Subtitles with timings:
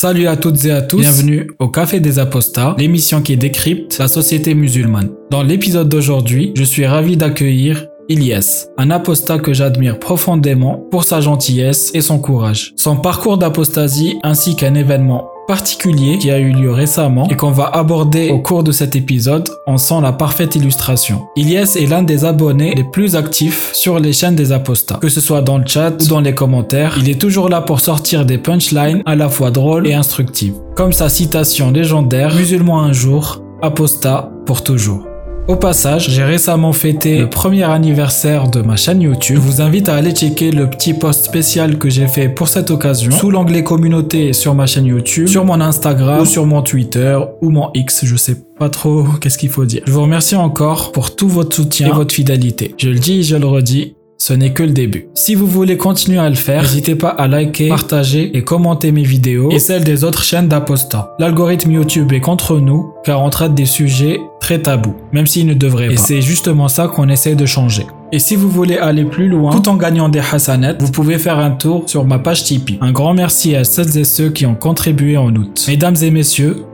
[0.00, 4.06] Salut à toutes et à tous, bienvenue au Café des Apostats, l'émission qui décrypte la
[4.06, 5.10] société musulmane.
[5.28, 11.20] Dans l'épisode d'aujourd'hui, je suis ravi d'accueillir Ilyes, un apostat que j'admire profondément pour sa
[11.20, 12.74] gentillesse et son courage.
[12.76, 17.64] Son parcours d'apostasie ainsi qu'un événement particulier qui a eu lieu récemment et qu'on va
[17.64, 21.26] aborder au cours de cet épisode en sont la parfaite illustration.
[21.36, 24.98] Ilyes est l'un des abonnés les plus actifs sur les chaînes des apostats.
[25.00, 27.80] Que ce soit dans le chat ou dans les commentaires, il est toujours là pour
[27.80, 30.54] sortir des punchlines à la fois drôles et instructives.
[30.76, 35.06] Comme sa citation légendaire, musulman un jour, apostat pour toujours.
[35.48, 39.36] Au passage, j'ai récemment fêté le premier anniversaire de ma chaîne YouTube.
[39.36, 42.70] Je vous invite à aller checker le petit post spécial que j'ai fait pour cette
[42.70, 47.18] occasion sous l'onglet communauté sur ma chaîne YouTube, sur mon Instagram ou sur mon Twitter
[47.40, 49.80] ou mon X, je sais pas trop qu'est-ce qu'il faut dire.
[49.86, 52.74] Je vous remercie encore pour tout votre soutien et votre fidélité.
[52.76, 55.08] Je le dis et je le redis, ce n'est que le début.
[55.14, 59.04] Si vous voulez continuer à le faire, n'hésitez pas à liker, partager et commenter mes
[59.04, 61.14] vidéos et celles des autres chaînes d'apostats.
[61.18, 65.54] L'algorithme YouTube est contre nous car on traite des sujets très tabous, même s'il ne
[65.54, 65.92] devrait pas.
[65.92, 67.86] Et c'est justement ça qu'on essaie de changer.
[68.10, 71.38] Et si vous voulez aller plus loin, tout en gagnant des hasanets, vous pouvez faire
[71.38, 72.78] un tour sur ma page Tipeee.
[72.80, 75.64] Un grand merci à celles et ceux qui ont contribué en août.
[75.68, 76.64] Mesdames et messieurs,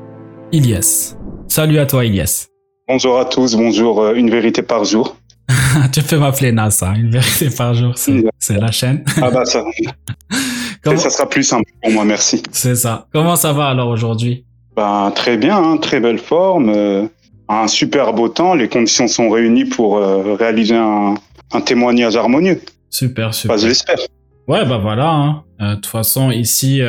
[0.50, 1.14] Ilyes.
[1.48, 2.46] Salut à toi Ilyes.
[2.88, 5.16] Bonjour à tous, bonjour euh, Une Vérité par jour.
[5.92, 9.04] tu peux m'appeler NASA, une vérité par jour, c'est la chaîne.
[9.20, 9.64] ah bah ça.
[10.84, 12.42] Ça sera plus simple pour moi, merci.
[12.52, 13.06] C'est ça.
[13.10, 14.44] Comment ça va alors aujourd'hui?
[14.76, 17.06] Ben, Très bien, hein, très belle forme, euh,
[17.48, 21.14] un super beau temps, les conditions sont réunies pour euh, réaliser un,
[21.52, 22.60] un, témoignage harmonieux.
[22.90, 23.56] Super, super.
[23.56, 23.96] je l'espère.
[24.46, 25.08] Ouais, bah voilà.
[25.08, 25.42] Hein.
[25.60, 26.82] Euh, de toute façon, ici,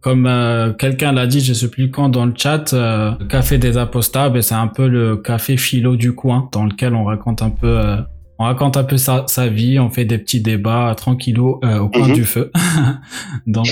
[0.00, 3.58] comme euh, quelqu'un l'a dit, je sais plus quand dans le chat, euh, le café
[3.58, 7.42] des apostats, ben, c'est un peu le café philo du coin, dans lequel on raconte
[7.42, 7.96] un peu, euh,
[8.38, 12.08] on raconte un peu sa, sa, vie, on fait des petits débats tranquillos au coin
[12.08, 12.14] mhm.
[12.14, 12.50] du feu.
[13.46, 13.68] donc,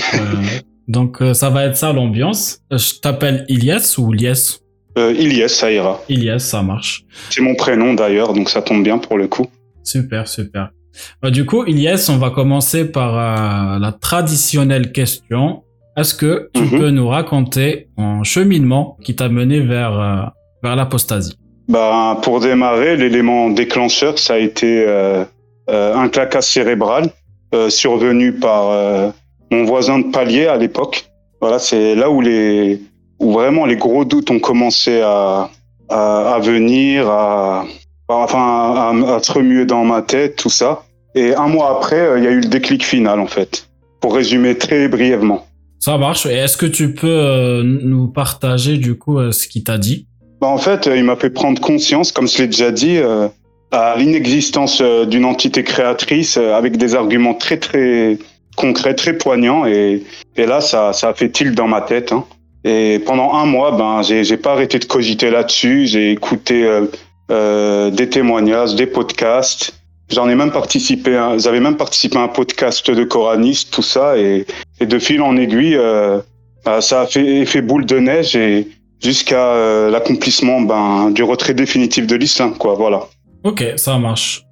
[0.87, 2.59] donc ça va être ça l'ambiance.
[2.71, 4.59] Je t'appelle Ilyes ou Lies?
[4.95, 5.99] Ilyes, ça ira.
[6.09, 7.05] Ilyes, ça marche.
[7.31, 9.47] C'est mon prénom d'ailleurs, donc ça tombe bien pour le coup.
[9.83, 10.69] Super, super.
[11.23, 15.63] Bah, du coup, Ilyes, on va commencer par la traditionnelle question.
[15.99, 16.79] Est-ce que tu mhm.
[16.79, 20.21] peux nous raconter un cheminement qui t'a mené vers, euh,
[20.63, 21.37] vers l'apostasie
[21.67, 25.25] bah, Pour démarrer, l'élément déclencheur, ça a été euh,
[25.69, 27.09] euh, un claquage cérébral
[27.67, 29.11] survenu par
[29.51, 31.09] mon voisin de palier à l'époque.
[31.41, 32.79] Voilà, c'est là où, les,
[33.19, 35.49] où vraiment les gros doutes ont commencé à,
[35.89, 37.65] à, venir, à,
[38.07, 40.83] enfin, à, à se remuer dans ma tête, tout ça.
[41.15, 43.67] Et un mois après, il y a eu le déclic final, en fait.
[43.99, 45.48] Pour résumer très brièvement.
[45.79, 46.25] Ça marche.
[46.25, 50.07] Et est-ce que tu peux euh, nous partager du coup euh, ce qu'il t'a dit?
[50.41, 52.99] Bah, En fait, euh, il m'a fait prendre conscience, comme je l'ai déjà dit,
[53.71, 58.17] à l'inexistence d'une entité créatrice avec des arguments très très
[58.57, 59.65] concrets, très poignants.
[59.65, 60.03] Et,
[60.35, 62.11] et là, ça, ça a fait tilt dans ma tête.
[62.11, 62.25] Hein.
[62.65, 65.85] Et pendant un mois, ben, j'ai pas arrêté de cogiter là-dessus.
[65.87, 66.67] J'ai écouté
[67.29, 69.78] des témoignages, des podcasts.
[70.11, 74.45] J'en ai même participé, j'avais même participé à un podcast de coranistes, tout ça, et,
[74.79, 76.19] et de fil en aiguille, euh,
[76.65, 78.67] bah, ça a fait effet boule de neige et
[79.01, 82.75] jusqu'à euh, l'accomplissement ben, du retrait définitif de l'islam, quoi.
[82.75, 83.01] Voilà.
[83.43, 84.43] Ok, ça marche.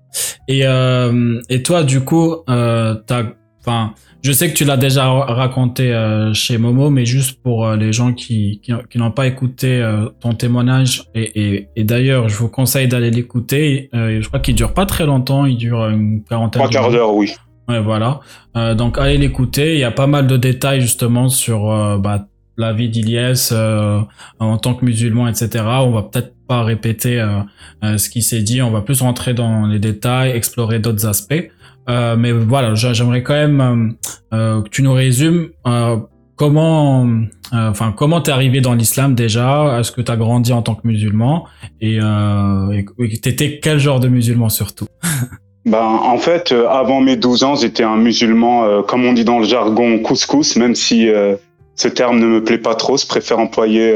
[0.47, 3.24] Et, euh, et toi, du coup, euh, t'as,
[3.59, 3.94] enfin,
[4.24, 7.94] je sais que tu l'as déjà raconté euh, chez Momo, mais juste pour euh, les
[7.94, 12.36] gens qui, qui, qui n'ont pas écouté euh, ton témoignage, et, et, et d'ailleurs, je
[12.38, 13.90] vous conseille d'aller l'écouter.
[13.94, 16.62] je crois qu'il dure pas très longtemps, il dure une quarantaine.
[16.62, 17.34] Trois quarts d'heure, oui.
[17.68, 18.22] Ouais, voilà.
[18.76, 19.74] donc allez l'écouter.
[19.74, 23.54] Il y a pas mal de détails justement sur bah, la vie d'Iliès
[24.40, 25.66] en tant que musulman, etc.
[25.66, 27.22] On va peut-être pas répéter
[27.84, 28.62] ce qui s'est dit.
[28.62, 31.50] On va plus rentrer dans les détails, explorer d'autres aspects.
[31.90, 33.62] Euh, mais voilà, j'aimerais quand même
[34.34, 35.50] euh, euh, que tu nous résumes
[36.36, 37.08] comment,
[37.52, 39.80] enfin comment t'es arrivé dans l'islam déjà?
[39.80, 41.45] Est-ce que t'as grandi en tant que musulman?
[41.81, 42.00] Et
[43.22, 44.88] t'étais quel genre de musulman surtout?
[45.66, 49.44] Ben, en fait, avant mes 12 ans, j'étais un musulman, comme on dit dans le
[49.44, 51.10] jargon, couscous, même si
[51.75, 53.92] ce terme ne me plaît pas trop, je préfère employer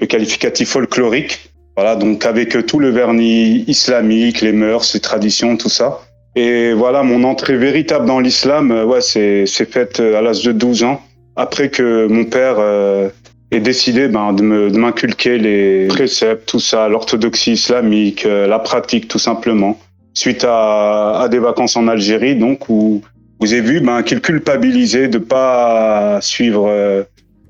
[0.00, 1.52] le qualificatif folklorique.
[1.76, 6.00] Voilà, donc avec tout le vernis islamique, les mœurs, les traditions, tout ça.
[6.36, 10.50] Et voilà, mon entrée véritable dans l'islam, euh, ouais, c'est faite euh, à l'âge de
[10.50, 11.00] 12 ans,
[11.36, 13.08] après que mon père euh,
[13.52, 14.42] ait décidé ben, de
[14.76, 19.78] m'inculquer les préceptes, tout ça, l'orthodoxie islamique, la pratique tout simplement,
[20.12, 23.02] suite à, à des vacances en Algérie, donc où,
[23.40, 26.68] vous avez vu ben, qu'il culpabilisait de pas suivre,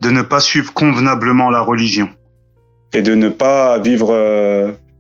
[0.00, 2.08] de ne pas suivre convenablement la religion.
[2.94, 4.10] Et de ne pas vivre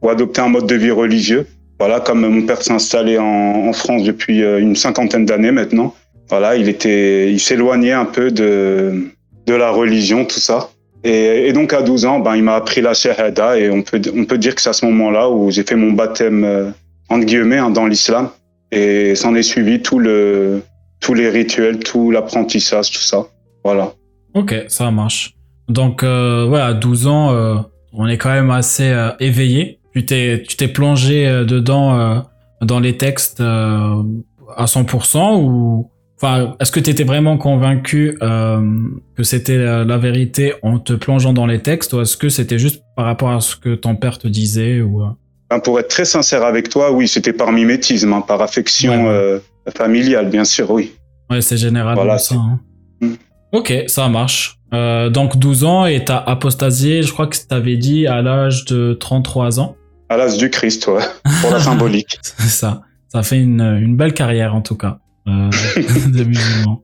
[0.02, 1.46] ou adopter un mode de vie religieux
[1.78, 5.94] voilà, comme mon père s'est installé en, France depuis euh, une cinquantaine d'années maintenant,
[6.28, 9.10] voilà, il était, il s'éloignait un peu de,
[9.46, 10.70] la religion, tout ça.
[11.02, 14.24] Et, donc à 12 ans, ben, il m'a appris la shahada et on peut, on
[14.24, 16.70] peut dire que c'est à ce moment-là où j'ai fait mon baptême, euh,
[17.10, 18.30] entre guillemets, hein, dans l'islam.
[18.72, 20.62] Et s'en est suivi tout le,
[21.00, 23.26] tous les rituels, tout l'apprentissage, tout ça.
[23.62, 23.92] Voilà.
[24.32, 25.34] Ok, ça marche.
[25.68, 27.56] Donc, euh, ouais, à 12 ans, euh,
[27.92, 29.78] on est quand même assez éveillé.
[29.94, 32.24] Tu t'es, tu t'es plongé euh, dedans,
[32.60, 35.90] dans les textes à 100% ou
[36.22, 38.60] Enfin, est-ce que tu étais vraiment convaincu euh,
[39.16, 42.82] que c'était la, vérité en te plongeant dans les textes ou est-ce que c'était juste
[42.96, 45.02] par rapport à ce que ton père te disait ou...
[45.50, 49.38] Ben, pour être très sincère avec toi, oui, c'était par mimétisme, hein, par affection euh,
[49.76, 50.92] familiale, bien sûr, oui.
[51.30, 52.36] Ouais, c'est généralement ça.
[52.36, 52.60] Hein.
[53.00, 53.14] Mm.
[53.52, 54.58] Ok, ça marche.
[54.72, 58.64] Euh, donc 12 ans et t'as apostasié, je crois que tu avais dit à l'âge
[58.64, 59.76] de 33 ans.
[60.20, 61.02] À du Christ, ouais,
[61.42, 62.18] pour la symbolique.
[62.22, 62.82] c'est ça.
[63.08, 64.98] Ça fait une, une belle carrière en tout cas.
[65.26, 65.50] Euh,
[66.08, 66.82] de musulmans.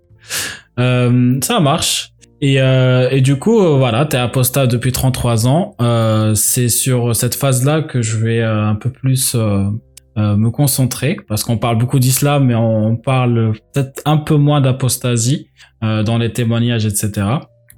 [0.79, 2.12] Euh, ça marche.
[2.41, 5.77] Et, euh, et du coup, voilà, t'es apostat depuis 33 ans.
[6.35, 9.35] C'est sur cette phase-là que je vais un peu plus
[10.17, 15.49] me concentrer, parce qu'on parle beaucoup d'islam, mais on, parle peut-être un peu moins d'apostasie
[15.83, 17.26] dans les témoignages, etc.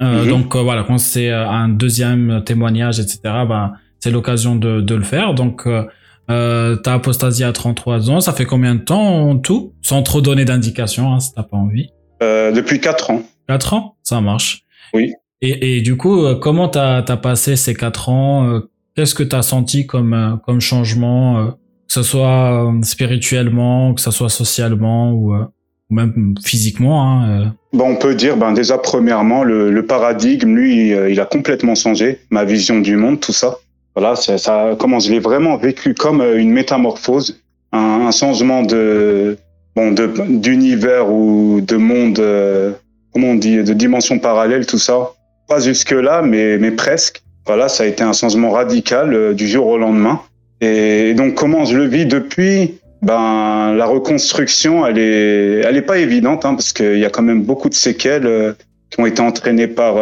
[0.00, 0.28] Mhm.
[0.28, 3.72] Donc voilà, quand c'est un deuxième témoignage, etc., bah,
[4.02, 5.34] c'est l'occasion de, de, le faire.
[5.34, 8.20] Donc euh, t'as apostasié à 33 ans.
[8.20, 9.74] Ça fait combien de temps en tout?
[9.80, 11.90] Sans trop donner d'indications, hein, si t'as pas envie.
[12.22, 13.22] Euh, depuis 4 ans.
[13.48, 13.96] 4 ans?
[14.02, 14.64] Ça marche.
[14.92, 15.12] Oui.
[15.40, 18.60] Et, et du coup, euh, comment t'as as passé ces 4 ans euh,
[18.94, 21.52] Qu'est-ce que t'as senti comme, euh, comme changement Que
[21.88, 28.14] ce soit spirituellement, que ce soit socialement ou, ou même physiquement hein, Bon, on peut
[28.14, 32.18] dire, ben, déjà, premièrement, le, le paradigme, lui, il a complètement changé.
[32.30, 33.56] Ma vision du monde, tout ça.
[33.94, 37.38] Voilà, ça, ça comment je l'ai vraiment vécu comme euh, une métamorphose,
[37.72, 39.36] un, changement de
[39.76, 42.72] bon d'univers ou de monde, euh,
[43.12, 45.12] comment on dit, de dimension parallèle, tout ça.
[45.48, 47.22] Pas jusque là, mais mais presque.
[47.46, 50.20] Voilà, ça a été un changement radical euh, du jour au lendemain.
[50.60, 52.78] Et, donc comment je le vis depuis?
[53.02, 57.22] Ben la reconstruction, elle est elle est pas évidente hein, parce qu'il y a quand
[57.22, 58.54] même beaucoup de séquelles
[58.90, 59.96] qui ont été entraînées par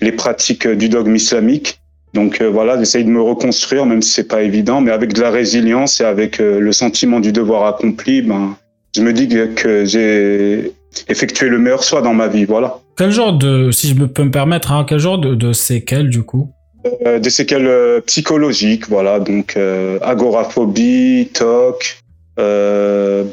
[0.00, 1.80] les pratiques du dogme islamique.
[2.16, 5.20] Donc euh, voilà, j'essaye de me reconstruire, même si c'est pas évident, mais avec de
[5.20, 8.56] la résilience et avec euh, le sentiment du devoir accompli, ben,
[8.96, 10.72] je me dis que, j'ai
[11.08, 12.78] effectué le meilleur choix dans ma vie, voilà.
[12.96, 16.22] Quel genre de, si je peux me permettre, hein, quel genre de, de séquelles du
[16.22, 16.48] coup?
[17.04, 17.70] Euh, Des séquelles
[18.06, 19.58] psychologiques, voilà, donc
[20.00, 21.98] agoraphobie, TOC,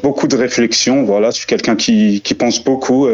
[0.02, 3.08] beaucoup de réflexion, voilà, je suis quelqu'un qui, qui pense beaucoup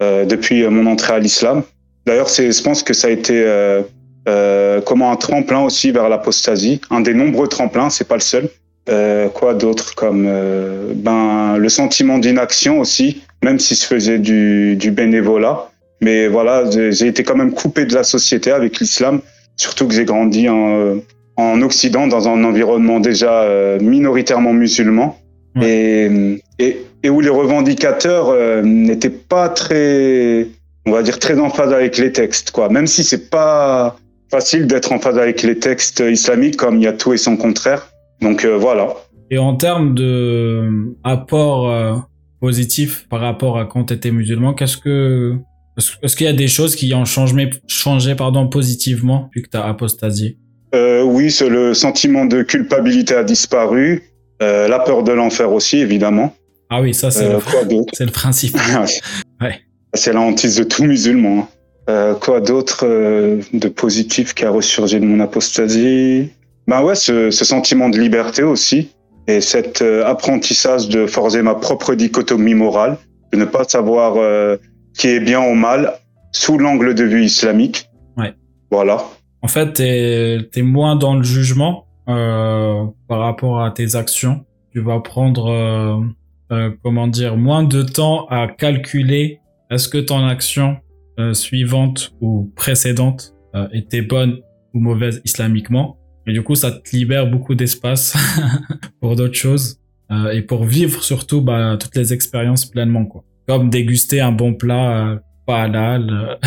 [0.00, 1.64] depuis mon entrée à l'islam.
[2.06, 3.34] D'ailleurs, c'est, je pense que ça a été
[4.28, 8.48] euh, comment un tremplin aussi vers l'apostasie, un des nombreux tremplins, c'est pas le seul.
[8.88, 14.76] Euh, quoi d'autre comme euh, ben le sentiment d'inaction aussi, même si je faisais du,
[14.76, 15.68] du bénévolat.
[16.00, 19.20] Mais voilà, j'ai été quand même coupé de la société avec l'islam,
[19.56, 20.96] surtout que j'ai grandi en,
[21.36, 23.46] en Occident dans un environnement déjà
[23.80, 25.16] minoritairement musulman
[25.60, 26.10] et,
[26.58, 30.48] et, et, où les revendicateurs n'étaient pas très,
[30.86, 32.68] on va dire très en phase avec les textes, quoi.
[32.68, 33.96] Même si c'est pas
[34.32, 37.36] facile d'être en phase avec les textes islamiques, comme il y a tout et son
[37.36, 37.88] contraire.
[38.20, 38.88] Donc euh, voilà.
[39.30, 41.94] Et en termes de euh, apport euh,
[42.40, 45.36] positif par rapport à quand tu étais musulman, qu'est-ce que
[46.02, 49.56] est-ce qu'il y a des choses qui ont changé, changé pardon, positivement depuis que tu
[49.56, 50.38] as apostasié
[50.74, 54.02] euh, Oui, le sentiment de culpabilité a disparu.
[54.42, 56.34] Euh, la peur de l'enfer aussi, évidemment.
[56.68, 58.56] Ah oui, ça, c'est euh, le, le, principe.
[59.40, 59.60] ouais.
[59.94, 61.48] C'est la hantise de tout musulman.
[61.90, 66.30] Euh, quoi d'autre euh, de positif qui a ressurgi de mon apostasie?
[66.68, 68.92] Ben ouais, ce, ce, sentiment de liberté aussi
[69.26, 72.98] et cet euh, apprentissage de forger ma propre dichotomie morale,
[73.32, 74.14] de ne pas savoir
[74.96, 75.94] qui est bien ou mal
[76.32, 77.88] sous l'angle de vue islamique.
[78.16, 78.34] Ouais.
[78.70, 79.04] Voilà.
[79.42, 84.44] En fait, t'es es moins dans le jugement par rapport à tes actions.
[84.72, 86.04] Tu vas prendre,
[86.82, 90.76] comment dire, moins de temps à calculer est-ce que ton action
[91.18, 94.38] euh, suivante ou précédente euh, était bonne
[94.72, 95.98] ou mauvaise islamiquement.
[96.26, 98.16] Et du coup, ça te libère beaucoup d'espace
[99.00, 99.78] pour d'autres choses
[100.10, 103.04] euh, et pour vivre surtout bah, toutes les expériences pleinement.
[103.04, 103.24] Quoi.
[103.46, 105.16] Comme déguster un bon plat euh,
[105.46, 106.38] pas halal.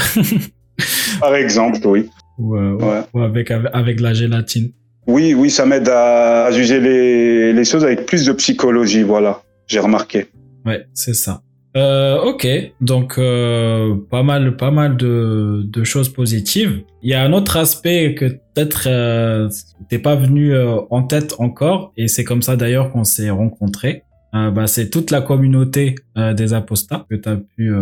[1.19, 2.09] Par exemple, oui.
[2.37, 3.01] Ou, ouais.
[3.13, 4.71] ou avec, avec la gélatine.
[5.07, 9.41] Oui, oui, ça m'aide à, à, juger les, les choses avec plus de psychologie, voilà.
[9.67, 10.25] J'ai remarqué.
[10.65, 11.41] Ouais, c'est ça.
[11.75, 12.47] Euh, ok,
[12.79, 16.83] donc euh, pas mal, pas mal de, de, choses positives.
[17.01, 19.49] Il y a un autre aspect que peut-être euh,
[19.89, 24.03] t'es pas venu euh, en tête encore, et c'est comme ça d'ailleurs qu'on s'est rencontrés.
[24.33, 27.73] Euh, bah, c'est toute la communauté euh, des apostats que tu as pu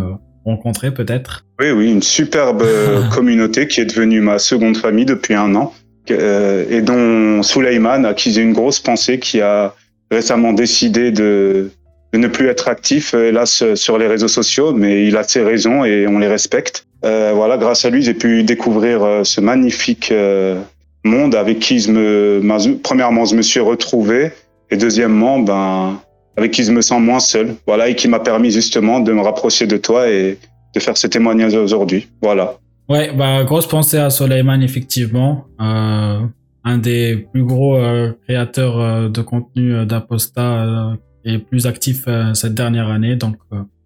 [0.44, 1.46] rencontré peut-être.
[1.60, 2.64] Oui, oui, une superbe
[3.14, 5.72] communauté qui est devenue ma seconde famille depuis un an
[6.08, 9.74] et dont Souleyman, qui j'ai une grosse pensée, qui a
[10.10, 11.70] récemment décidé de,
[12.14, 15.84] de ne plus être actif, hélas, sur les réseaux sociaux, mais il a ses raisons
[15.84, 16.86] et on les respecte.
[17.04, 20.60] Euh, voilà, grâce à lui, j'ai pu découvrir euh, ce magnifique euh,
[21.02, 22.40] monde avec qui je me,
[22.84, 24.30] premièrement, je me suis retrouvé
[24.70, 25.98] et deuxièmement, ben,
[26.36, 27.56] avec qui je me sens moins seul.
[27.66, 30.38] Voilà, et qui m'a permis justement de me rapprocher de toi et
[30.72, 32.06] de faire ce témoignage aujourd'hui.
[32.22, 32.58] Voilà.
[32.88, 35.46] Ouais, bah, grosse pensée à Soleiman, effectivement.
[35.60, 36.20] Euh,
[36.62, 37.76] un des plus gros
[38.24, 40.94] créateurs de contenu d'Aposta
[41.24, 43.16] et plus actif cette dernière année.
[43.16, 43.36] Donc,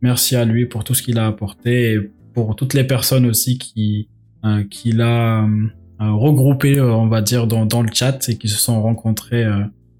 [0.02, 1.98] merci à lui pour tout ce qu'il a apporté et
[2.34, 4.08] pour toutes les personnes aussi qui
[4.44, 5.46] euh, qui l'a euh,
[6.00, 9.44] regroupé, euh, on va dire, dans, dans le chat et qui se sont rencontrés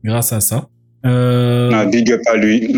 [0.04, 0.68] grâce à ça.
[1.04, 2.72] Euh, big up à lui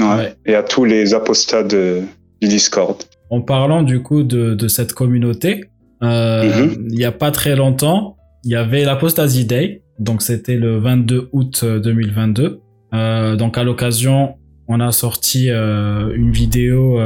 [0.46, 2.00] et à tous les apostats de,
[2.40, 2.96] du Discord.
[3.28, 5.66] En parlant du coup de, de cette communauté,
[6.02, 6.88] euh, mhm.
[6.90, 11.28] il y a pas très longtemps, il y avait l'Apostasy Day, donc c'était le 22
[11.32, 12.60] août 2022.
[12.92, 14.36] Euh, donc à l'occasion,
[14.70, 16.98] on a sorti une vidéo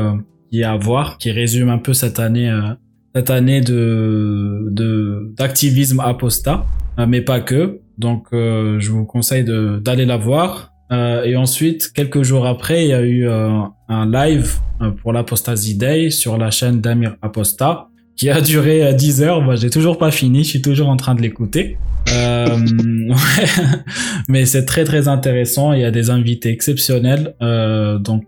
[0.62, 2.74] à voir, qui résume un peu cette année, euh,
[3.14, 6.64] cette année de d'activisme apostat,
[6.98, 7.80] euh, mais pas que.
[7.98, 10.70] Donc, euh, je vous conseille d'aller la voir.
[10.90, 14.58] et ensuite, quelques jours après, il y a eu un live
[15.00, 19.42] pour l'Apostasy Day sur la chaîne d'Amir Aposta qui a duré 10 heures.
[19.42, 21.78] Moi, j'ai toujours pas fini, je suis toujours en train de l'écouter.
[24.28, 25.72] mais c'est très très intéressant.
[25.72, 27.34] Il y a des invités exceptionnels.
[27.40, 28.24] donc,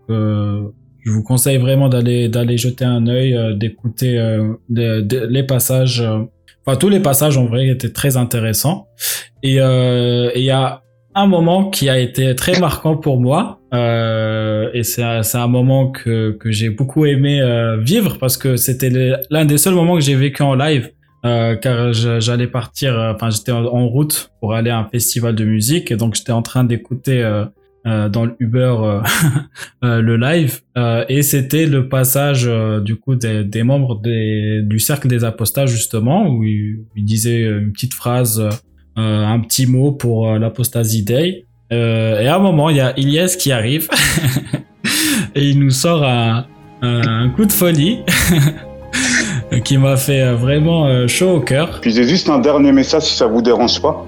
[1.07, 6.01] je vous conseille vraiment d'aller d'aller jeter un œil, euh, d'écouter euh, les, passages.
[6.01, 6.25] Euh,
[6.67, 8.89] enfin, tous les passages en vrai étaient très intéressants.
[9.45, 10.83] Et il y a
[11.17, 13.61] un moment qui a été très marquant pour moi.
[13.73, 17.41] et c'est un moment que, j'ai beaucoup aimé
[17.83, 18.91] vivre parce que c'était
[19.31, 20.93] l'un des seuls moments que j'ai vécu en live.
[21.23, 25.97] car j'allais partir, enfin j'étais en, route pour aller à un festival de musique et
[25.97, 27.25] donc j'étais en train d'écouter
[27.87, 29.01] euh, dans le Uber euh,
[29.85, 30.61] euh, le live
[31.09, 32.51] et c'était le passage
[32.83, 37.95] du coup des, membres du cercle des apostats justement où il, il disait une petite
[37.95, 38.43] phrase
[38.97, 41.75] un petit mot pour l'apostasie day et
[42.29, 43.89] à un moment il y a Ilyes qui arrive
[45.35, 46.47] et il nous sort un,
[46.83, 48.01] un, coup de folie
[49.65, 51.81] qui m'a fait vraiment chaud au cœur.
[51.81, 54.07] Puis j'ai juste un dernier message si ça vous dérange pas.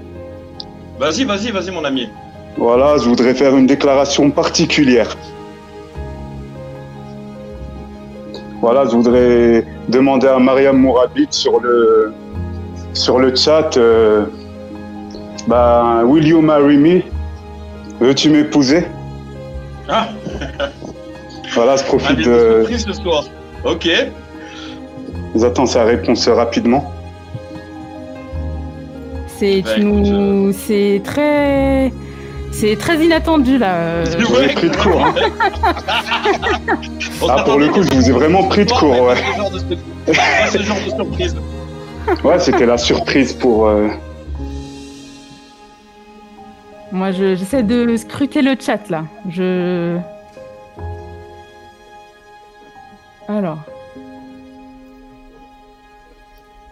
[0.99, 2.09] Vas-y, vas-y, vas-y mon ami.
[2.57, 5.15] Voilà, je voudrais faire une déclaration particulière.
[8.61, 12.13] Voilà, je voudrais demander à Mariam Mourabit sur le,
[12.93, 14.25] sur le chat euh,
[15.47, 17.01] bah, Will you marry me?
[17.99, 18.85] Veux-tu m'épouser?
[19.87, 20.09] Ah
[21.53, 22.67] Voilà, je profite ah, de.
[22.77, 23.25] ce soir.
[23.65, 23.89] Ok.
[25.35, 26.93] J'attends sa réponse rapidement.
[29.27, 29.71] C'est bah,
[30.53, 31.91] c'est très
[32.51, 34.03] c'est très inattendu là.
[34.05, 35.05] Je vous ai pris de court.
[35.05, 35.15] Hein.
[37.29, 39.15] ah, pour le coup, je vous ai vraiment pris de court, ouais.
[40.51, 41.35] ce genre de surprise.
[42.23, 43.67] Ouais, c'était la surprise pour.
[43.67, 43.87] Euh,
[46.91, 49.03] Moi, j'essaie de scruter le chat là.
[49.29, 49.97] Je.
[53.27, 53.59] Alors.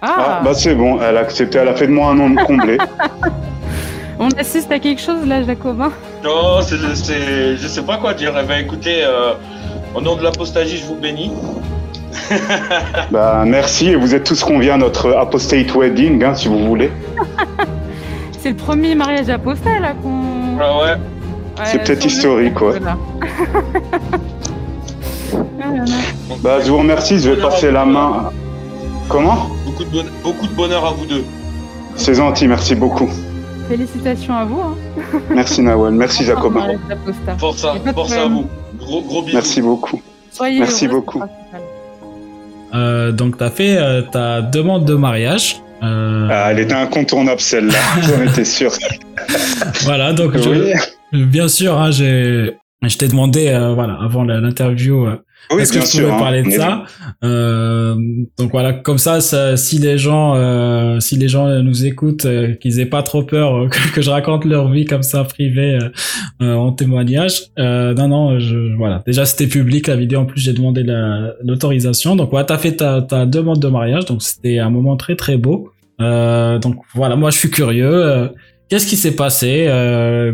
[0.02, 2.36] Ah, ah bah c'est bon, elle a accepté, elle a fait de moi un nom
[2.46, 2.78] comblé.
[4.20, 5.92] On assiste à quelque chose là, Jacobin
[6.24, 8.34] Non, c'est, je sais pas quoi dire.
[8.42, 9.34] Eh ben, écoutez, euh,
[9.94, 11.32] au nom de l'apostasie, je vous bénis.
[13.12, 16.92] bah, merci, et vous êtes tous conviés à notre apostate wedding, hein, si vous voulez.
[18.48, 20.58] c'est le premier mariage apostat là qu'on.
[20.62, 20.96] Ah ouais.
[21.66, 22.80] c'est peut-être historique, ouais.
[26.42, 28.32] bah, je vous remercie, je vais passer la main.
[29.10, 29.50] Comment?
[29.66, 31.26] Beaucoup de, beaucoup de bonheur à vous deux.
[31.98, 33.10] C'est gentil, merci beaucoup.
[33.68, 34.62] Félicitations à vous.
[34.62, 34.78] Hein.
[35.30, 36.78] Merci Nawal, merci Jacobin.
[37.38, 38.46] Force à, à vous.
[38.80, 39.36] Gros, gros bisous.
[39.36, 40.02] Merci beaucoup.
[40.32, 41.22] Soyez merci beaucoup.
[42.74, 45.62] Euh, donc, tu as fait euh, ta demande de mariage.
[45.84, 46.28] Euh...
[46.32, 48.72] Ah, elle était incontournable celle-là, j'en étais sûr.
[49.84, 50.34] voilà, donc
[51.14, 52.52] bien sûr, hein, je
[52.98, 55.18] t'ai demandé euh, voilà, avant l'interview euh,
[55.52, 56.84] oui, Est-ce que je pouvais hein, parler de ça
[57.24, 57.96] euh,
[58.38, 59.22] Donc voilà, comme ça,
[59.56, 63.56] si les gens, euh, si les gens nous écoutent, euh, qu'ils aient pas trop peur
[63.56, 65.80] euh, que, je raconte leur vie comme ça privée
[66.40, 67.44] en témoignage.
[67.58, 69.02] non, non, je, voilà.
[69.06, 70.20] Déjà, c'était public la vidéo.
[70.20, 70.86] En plus, j'ai demandé
[71.44, 72.16] l'autorisation.
[72.16, 74.06] donc voilà, t'as fait ta, ta demande de mariage.
[74.06, 75.72] Donc c'était un moment très très beau.
[76.00, 78.30] donc voilà, moi je suis curieux.
[78.70, 79.70] Qu'est-ce qui s'est passé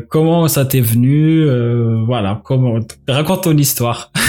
[0.09, 1.45] Comment ça t'est venu
[2.05, 4.11] Voilà, comment Raconte ton histoire.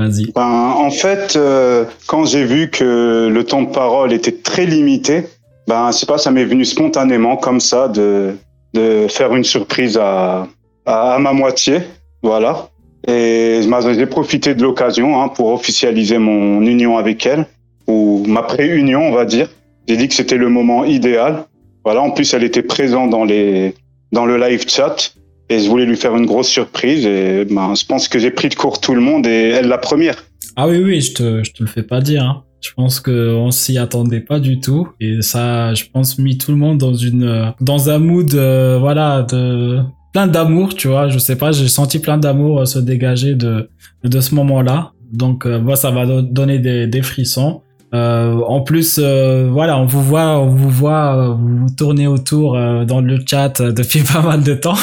[0.00, 0.32] Vas-y.
[0.32, 5.24] Ben, en fait, euh, quand j'ai vu que le temps de parole était très limité,
[5.68, 8.34] ben, c'est pas, ça m'est venu spontanément comme ça de,
[8.72, 10.48] de faire une surprise à,
[10.86, 11.80] à, ma moitié,
[12.22, 12.70] voilà.
[13.08, 13.60] Et
[13.92, 17.44] j'ai profité de l'occasion hein, pour officialiser mon union avec elle,
[17.86, 19.50] ou ma pré-union, on va dire.
[19.86, 21.44] J'ai dit que c'était le moment idéal.
[21.84, 23.74] Voilà, en plus, elle était présente dans, les,
[24.12, 25.14] dans le live chat
[25.48, 27.06] et je voulais lui faire une grosse surprise.
[27.06, 29.78] Et ben, je pense que j'ai pris de court tout le monde et elle la
[29.78, 30.24] première.
[30.56, 32.22] Ah oui, oui, je te, je te le fais pas dire.
[32.22, 32.44] Hein.
[32.60, 36.58] Je pense qu'on s'y attendait pas du tout et ça, je pense, mis tout le
[36.58, 39.80] monde dans une, dans un mood, euh, voilà, de
[40.12, 41.08] plein d'amour, tu vois.
[41.08, 43.70] Je sais pas, j'ai senti plein d'amour se dégager de,
[44.04, 44.92] de ce moment-là.
[45.10, 47.62] Donc, euh, moi, ça va donner des, des frissons.
[47.92, 52.52] Euh, en plus, euh, voilà, on vous voit, on vous voit, vous, vous tournez autour
[52.86, 54.76] dans le chat depuis pas mal de temps.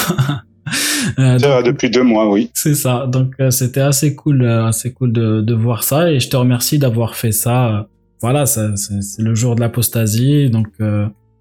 [1.17, 2.51] donc, depuis deux mois, oui.
[2.53, 3.07] C'est ça.
[3.07, 7.15] Donc c'était assez cool, assez cool de, de, voir ça et je te remercie d'avoir
[7.15, 7.87] fait ça.
[8.21, 8.71] Voilà, c'est
[9.19, 10.67] le jour de l'apostasie, donc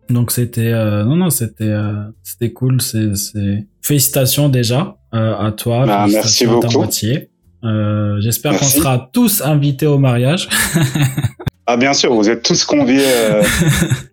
[0.09, 0.73] donc c'était
[1.05, 1.75] non non c'était
[2.23, 2.81] c'était cool.
[2.81, 3.11] C'est
[3.83, 5.85] félicitations déjà à toi.
[5.85, 6.69] Bah, merci beaucoup.
[8.21, 10.49] J'espère qu'on sera tous invités au mariage.
[11.67, 13.43] Ah bien sûr, vous êtes tous conviés euh,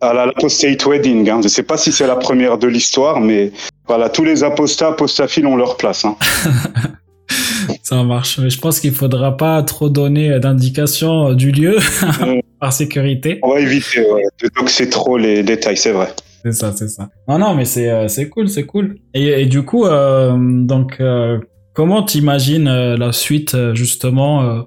[0.01, 1.29] à la Apostate Wedding.
[1.29, 1.38] Hein.
[1.39, 3.51] Je ne sais pas si c'est la première de l'histoire, mais
[3.88, 6.03] voilà, tous les apostats, apostaphiles ont leur place.
[6.05, 6.15] Hein.
[7.83, 8.39] Ça marche.
[8.39, 11.77] Mais je pense qu'il faudra pas trop donner d'indications euh, du lieu
[12.60, 13.39] par sécurité.
[13.43, 16.10] On va éviter ouais, de doxer trop les détails, c'est vrai.
[16.43, 17.10] C'est ça, c'est ça.
[17.27, 18.98] Non, non, mais c'est euh, cool, c'est cool.
[19.13, 21.39] Et, et, du coup, euh, donc, euh,
[21.74, 24.65] comment t'imagines la suite justement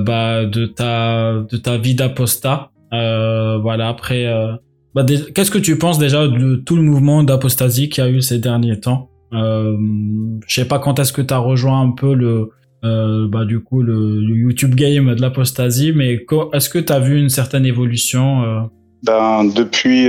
[0.00, 1.78] bah, de ta de ta.
[2.92, 3.88] Euh, voilà.
[3.88, 4.52] Après, euh,
[4.94, 8.20] bah, qu'est-ce que tu penses déjà de tout le mouvement d'apostasie qu'il y a eu
[8.20, 9.10] ces derniers temps?
[9.32, 9.76] Euh,
[10.46, 13.82] Je sais pas quand est-ce que tu as rejoint un peu le bah du coup
[13.82, 18.68] le, YouTube game de l'apostasie, mais est-ce que tu as vu une certaine évolution
[19.02, 20.08] ben, depuis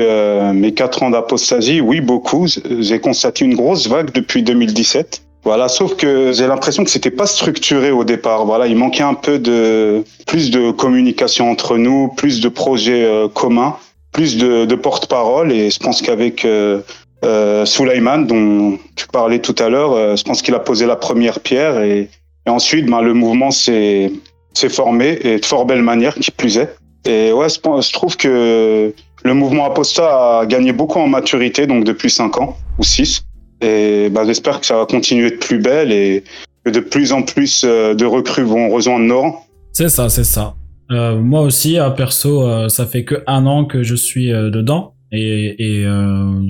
[0.54, 2.46] mes quatre ans d'apostasie, oui, beaucoup.
[2.48, 5.29] J'ai constaté une grosse vague depuis 2017.
[5.50, 8.46] Voilà, sauf que j'ai l'impression que c'était pas structuré au départ.
[8.46, 13.28] Voilà, il manquait un peu de plus de communication entre nous, plus de projets euh,
[13.28, 13.76] communs,
[14.12, 15.52] plus de, de porte-parole.
[15.52, 16.82] Et je pense qu'avec euh,
[17.26, 17.66] euh,
[18.28, 21.82] dont tu parlais tout à l'heure, euh, je pense qu'il a posé la première pierre.
[21.82, 22.12] Et,
[22.46, 24.12] ensuite, ben, le mouvement s'est
[24.70, 26.76] formé et de fort belle manière, qui plus est.
[27.08, 32.12] Et ouais, je, trouve que le mouvement Aposta a gagné beaucoup en maturité, donc depuis
[32.12, 33.24] cinq ans ou six.
[33.62, 36.24] Et bah, j'espère que ça va continuer de plus belle et
[36.66, 39.46] que de plus en plus euh, de recrues vont rejoindre Nord.
[39.74, 40.56] C'est ça, c'est ça.
[40.92, 44.50] Euh, moi aussi, à perso, euh, ça fait que un an que je suis euh,
[44.50, 45.86] dedans et, et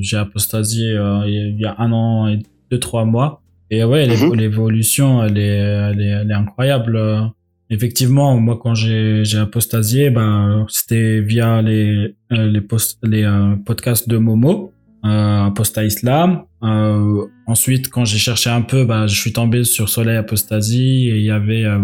[0.01, 0.89] j'ai apostasié
[1.27, 2.39] il y a un an et
[2.71, 3.41] deux trois mois.
[3.71, 4.33] Et ouais, mhm.
[4.33, 6.99] l'évolution, elle est, elle est, elle est incroyable.
[7.69, 13.25] Effectivement, moi quand j'ai j'ai apostasié, ben c'était via les les, post, les
[13.65, 14.73] podcasts de Momo
[15.05, 16.43] euh, Aposta Islam.
[16.63, 21.17] Euh, ensuite, quand j'ai cherché un peu, bah, je suis tombé sur Soleil Apostasie et
[21.17, 21.79] il y avait euh,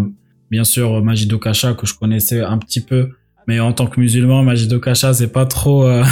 [0.51, 3.09] bien sûr Majido Kacha que je connaissais un petit peu.
[3.47, 6.03] Mais en tant que musulman, Majido Kacha, c'est pas trop, euh,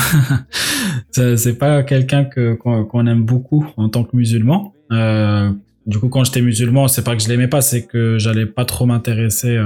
[1.12, 4.74] c'est pas quelqu'un que qu'on aime beaucoup en tant que musulman.
[4.92, 5.52] Euh,
[5.88, 8.66] du coup, quand j'étais musulman, c'est pas que je l'aimais pas, c'est que j'allais pas
[8.66, 9.60] trop m'intéresser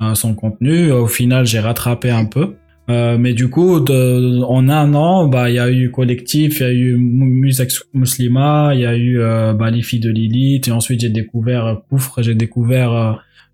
[0.00, 0.90] à son contenu.
[0.90, 2.56] Au final, j'ai rattrapé un peu.
[2.90, 6.62] Euh, mais du coup, de, en un an, bah, il y a eu collectif, il
[6.62, 10.66] y a eu Musique Muslima, il y a eu euh, bah, les filles de Lilith,
[10.66, 13.12] et ensuite j'ai découvert Koufre, j'ai découvert euh,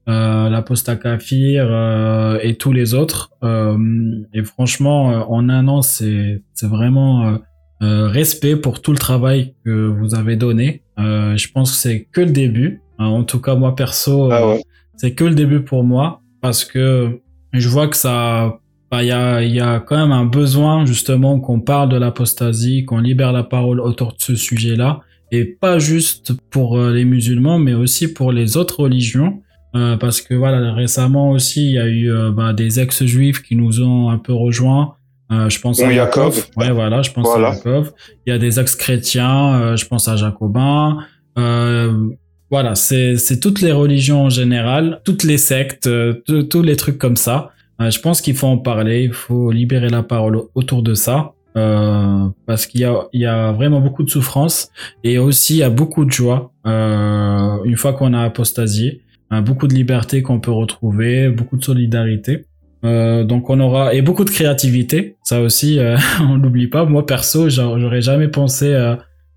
[0.09, 3.33] euh la Posta Kafir euh, et tous les autres.
[3.43, 7.39] et franchement, en un an, c'est c'est vraiment
[7.81, 10.83] respect pour tout le travail que vous avez donné.
[10.97, 12.81] je pense que c'est que le début.
[12.99, 14.57] en tout cas, moi perso, ah
[14.97, 17.21] c'est que le début pour moi parce que
[17.53, 21.41] je vois que ça bah, il y, a, y a quand même un besoin justement
[21.41, 25.01] qu'on parle de l'apostasie, qu'on libère la parole autour de ce sujet-là,
[25.33, 29.43] et pas juste pour euh, les musulmans, mais aussi pour les autres religions.
[29.77, 33.57] Euh, parce que voilà, récemment aussi, il y a eu euh, bah, des ex-juifs qui
[33.57, 34.95] nous ont un peu rejoints.
[35.33, 36.33] Euh, je pense à Jacob.
[36.57, 37.89] Ouais, voilà, je pense à Jacob.
[38.27, 40.99] Il y a des ex-chrétiens, je pense à Jacobin.
[41.37, 45.91] voilà, c'est toutes les religions en général, toutes les sectes,
[46.27, 47.51] tous les trucs comme ça.
[47.81, 51.33] Euh, je pense qu'il faut en parler, il faut libérer la parole autour de ça.
[51.57, 54.69] Euh, parce qu'il y a, il y a vraiment beaucoup de souffrance
[55.03, 59.01] et aussi il y a beaucoup de joie euh, une fois qu'on a apostasié,
[59.33, 62.45] euh, beaucoup de liberté qu'on peut retrouver, beaucoup de solidarité.
[62.85, 65.79] Euh, donc on aura et beaucoup de créativité, ça aussi
[66.21, 66.85] on n'oublie pas.
[66.85, 68.67] Moi perso, j'aurais jamais pensé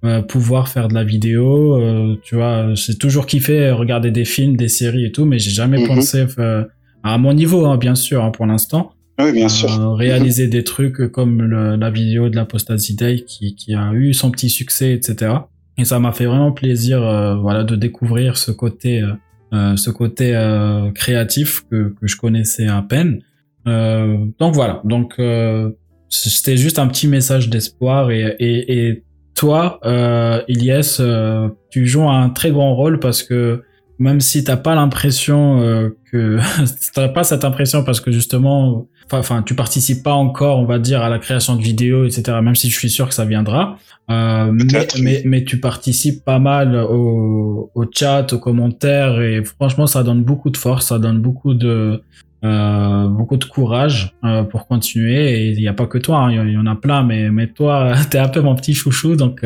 [0.04, 1.78] euh, pouvoir faire de la vidéo.
[1.82, 5.52] euh, tu vois, j'ai toujours kiffé regarder des films, des séries et tout, mais j'ai
[5.52, 5.88] jamais Mhm.
[5.88, 6.66] pensé euh,
[7.04, 9.70] à mon niveau, hein, bien sûr, hein, pour l'instant, Oui, bien sûr.
[9.72, 14.14] euh, réaliser des trucs comme le- la vidéo de l'Apostasy Day qui, qui a eu
[14.14, 15.34] son petit succès, etc.
[15.78, 19.14] Et ça m'a fait vraiment plaisir, euh, voilà, de découvrir ce côté, euh,
[19.54, 23.22] euh, ce côté euh, créatif que, que je connaissais à peine.
[23.68, 25.72] Euh, donc voilà, donc euh,
[26.10, 29.04] c'était juste un petit message d'espoir et, et, et
[29.36, 33.64] toi, euh, Ilyes, euh, tu joues un très grand rôle parce que
[34.00, 36.40] même si t'as pas l'impression euh, que
[36.94, 41.02] t'as pas cette impression parce que justement, enfin, tu participes pas encore, on va dire,
[41.02, 42.38] à la création de vidéos, etc.
[42.42, 43.78] Même si je suis sûr que ça viendra,
[44.10, 49.86] euh, mais, mais mais tu participes pas mal au, au chat, aux commentaires et franchement,
[49.86, 52.02] ça donne beaucoup de force, ça donne beaucoup de
[52.46, 56.32] euh, beaucoup de courage euh, pour continuer et il n'y a pas que toi, hein,
[56.32, 59.18] il y, y en a plein, mais mais toi, t'es un peu mon petit chouchou,
[59.18, 59.46] donc.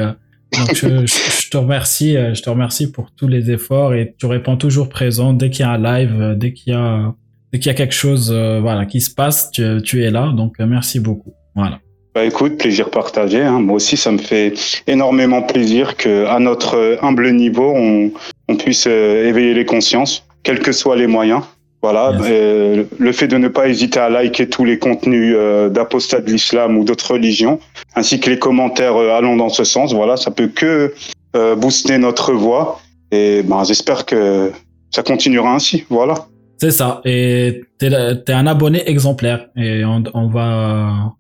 [0.58, 4.58] Donc je, te remercie, euh, je te remercie pour tous les efforts et tu réponds
[4.58, 7.14] toujours présent dès qu'il y a un live, euh, dès qu'il y a
[7.52, 10.34] dès qu'il y a quelque chose, euh, voilà, qui se passe, tu, tu es là.
[10.36, 11.34] Donc merci beaucoup.
[11.56, 11.80] Voilà.
[12.16, 13.42] Bah écoute, plaisir partagé.
[13.42, 13.60] Hein.
[13.60, 14.54] Moi aussi, ça me fait
[14.86, 18.12] énormément plaisir que à notre humble niveau, on,
[18.48, 21.42] on puisse euh, éveiller les consciences, quels que soient les moyens.
[21.84, 26.22] Voilà, euh, le fait de ne pas hésiter à liker tous les contenus euh, d'apostats
[26.22, 27.60] de l'islam ou d'autres religions,
[27.96, 29.94] ainsi que les commentaires euh, allant dans ce sens.
[29.94, 30.94] Voilà, ça peut que
[31.36, 32.80] euh, booster notre voix.
[33.12, 34.52] Et ben, j'espère que
[34.92, 35.84] ça continuera ainsi.
[35.90, 36.14] Voilà.
[36.58, 37.02] C'est ça.
[37.04, 41.14] Et t'es la- t'es un abonné exemplaire et on, on va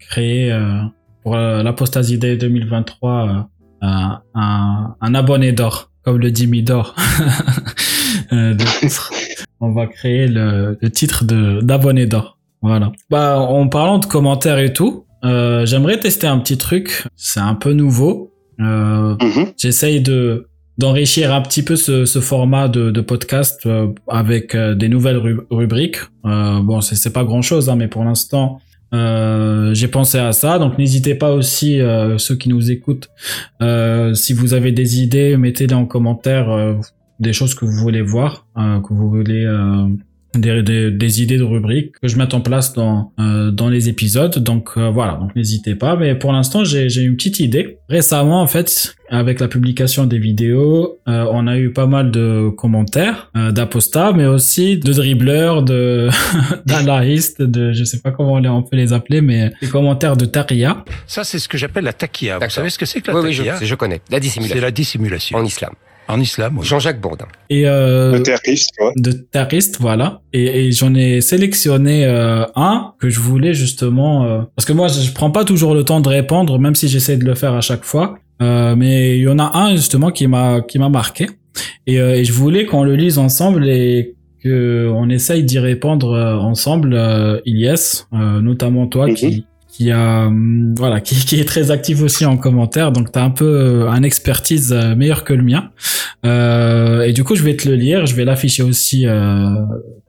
[0.00, 0.82] créer euh,
[1.22, 3.32] pour l'Apostasy Day 2023 euh,
[3.80, 6.94] un, un, un abonné d'or, comme le Jimmy d'or.
[9.60, 12.38] On va créer le, le titre de d'abonné d'or.
[12.62, 12.92] Voilà.
[13.10, 17.04] Bah, en parlant de commentaires et tout, euh, j'aimerais tester un petit truc.
[17.16, 18.32] C'est un peu nouveau.
[18.60, 19.46] Euh, Mhm.
[19.56, 20.46] J'essaye de
[20.78, 25.18] d'enrichir un petit peu ce, ce format de, de podcast euh, avec euh, des nouvelles
[25.18, 25.98] ru- rubriques.
[26.24, 28.60] Euh, bon, c'est c'est pas grand chose, hein, mais pour l'instant,
[28.94, 30.58] euh, j'ai pensé à ça.
[30.58, 33.08] Donc n'hésitez pas aussi euh, ceux qui nous écoutent,
[33.62, 36.74] euh, si vous avez des idées, mettez-les en commentaire euh,
[37.20, 39.86] des choses que vous voulez voir, euh, que vous voulez euh,
[40.34, 43.88] des, des, des idées de rubriques que je mette en place dans euh, dans les
[43.88, 44.38] épisodes.
[44.38, 45.96] Donc euh, voilà, donc n'hésitez pas.
[45.96, 47.78] Mais pour l'instant, j'ai j'ai une petite idée.
[47.88, 52.48] Récemment, en fait, avec la publication des vidéos, euh, on a eu pas mal de
[52.56, 56.08] commentaires euh, d'apostats, mais aussi de dribbleurs, de
[56.66, 60.16] d'alahistes, de je sais pas comment on les- on peut les appeler, mais des commentaires
[60.16, 60.84] de Taria.
[61.08, 62.38] Ça, c'est ce que j'appelle la taquia.
[62.38, 64.00] Vous savez ce que c'est que la Oui, oui, je, connais.
[64.10, 64.60] La C'est dissimulation.
[64.62, 65.38] la dissimulation.
[65.38, 65.72] En islam.
[66.10, 66.66] En islam, oui.
[66.66, 67.26] Jean-Jacques Bourdin.
[67.48, 68.92] Et euh, Le terroriste, ouais.
[68.96, 70.20] de terroristes, voilà.
[70.32, 74.88] Et, et j'en ai sélectionné euh, un que je voulais justement euh, parce que moi
[74.88, 77.54] je, je prends pas toujours le temps de répondre, même si j'essaie de le faire
[77.54, 78.18] à chaque fois.
[78.42, 81.26] Euh, mais il y en a un justement qui m'a qui m'a marqué
[81.86, 86.12] et, euh, et je voulais qu'on le lise ensemble et que on essaye d'y répondre
[86.14, 86.94] euh, ensemble.
[86.94, 89.14] Euh, Ilyes, euh, notamment toi Mhm.
[89.14, 89.44] qui
[89.80, 92.92] qui a hum, voilà qui, qui est très actif aussi en commentaire.
[92.92, 95.70] Donc t'as un peu euh, un expertise euh, meilleur que le mien.
[96.26, 98.04] Euh, et du coup je vais te le lire.
[98.04, 99.54] Je vais l'afficher aussi euh,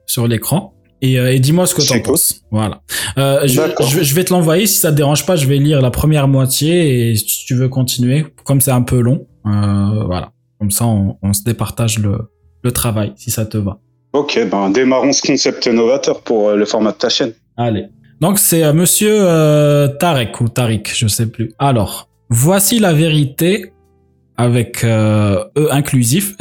[0.04, 0.74] sur l'écran.
[1.00, 2.42] Et, et dis-moi ce que t'en penses.
[2.50, 2.82] Voilà.
[3.16, 3.86] Euh, je, D'accord.
[3.88, 4.66] je, je vais te l'envoyer.
[4.66, 7.70] Si ça te dérange pas je vais lire la première moitié et si tu veux
[7.70, 10.32] continuer comme c'est un peu long voilà.
[10.60, 12.18] Comme ça on, on se départage le
[12.62, 13.78] le travail si ça te va.
[14.12, 17.32] Ok, ben démarrons ce concept novateur pour le format de ta chaîne.
[17.56, 17.86] Allez.
[18.22, 21.50] Donc c'est euh, monsieur euh, Tarek ou Tariq, je sais plus.
[21.58, 23.72] Alors, voici la vérité
[24.36, 26.36] avec euh, E inclusif.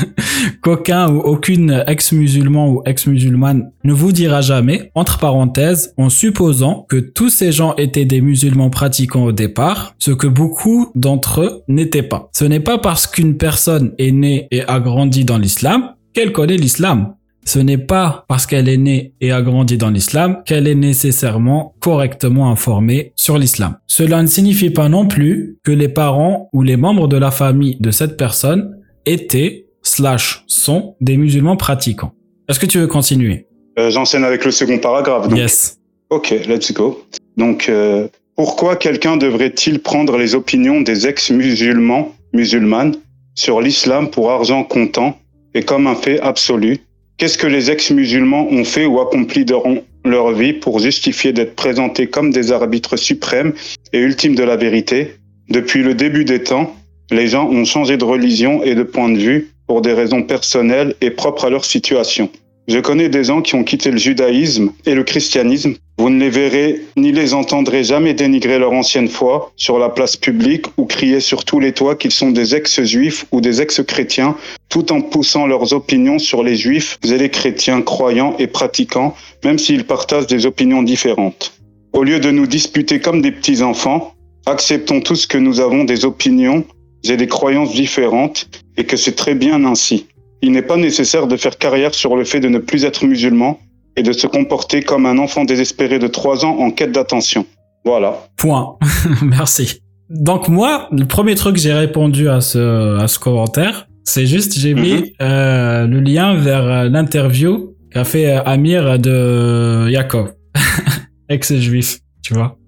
[0.60, 6.98] Qu'aucun ou aucune ex-musulman ou ex-musulmane ne vous dira jamais, entre parenthèses, en supposant que
[6.98, 12.02] tous ces gens étaient des musulmans pratiquants au départ, ce que beaucoup d'entre eux n'étaient
[12.02, 12.28] pas.
[12.34, 16.58] Ce n'est pas parce qu'une personne est née et a grandi dans l'islam qu'elle connaît
[16.58, 17.14] l'islam.
[17.44, 21.74] Ce n'est pas parce qu'elle est née et a grandi dans l'islam qu'elle est nécessairement
[21.80, 23.76] correctement informée sur l'islam.
[23.86, 27.76] Cela ne signifie pas non plus que les parents ou les membres de la famille
[27.80, 32.12] de cette personne étaient slash sont des musulmans pratiquants.
[32.48, 33.46] Est-ce que tu veux continuer?
[33.78, 35.28] Euh, J'enchaîne avec le second paragraphe.
[35.28, 35.38] Donc.
[35.38, 35.78] Yes.
[36.10, 37.04] Ok, let's go.
[37.36, 42.96] Donc, euh, pourquoi quelqu'un devrait-il prendre les opinions des ex-musulmans, musulmanes,
[43.34, 45.18] sur l'islam pour argent comptant
[45.54, 46.78] et comme un fait absolu?
[47.16, 52.08] Qu'est-ce que les ex-musulmans ont fait ou accompli durant leur vie pour justifier d'être présentés
[52.08, 53.52] comme des arbitres suprêmes
[53.92, 55.14] et ultimes de la vérité?
[55.48, 56.74] Depuis le début des temps,
[57.12, 60.96] les gens ont changé de religion et de point de vue pour des raisons personnelles
[61.00, 62.30] et propres à leur situation.
[62.66, 65.74] Je connais des gens qui ont quitté le judaïsme et le christianisme.
[65.98, 70.16] Vous ne les verrez ni les entendrez jamais dénigrer leur ancienne foi sur la place
[70.16, 74.34] publique ou crier sur tous les toits qu'ils sont des ex-juifs ou des ex-chrétiens,
[74.70, 79.58] tout en poussant leurs opinions sur les juifs et les chrétiens croyants et pratiquants, même
[79.58, 81.52] s'ils partagent des opinions différentes.
[81.92, 84.14] Au lieu de nous disputer comme des petits enfants,
[84.46, 86.64] acceptons tous que nous avons des opinions
[87.04, 88.48] et des croyances différentes
[88.78, 90.06] et que c'est très bien ainsi
[90.44, 93.58] il n'est pas nécessaire de faire carrière sur le fait de ne plus être musulman
[93.96, 97.46] et de se comporter comme un enfant désespéré de 3 ans en quête d'attention.
[97.86, 98.26] Voilà.
[98.36, 98.76] Point.
[99.22, 99.80] Merci.
[100.10, 104.58] Donc moi, le premier truc que j'ai répondu à ce, à ce commentaire, c'est juste
[104.58, 105.04] j'ai mis mhm.
[105.22, 110.34] euh, le lien vers euh, l'interview qu'a fait euh, Amir de Yaakov,
[111.30, 112.58] ex-juif, tu vois.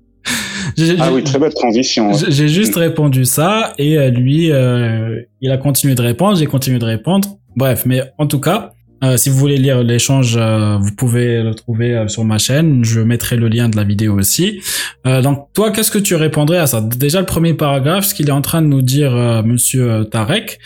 [0.99, 2.13] Ah oui, très belle transition.
[2.29, 7.39] J'ai juste répondu ça et lui, il a continué de répondre, j'ai continué de répondre.
[7.57, 8.73] Bref, mais en tout cas,
[9.05, 12.83] euh, si vous voulez lire l'échange, euh, vous pouvez le trouver euh, sur ma chaîne.
[12.83, 14.61] Je mettrai le lien de la vidéo aussi.
[15.05, 16.81] donc toi, qu'est-ce que tu répondrais à ça?
[16.81, 19.13] Déjà, le premier paragraphe, ce qu'il est en train de nous dire,
[19.45, 20.59] Monsieur Tarek,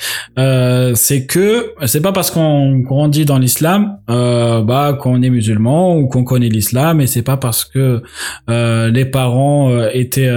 [0.95, 6.25] c'est que c'est pas parce qu'on grandit dans l'islam, bah qu'on est musulman ou qu'on
[6.25, 8.03] connaît l'islam, et c'est pas parce que
[8.49, 10.33] les parents étaient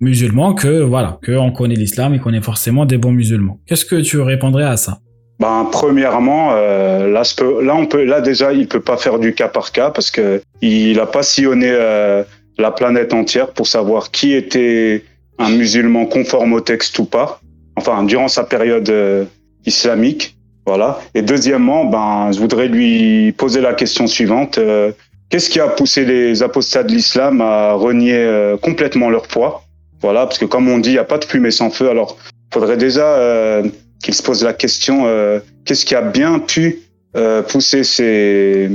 [0.00, 3.60] musulmans que voilà que on connaît l'islam et qu'on est forcément des bons musulmans.
[3.66, 4.98] Qu'est-ce que tu répondrais à ça?
[5.38, 7.22] Ben, premièrement, euh, là,
[7.62, 10.42] là, on peut, là déjà, il peut pas faire du cas par cas parce que
[10.62, 12.24] il a pas sillonné euh,
[12.58, 15.04] la planète entière pour savoir qui était
[15.38, 17.40] un musulman conforme au texte ou pas.
[17.76, 19.24] Enfin, durant sa période euh,
[19.64, 20.98] islamique, voilà.
[21.14, 24.90] Et deuxièmement, ben, je voudrais lui poser la question suivante euh,
[25.30, 29.62] qu'est-ce qui a poussé les apostats de l'islam à renier complètement leur poids
[30.00, 31.88] Voilà, parce que comme on dit, il n'y a pas de fumée sans feu.
[31.88, 32.16] Alors,
[32.52, 33.62] faudrait déjà
[34.02, 36.78] qu'il se pose la question euh, qu'est-ce qui a bien pu
[37.16, 38.70] euh, pousser ces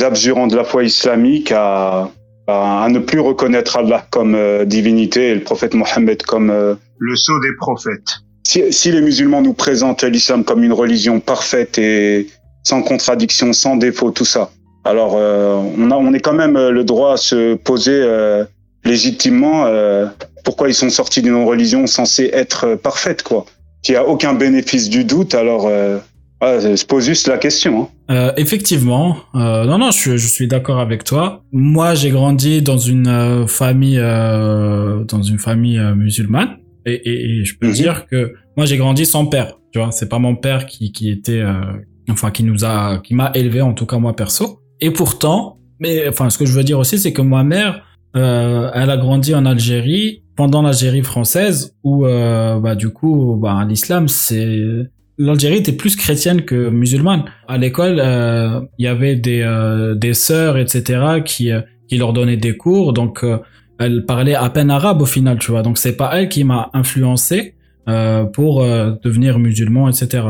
[0.00, 2.10] abjurants de la foi islamique à,
[2.46, 6.50] à, ne plus reconnaître Allah comme euh, divinité et le prophète Mohammed comme
[6.98, 8.20] le sceau des prophètes.
[8.46, 12.28] Si, si les musulmans nous présentent l'islam comme une religion parfaite et
[12.64, 14.50] sans contradiction, sans défaut, tout ça,
[14.84, 18.04] alors on, a, on est quand même le droit à se poser
[18.84, 19.66] légitimement
[20.44, 23.46] pourquoi ils sont sortis d'une religion censée être parfaite, quoi
[23.82, 25.98] qui a aucun bénéfice du doute, alors euh,
[26.42, 27.82] se pose juste la question.
[27.82, 27.88] Hein.
[28.10, 31.42] Euh, effectivement, euh, non, non, je, je suis d'accord avec toi.
[31.52, 37.44] Moi, j'ai grandi dans une euh, famille, euh, dans une famille musulmane, et, et, et,
[37.44, 37.74] je peux mhm.
[37.74, 39.58] dire que moi, j'ai grandi sans père.
[39.72, 41.42] Tu vois, c'est pas mon père qui, qui était,
[42.10, 44.60] enfin, qui nous a, qui m'a élevé en tout cas moi perso.
[44.80, 47.82] Et pourtant, mais enfin, ce que je veux dire aussi, c'est que ma mère,
[48.14, 48.20] elle
[48.90, 54.58] a grandi en Algérie pendant l'Algérie française où euh, bah du coup bah l'islam c'est
[55.18, 57.24] l'Algérie était plus chrétienne que musulmane.
[57.48, 61.50] À l'école euh, il y avait des euh, des sœurs etc qui
[61.88, 62.92] qui leur donnaient des cours.
[62.92, 63.24] Donc
[63.78, 65.62] elle parlait à peine arabe au final tu vois.
[65.62, 67.54] Donc c'est pas elle qui m'a influencé
[68.32, 70.24] pour devenir musulman etc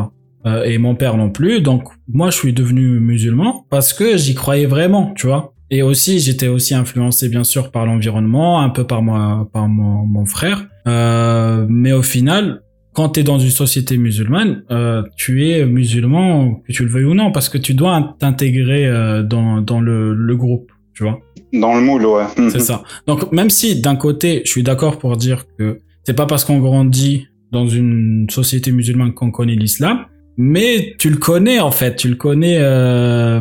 [0.64, 1.60] et mon père non plus.
[1.60, 6.20] Donc moi je suis devenu musulman parce que j'y croyais vraiment tu vois et aussi,
[6.20, 10.66] j'étais aussi influencé bien sûr par l'environnement, un peu par moi, par mon, mon frère.
[10.86, 16.56] Euh, mais au final, quand tu es dans une société musulmane, euh, tu es musulman,
[16.56, 20.12] que tu le veuilles ou non, parce que tu dois t'intégrer euh, dans, dans le,
[20.12, 21.20] le groupe, tu vois.
[21.54, 22.24] Dans le moule, ouais.
[22.50, 22.82] C'est ça.
[23.06, 26.58] Donc même si d'un côté, je suis d'accord pour dire que c'est pas parce qu'on
[26.58, 30.04] grandit dans une société musulmane qu'on connaît l'islam,
[30.36, 33.40] mais tu le connais en fait, tu le connais euh,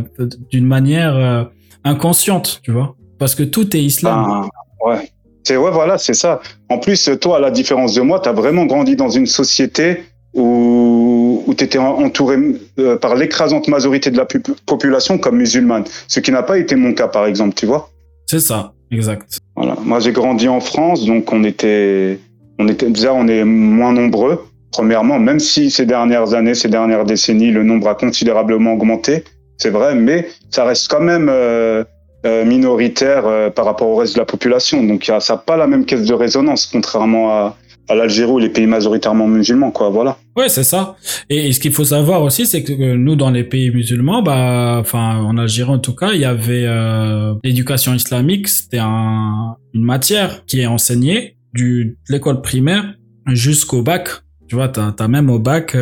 [0.49, 1.43] d'une manière euh,
[1.83, 2.95] inconsciente, tu vois.
[3.19, 4.25] Parce que tout est islam.
[4.27, 5.11] Ah, ouais.
[5.43, 6.39] C'est ouais, voilà, c'est ça.
[6.69, 10.03] En plus, toi, à la différence de moi, tu as vraiment grandi dans une société
[10.33, 12.37] où, où tu étais entouré
[12.79, 14.27] euh, par l'écrasante majorité de la
[14.65, 15.83] population comme musulmane.
[16.07, 17.89] Ce qui n'a pas été mon cas, par exemple, tu vois.
[18.27, 19.39] C'est ça, exact.
[19.55, 19.75] Voilà.
[19.83, 22.19] Moi, j'ai grandi en France, donc on était,
[22.59, 24.45] on était déjà, on est moins nombreux.
[24.71, 29.25] Premièrement, même si ces dernières années, ces dernières décennies, le nombre a considérablement augmenté,
[29.61, 31.83] c'est vrai, mais ça reste quand même euh,
[32.25, 34.83] euh, minoritaire euh, par rapport au reste de la population.
[34.83, 38.49] Donc ça n'a pas la même caisse de résonance, contrairement à, à l'Algérie ou les
[38.49, 39.91] pays majoritairement musulmans, quoi.
[39.91, 40.17] Voilà.
[40.35, 40.95] Ouais, c'est ça.
[41.29, 45.17] Et, ce qu'il faut savoir aussi, c'est que nous, dans les pays musulmans, bah, enfin,
[45.17, 46.65] en Algérie en tout cas, il y avait
[47.43, 48.47] l'éducation islamique.
[48.47, 52.95] C'était un, une matière qui est enseignée de l'école primaire
[53.27, 54.09] jusqu'au bac.
[54.47, 55.75] Tu vois, t'as as même au bac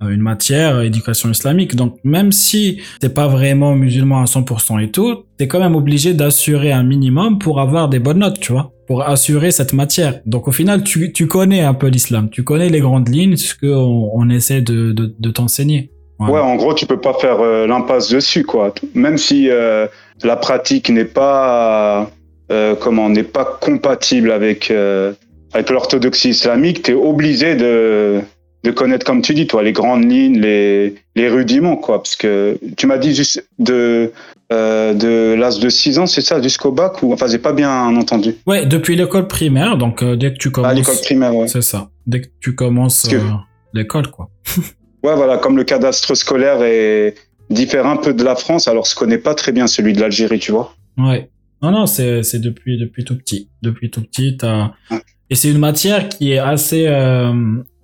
[0.00, 1.74] une matière éducation islamique.
[1.74, 6.14] Donc même si t'es pas vraiment musulman à 100% et tout, t'es quand même obligé
[6.14, 10.20] d'assurer un minimum pour avoir des bonnes notes, tu vois, pour assurer cette matière.
[10.26, 13.54] Donc au final, tu, tu connais un peu l'islam, tu connais les grandes lignes, ce
[13.54, 15.90] qu'on on essaie de, de, t'enseigner.
[16.18, 18.72] Ouais, en gros, tu peux pas faire euh, l'impasse dessus, quoi.
[18.94, 19.86] Même si euh,
[20.24, 22.10] la pratique n'est pas,
[22.50, 25.12] euh, comment, n'est pas compatible avec euh,
[25.52, 28.20] avec l'orthodoxie islamique, t'es obligé de
[28.66, 31.98] de connaître, comme tu dis, toi, les grandes lignes, les les rudiments, quoi.
[32.02, 34.12] Parce que tu m'as dit juste de
[34.52, 37.70] euh, de l'âge de 6 ans, c'est ça, jusqu'au bac ou enfin, j'ai pas bien
[37.96, 38.34] entendu.
[38.46, 40.74] Ouais, depuis l'école primaire, donc euh, dès que tu À commences.
[40.74, 41.48] l'école primaire, ouais.
[41.48, 41.88] C'est ça.
[42.06, 43.30] Dès que tu commences que- euh,
[43.72, 44.30] l'école, quoi.
[45.04, 47.14] Ouais, voilà, comme le cadastre scolaire est
[47.48, 50.40] diffère un peu de la France, alors je connais pas très bien celui de l'Algérie,
[50.40, 50.74] tu vois.
[50.98, 51.30] Ouais.
[51.62, 53.48] Non, non, c'est, c'est depuis, depuis tout petit.
[53.62, 54.72] Depuis tout petit, t'as...
[54.90, 54.98] Ouais.
[55.30, 57.32] Et c'est une matière qui est assez, euh,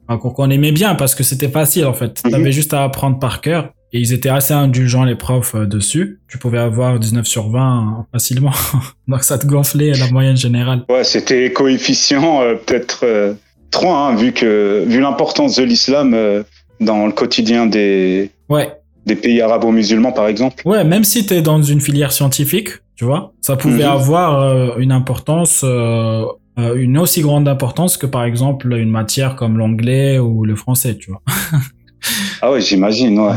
[0.08, 2.20] enfin, qu'on, qu'on aimait bien parce que c'était facile, en fait.
[2.24, 2.30] Mhm.
[2.30, 3.70] T'avais juste à apprendre par cœur.
[3.94, 6.20] Et ils étaient assez indulgents, les profs, euh, dessus.
[6.26, 8.52] Tu pouvais avoir 19 sur 20 euh, facilement.
[9.08, 10.84] Donc ça te gonflait la moyenne générale.
[10.88, 13.34] Ouais, c'était coefficient euh, peut-être euh,
[13.70, 16.42] 3, hein, vu que vu l'importance de l'islam euh,
[16.80, 18.72] dans le quotidien des, Ouais.
[19.04, 20.62] des pays arabo-musulmans, par exemple.
[20.66, 23.90] Ouais, même si t'es dans une filière scientifique, tu vois, ça pouvait Mhm.
[23.90, 25.64] avoir une importance,
[26.58, 31.10] une aussi grande importance que par exemple une matière comme l'anglais ou le français, tu
[31.10, 31.22] vois.
[32.40, 33.32] Ah ouais, j'imagine, ouais.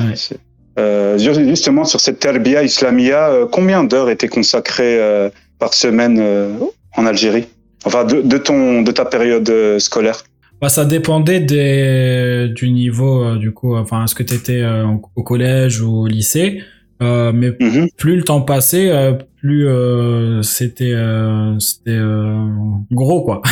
[0.79, 6.17] Euh, ju- justement, sur cette terbia islamia, euh, combien d'heures étaient consacrées euh, par semaine
[6.19, 6.51] euh,
[6.97, 7.45] en Algérie?
[7.85, 10.23] Enfin, de, de, ton, de ta période euh, scolaire?
[10.59, 14.63] Bah, ça dépendait des, du niveau, euh, du coup, enfin, est-ce que tu étais
[15.15, 16.61] au collège ou au lycée.
[17.03, 17.89] Euh, mais Mhm.
[17.97, 19.13] plus le temps passait, euh,
[19.45, 22.47] plus euh, c'était euh, c'était euh,
[22.91, 23.43] gros, quoi.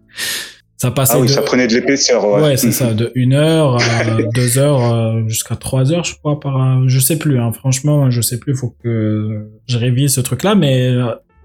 [0.76, 1.32] ça passait Ah oui, de...
[1.32, 2.40] ça prenait de l'épaisseur, ouais.
[2.42, 6.56] Ouais, c'est ça, de une heure, à deux heures, jusqu'à trois heures, je crois, par,
[6.56, 10.56] un- je sais plus, hein, franchement, je sais plus, faut que je révise ce truc-là,
[10.56, 10.92] mais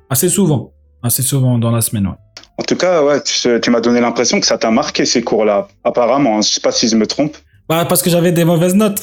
[0.10, 2.14] assez souvent, assez souvent dans la semaine, ouais.
[2.58, 5.68] En tout cas, ouais, tu, tu m'as donné l'impression que ça t'a marqué ces cours-là.
[5.84, 6.42] Apparemment, hein.
[6.42, 7.36] je sais pas si je me trompe.
[7.70, 9.00] Bah, parce que j'avais des mauvaises notes,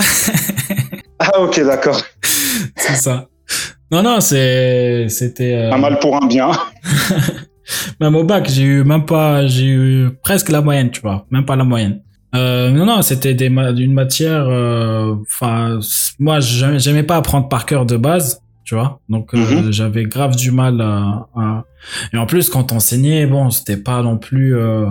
[1.20, 2.00] Ah ok, d'accord.
[2.76, 3.26] c'est ça.
[3.92, 6.50] Non, non, c'était, euh, Un mal pour un bien.
[8.00, 11.44] même au bac, j'ai eu même pas, j'ai eu presque la moyenne, tu vois, même
[11.44, 12.02] pas la moyenne.
[12.34, 14.46] Euh, non, non, c'était des ma- une matière.
[14.48, 15.80] euh, Enfin,
[16.20, 19.00] moi, j'aimais pas apprendre par cœur de base, tu vois.
[19.08, 19.72] Donc, euh, Mhm.
[19.72, 21.64] j'avais grave du mal à, à-
[22.12, 24.86] Et en plus, quand t'enseignais, bon, c'était pas non plus euh,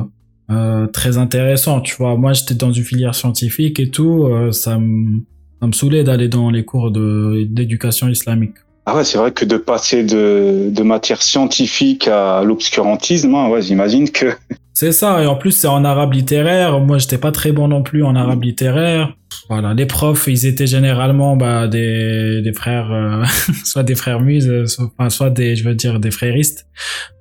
[0.51, 2.17] euh, très intéressant, tu vois.
[2.17, 5.21] Moi, j'étais dans une filière scientifique et tout, euh, ça me
[5.61, 8.55] ça me saoulait d'aller dans les cours de d'éducation islamique.
[8.91, 13.61] Ah ouais, c'est vrai que de passer de, de matière scientifique à l'obscurantisme, hein, ouais,
[13.61, 14.25] j'imagine que.
[14.73, 16.79] C'est ça, et en plus c'est en arabe littéraire.
[16.79, 19.13] Moi, j'étais pas très bon non plus en arabe littéraire.
[19.49, 23.25] Voilà, les profs, ils étaient généralement bah, des, des frères, euh,
[23.65, 26.65] soit des frères muses, soit, enfin, soit des, je veux dire, des fréristes,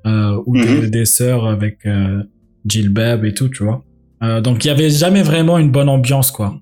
[0.07, 0.91] euh, ou des, Mhm.
[0.91, 2.23] des sœurs avec euh,
[2.65, 3.83] Jilbab et tout, tu vois.
[4.23, 6.55] Euh, donc il y avait jamais vraiment une bonne ambiance, quoi,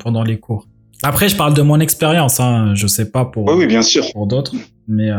[0.00, 0.66] pendant les cours.
[1.02, 2.72] Après, je parle de mon expérience, hein.
[2.74, 4.04] Je sais pas pour Oui, oui, bien sûr.
[4.12, 4.54] pour d'autres.
[4.88, 5.16] Mais, euh,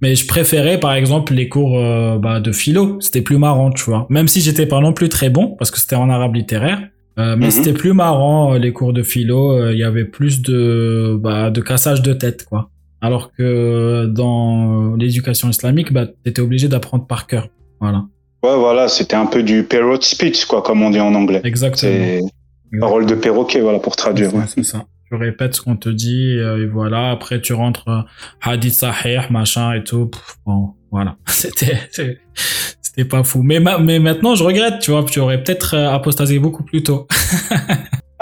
[0.00, 3.00] mais je préférais, par exemple, les cours euh, bah, de philo.
[3.00, 4.06] C'était plus marrant, tu vois.
[4.10, 6.80] Même si j'étais pas non plus très bon, parce que c'était en arabe littéraire.
[7.18, 7.50] euh, mais Mhm.
[7.50, 9.52] c'était plus marrant, euh, les cours de philo.
[9.52, 12.70] euh, Il y avait plus de, bah, de cassage de tête, quoi.
[13.02, 17.48] Alors que dans l'éducation islamique, bah, t'étais obligé d'apprendre par cœur.
[17.80, 18.04] Voilà.
[18.42, 21.42] Ouais, voilà, c'était un peu du parrot speech, quoi, comme on dit en anglais.
[21.44, 21.92] Exactement.
[21.92, 22.20] C'est
[22.80, 24.30] parole de perroquet, voilà, pour traduire.
[24.30, 24.42] C'est ouais.
[24.46, 24.84] ça, c'est ça.
[25.12, 27.10] Tu répètes ce qu'on te dit, euh, et voilà.
[27.10, 28.00] Après, tu rentres euh,
[28.40, 30.10] hadith sahih, machin et tout.
[30.46, 31.16] Bon, voilà.
[31.26, 31.76] C'était,
[32.80, 33.42] c'était pas fou.
[33.42, 35.04] Mais, ma- mais maintenant, je regrette, tu vois.
[35.04, 37.06] Tu aurais peut-être euh, apostasé beaucoup plus tôt.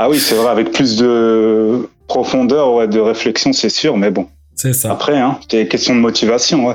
[0.02, 4.28] Ah oui, c'est vrai, avec plus de profondeur, ouais, de réflexion, c'est sûr, mais bon.
[4.54, 4.90] C'est ça.
[4.92, 6.74] Après, hein, c'est question de motivation, ouais.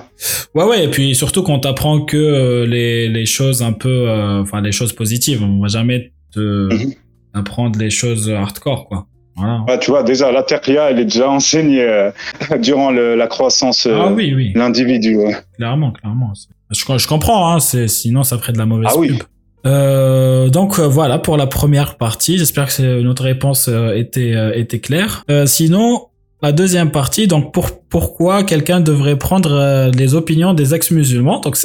[0.54, 0.84] Ouais, ouais.
[0.86, 4.93] Et puis surtout qu'on t'apprend que les, les choses un peu, euh, enfin, les choses
[4.93, 5.41] positives.
[5.41, 6.93] On va jamais te Mhm.
[7.34, 9.08] apprendre les choses hardcore, quoi.
[9.36, 9.63] Voilà.
[9.67, 12.12] Ouais, tu vois, déjà, la terlia, elle est déjà enseignée euh,
[12.60, 14.54] durant le- la croissance euh, ah oui, oui.
[14.56, 15.15] l'individu.
[15.17, 15.36] ouais.
[15.58, 16.32] Clairement, clairement.
[16.71, 19.10] Je, je comprends, hein, c'est, sinon ça ferait de la mauvaise Ah oui.
[19.10, 19.24] pub.
[19.65, 22.38] Euh, donc euh, voilà pour la première partie.
[22.38, 25.24] J'espère que notre réponse euh, était euh, était claire.
[25.32, 26.08] Euh, sinon,
[26.43, 31.39] la deuxième partie, donc pour pourquoi quelqu'un devrait prendre euh, les opinions des ex-musulmans?
[31.39, 31.57] Donc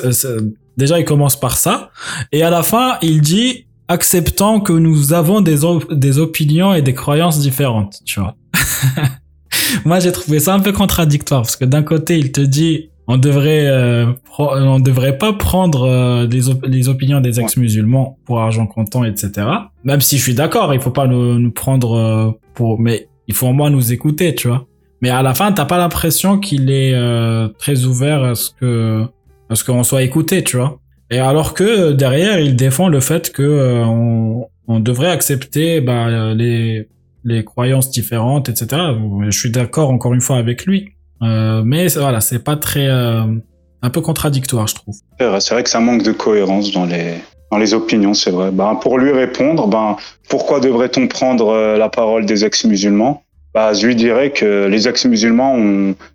[0.79, 1.91] déjà il commence par ça
[2.33, 5.59] et à la fin il dit acceptant que nous avons des
[5.91, 7.99] des opinions et des croyances différentes.
[8.07, 8.37] Tu vois.
[9.85, 13.19] Moi j'ai trouvé ça un peu contradictoire parce que d'un côté il te dit on
[13.19, 14.07] devrait euh,
[14.39, 19.49] on devrait pas prendre euh, les, les opinions des ex-musulmans pour argent comptant etc
[19.83, 23.49] même si je suis d'accord il faut pas nous, prendre euh, pour mais il faut
[23.49, 24.67] au moins nous écouter tu vois
[25.03, 26.95] mais à la fin t'as pas l'impression qu'il est
[27.59, 29.05] très ouvert à ce que
[29.49, 30.79] à ce qu'on soit écouté tu vois
[31.11, 35.81] et alors que euh, derrière il défend le fait que euh, on, on devrait accepter
[35.81, 36.89] bah, les
[37.25, 38.81] les croyances différentes, etc.
[39.29, 40.93] Je suis d'accord encore une fois avec lui,
[41.23, 43.25] euh, mais voilà, c'est pas très euh,
[43.83, 44.95] un peu contradictoire, je trouve.
[45.19, 47.15] C'est vrai que ça manque de cohérence dans les
[47.51, 48.53] dans les opinions, c'est vrai.
[48.53, 49.97] Ben, pour lui répondre, ben
[50.29, 53.25] pourquoi devrait-on prendre euh, la parole des ex-musulmans?
[53.53, 55.57] Bah, je lui dirais que les ex-musulmans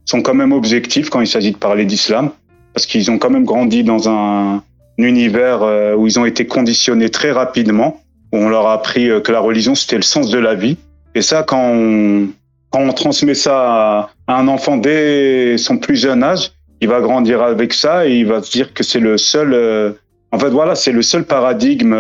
[0.06, 2.32] sont quand même objectifs quand il s'agit de parler d'islam,
[2.74, 4.64] parce qu'ils ont quand même grandi dans un,
[4.98, 9.20] univers euh, où ils ont été conditionnés très rapidement, où on leur a appris euh,
[9.20, 10.78] que la religion c'était le sens de la vie.
[11.16, 12.28] Et ça, quand on,
[12.70, 17.42] quand on transmet ça à un enfant dès son plus jeune âge, il va grandir
[17.42, 19.92] avec ça et il va se dire que c'est le seul, euh,
[20.32, 21.96] en fait voilà, c'est le seul paradigme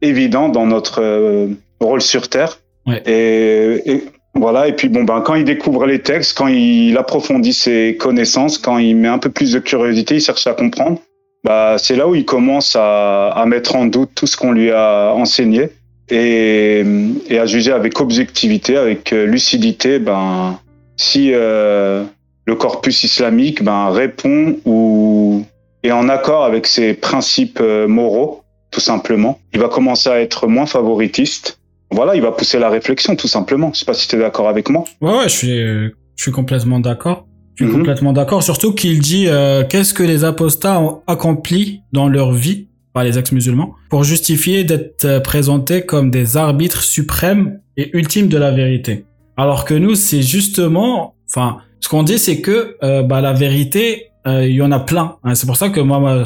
[0.00, 1.48] évident dans notre
[1.80, 2.58] rôle sur Terre.
[2.86, 3.02] Ouais.
[3.04, 4.04] Et, et,
[4.34, 8.58] voilà, et puis bon, ben, quand il découvre les textes, quand il approfondit ses connaissances,
[8.58, 11.00] quand il met un peu plus de curiosité, il cherche à comprendre,
[11.44, 14.70] bah, c'est là où il commence à, à, mettre en doute tout ce qu'on lui
[14.70, 15.70] a enseigné
[16.10, 16.84] et,
[17.28, 20.58] et, à juger avec objectivité, avec euh, lucidité, ben,
[20.96, 22.04] si euh,
[22.46, 25.44] le corpus islamique ben, répond ou
[25.82, 29.38] est en accord avec ses principes euh, moraux, tout simplement.
[29.54, 31.56] Il va commencer à être moins favoritiste
[31.92, 33.72] voilà, il va pousser la réflexion tout simplement.
[33.74, 34.84] Je sais pas si tu es d'accord avec moi.
[35.00, 37.26] Ouais, ouais, je suis, je suis complètement d'accord.
[37.54, 37.76] Je suis mmh.
[37.76, 38.42] complètement d'accord.
[38.42, 43.18] Surtout qu'il dit euh, qu'est-ce que les apostats ont accompli dans leur vie par les
[43.18, 49.04] ex-musulmans pour justifier d'être euh, présentés comme des arbitres suprêmes et ultimes de la vérité.
[49.36, 54.10] Alors que nous, c'est justement, enfin, ce qu'on dit, c'est que euh, bah, la vérité,
[54.26, 55.16] euh, il y en a plein.
[55.24, 55.98] Hein, c'est pour ça que moi,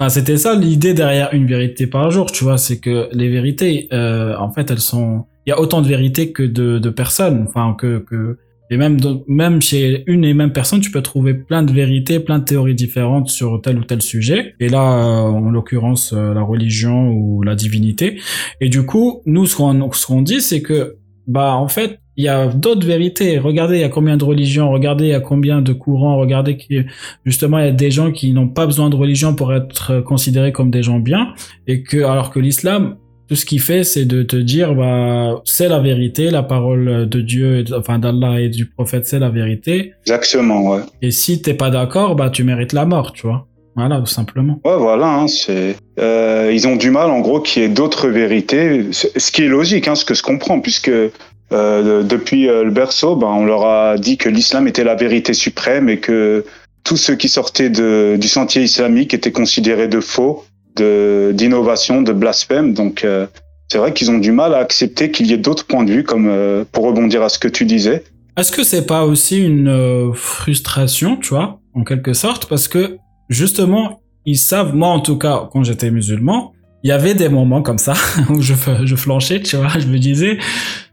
[0.00, 3.88] enfin, c'était ça l'idée derrière une vérité par jour, tu vois, c'est que les vérités,
[3.92, 7.44] euh, en fait, elles sont, il y a autant de vérités que de, de personnes,
[7.46, 8.38] enfin que que
[8.72, 8.96] et même
[9.28, 12.74] même chez une et même personne, tu peux trouver plein de vérités, plein de théories
[12.74, 14.54] différentes sur tel ou tel sujet.
[14.60, 18.18] Et là, euh, en l'occurrence, euh, la religion ou la divinité.
[18.62, 20.96] Et du coup, nous, ce qu'on qu'on dit, c'est que
[21.26, 23.38] bah en fait il y a d'autres vérités.
[23.38, 24.70] Regardez, il y a combien de religions.
[24.70, 26.16] Regardez, il y a combien de courants.
[26.16, 26.86] Regardez que
[27.26, 30.52] justement, il y a des gens qui n'ont pas besoin de religion pour être considérés
[30.52, 31.34] comme des gens bien.
[31.66, 32.96] Et que, alors que l'islam,
[33.32, 37.20] tout ce qu'il fait, c'est de te dire, bah, c'est la vérité, la parole de
[37.22, 39.94] Dieu, enfin d'Allah et du prophète, c'est la vérité.
[40.02, 40.80] Exactement, ouais.
[41.00, 43.46] Et si t'es pas d'accord, bah, tu mérites la mort, tu vois.
[43.74, 44.60] Voilà, tout simplement.
[44.66, 45.76] Ouais, voilà, hein, c'est.
[45.98, 49.48] Euh, ils ont du mal, en gros, qu'il y ait d'autres vérités, ce qui est
[49.48, 53.64] logique, hein, ce que je comprends, puisque euh, depuis euh, le berceau, ben, on leur
[53.64, 56.44] a dit que l'islam était la vérité suprême et que
[56.84, 60.44] tout ce qui sortait de, du sentier islamique était considéré de faux,
[60.76, 62.74] d'innovation, de blasphème.
[62.74, 63.26] Donc euh,
[63.70, 66.04] c'est vrai qu'ils ont du mal à accepter qu'il y ait d'autres points de vue,
[66.04, 68.04] comme euh, pour rebondir à ce que tu disais.
[68.36, 72.96] Est-ce que c'est pas aussi une euh, frustration, tu vois, en quelque sorte, parce que
[73.28, 76.52] justement ils savent, moi en tout cas, quand j'étais musulman,
[76.84, 77.94] il y avait des moments comme ça
[78.30, 78.54] où je,
[78.84, 80.38] je flanchais, tu vois, je me disais,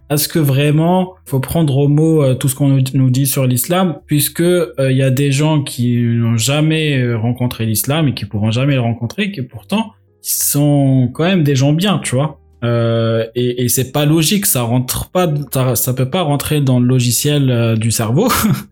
[0.09, 3.99] est-ce que vraiment faut prendre au mot euh, tout ce qu'on nous dit sur l'islam,
[4.07, 8.25] puisque il euh, y a des gens qui n'ont jamais euh, rencontré l'islam et qui
[8.25, 12.39] pourront jamais le rencontrer, qui pourtant sont quand même des gens bien, tu vois.
[12.63, 16.79] Euh, et, et c'est pas logique, ça rentre pas, ça, ça, peut pas rentrer dans
[16.79, 18.27] le logiciel du cerveau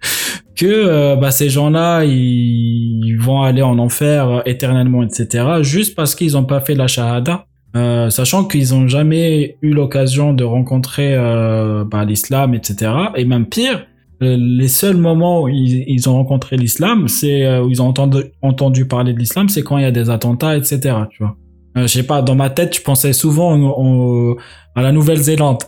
[0.58, 5.46] que bah, ces gens-là ils vont aller en enfer éternellement, etc.
[5.62, 7.46] Juste parce qu'ils ont pas fait la shahada
[7.78, 12.92] euh, sachant qu'ils n'ont jamais eu l'occasion de rencontrer euh, bah, l'islam, etc.
[13.16, 13.86] Et même pire,
[14.24, 17.94] euh, les seuls moments où ils, ont rencontré l'islam, c'est où ils ont
[18.42, 20.96] entendu, parler de l'islam, c'est quand il y a des attentats, etc.
[21.12, 21.36] Tu vois.
[21.76, 24.36] Je sais pas, dans ma tête, je pensais souvent
[24.76, 25.60] à la Nouvelle-Zélande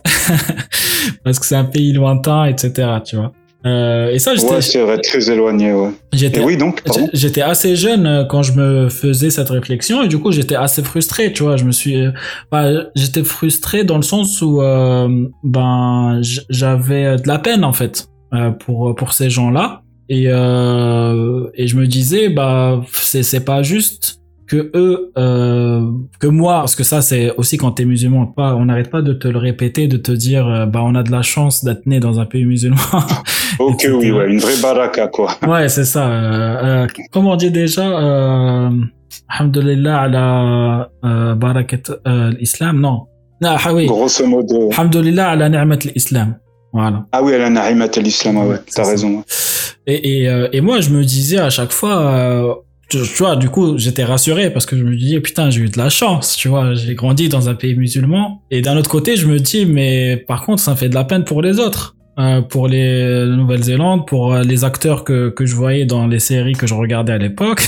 [1.24, 2.88] parce que c'est un pays lointain, etc.
[3.04, 3.32] Tu vois.
[3.66, 4.54] Euh, et ça, j'étais.
[4.54, 5.90] Ouais, c'est vrai, très éloigné, ouais.
[6.12, 6.82] J'étais, oui, donc,
[7.12, 10.82] J'étais assez jeune euh, quand je me faisais cette réflexion et du coup, j'étais assez
[10.82, 11.56] frustré, tu vois.
[11.56, 12.04] Je me suis,
[12.50, 18.08] bah, j'étais frustré dans le sens où, euh, ben, j'avais de la peine, en fait,
[18.32, 19.82] euh, pour, pour ces gens-là.
[20.08, 24.19] Et, euh, et je me disais, bah, c'est, c'est pas juste
[24.50, 25.88] que eux, euh,
[26.18, 29.12] que moi, parce que ça c'est aussi quand t'es musulman, pas, on n'arrête pas de
[29.12, 32.00] te le répéter, de te dire, euh, bah on a de la chance d'être né
[32.00, 32.76] dans un pays musulman.
[33.60, 35.28] ok oui, ouais, une vraie baraka quoi.
[35.46, 36.04] ouais, c'est ça.
[36.10, 38.70] Euh, euh, comment on dit déjà euh,
[39.28, 43.02] Alhamdulillah ala euh, barakat euh, l'islam, non.
[43.44, 43.86] Ah, ah oui.
[43.86, 44.70] Grosso modo.
[44.72, 46.38] Alhamdulillah ala ni'mat l'islam.
[46.72, 47.06] Voilà.
[47.12, 49.22] Ah oui, ala ni'mat l'islam, ouais, t'as raison.
[49.86, 53.78] Et, et, euh, et moi, je me disais à chaque fois, tu, vois, du coup,
[53.78, 56.74] j'étais rassuré parce que je me disais, putain, j'ai eu de la chance, tu vois,
[56.74, 58.42] j'ai grandi dans un pays musulman.
[58.50, 61.24] Et d'un autre côté, je me dis, mais par contre, ça fait de la peine
[61.24, 61.96] pour les autres.
[62.18, 66.52] Euh, pour les Nouvelle-Zélande, pour euh, les acteurs que, que je voyais dans les séries
[66.52, 67.62] que je regardais à l'époque,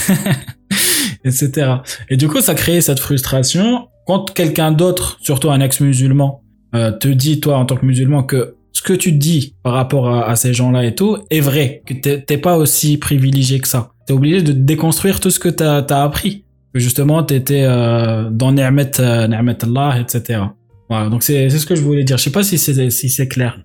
[1.25, 1.77] etc.
[2.11, 6.43] Et du coup, ça créait cette frustration quand quelqu'un d'autre, surtout un ex-musulman,
[6.75, 10.13] euh, te dit, toi, en tant que musulman, que ce que tu dis par rapport
[10.13, 13.92] à, ces gens-là et tout est vrai, que t'es pas aussi privilégié que ça.
[14.07, 16.45] T'es obligé de déconstruire tout ce que t'as as appris.
[16.75, 20.41] Que justement, t'étais euh, dans Ni'mat, euh, Allah, etc.
[20.89, 22.19] Voilà, donc c'est ce que je voulais dire.
[22.19, 23.59] Je sais pas si c'est si clair.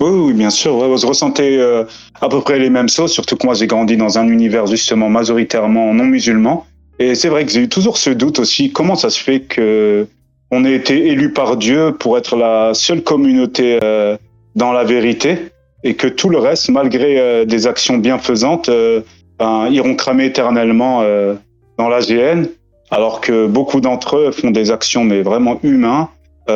[0.00, 0.76] Oui, bien sûr.
[0.76, 1.84] Ouais, vous ressentez euh,
[2.20, 5.08] à peu près les mêmes choses, surtout que moi j'ai grandi dans un univers justement
[5.08, 6.66] majoritairement non musulman.
[6.98, 8.70] Et c'est vrai que j'ai eu toujours ce doute aussi.
[8.70, 10.06] Comment ça se fait que
[10.50, 14.16] on ait été élu par Dieu pour être la seule communauté euh,
[14.54, 15.38] dans la vérité
[15.82, 18.70] et que tout le reste, malgré des actions bienfaisantes,
[19.38, 21.02] ben, iront cramer éternellement
[21.78, 22.46] dans l'AGN,
[22.90, 26.08] alors que beaucoup d'entre eux font des actions mais vraiment humains,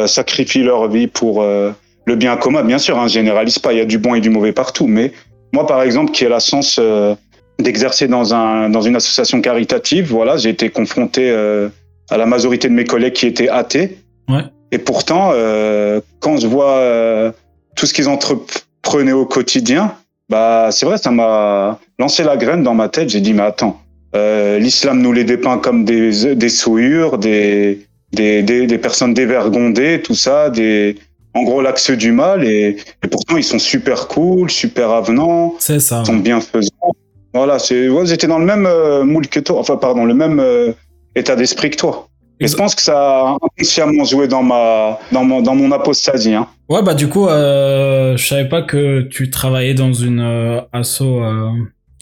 [0.07, 3.85] sacrifient leur vie pour le bien commun, bien sûr, hein, généralise pas, il y a
[3.85, 5.13] du bon et du mauvais partout, mais
[5.53, 7.15] moi, par exemple, qui ai la chance euh,
[7.59, 11.69] d'exercer dans, un, dans une association caritative, voilà, j'ai été confronté euh,
[12.11, 13.99] à la majorité de mes collègues qui étaient athées.
[14.29, 14.45] Ouais.
[14.71, 17.33] Et pourtant, euh, quand je vois euh,
[17.75, 19.95] tout ce qu'ils entreprenaient au quotidien,
[20.29, 23.09] bah, c'est vrai, ça m'a lancé la graine dans ma tête.
[23.09, 23.81] J'ai dit, mais attends,
[24.15, 30.15] l'islam nous les dépeint comme des, des souillures, des, des, des, des personnes dévergondées, tout
[30.15, 30.97] ça, des,
[31.35, 32.77] en gros l'axe du mal et,
[33.11, 35.55] pourtant ils sont super cool, super avenants.
[35.59, 36.01] C'est ça.
[36.03, 36.97] Ils sont bienfaisants.
[37.35, 40.41] Voilà, c'est, ouais, j'étais dans le même euh, moule que toi, enfin pardon, le même
[40.41, 40.73] euh,
[41.15, 42.09] état d'esprit que toi.
[42.41, 46.35] Et je pense que ça a inconsciemment joué dans ma, dans mon, dans mon apostasie.
[46.35, 46.47] Hein.
[46.69, 51.03] Ouais, bah du coup, euh, je savais pas que tu travaillais dans une euh, asso.
[51.03, 51.51] Euh,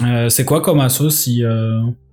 [0.02, 1.42] euh, c'est quoi comme asso si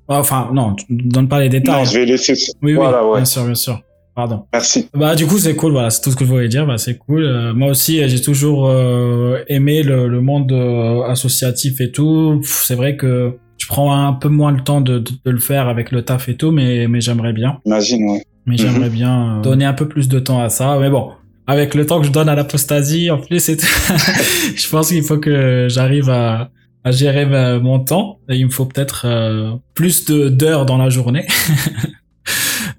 [0.07, 1.73] Enfin, non, tu donnes pas les détails.
[1.73, 2.33] Non, je vais laisser.
[2.61, 3.17] Oui, voilà, oui, ouais.
[3.17, 3.79] bien sûr, bien sûr.
[4.13, 4.43] Pardon.
[4.51, 4.89] Merci.
[4.93, 6.67] Bah du coup c'est cool, voilà, c'est tout ce que je voulais dire.
[6.67, 7.23] Bah c'est cool.
[7.23, 12.41] Euh, moi aussi j'ai toujours euh, aimé le, le monde euh, associatif et tout.
[12.43, 13.37] C'est vrai que
[13.71, 16.51] prends un peu moins le temps de, de, le faire avec le taf et tout,
[16.51, 17.59] mais mais j'aimerais bien.
[17.65, 18.25] Imagine, ouais.
[18.45, 18.95] Mais j'aimerais mhm.
[18.95, 20.77] bien donner un peu plus de temps à ça.
[20.77, 21.11] Mais bon,
[21.47, 23.49] avec le temps que je donne à l'apostasie, en plus,
[24.55, 26.49] je pense qu'il faut que j'arrive à,
[26.83, 27.25] à gérer
[27.59, 28.19] mon temps.
[28.27, 29.07] Et il me faut peut-être
[29.73, 31.25] plus de d'heures dans la journée.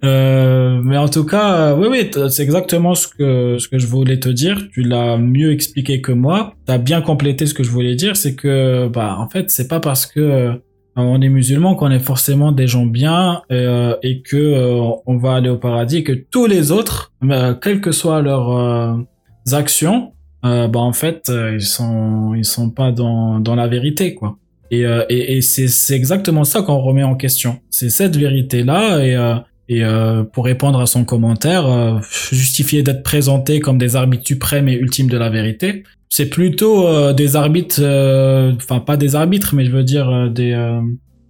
[0.05, 3.87] Euh, mais en tout cas, euh, oui, oui, c'est exactement ce que ce que je
[3.87, 4.61] voulais te dire.
[4.73, 6.55] Tu l'as mieux expliqué que moi.
[6.67, 9.79] T'as bien complété ce que je voulais dire, c'est que bah en fait c'est pas
[9.79, 10.53] parce que euh,
[10.97, 14.55] on est musulman qu'on est forcément des gens bien euh, et que
[15.07, 17.13] on va aller au paradis et que tous les autres,
[17.63, 18.99] quelles que soient leurs
[19.53, 20.13] actions,
[20.43, 24.37] bah en fait ils sont ils sont pas dans dans la vérité quoi.
[24.71, 27.61] Et, et, et c'est exactement ça qu'on remet en question.
[27.71, 29.17] C'est cette vérité là et
[29.69, 31.99] et euh, pour répondre à son commentaire, euh,
[32.31, 35.85] justifier d'être présenté comme des arbitres suprêmes et ultimes de la vérité,
[36.15, 40.55] c'est plutôt euh, des arbitres, euh, enfin pas des arbitres, mais je veux dire des.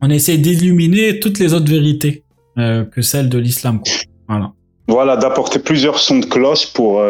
[0.01, 2.25] on essaie d'illuminer toutes les autres vérités
[2.57, 3.81] que celles de l'islam.
[4.89, 5.17] Voilà.
[5.17, 7.01] D'apporter plusieurs sons de cloche pour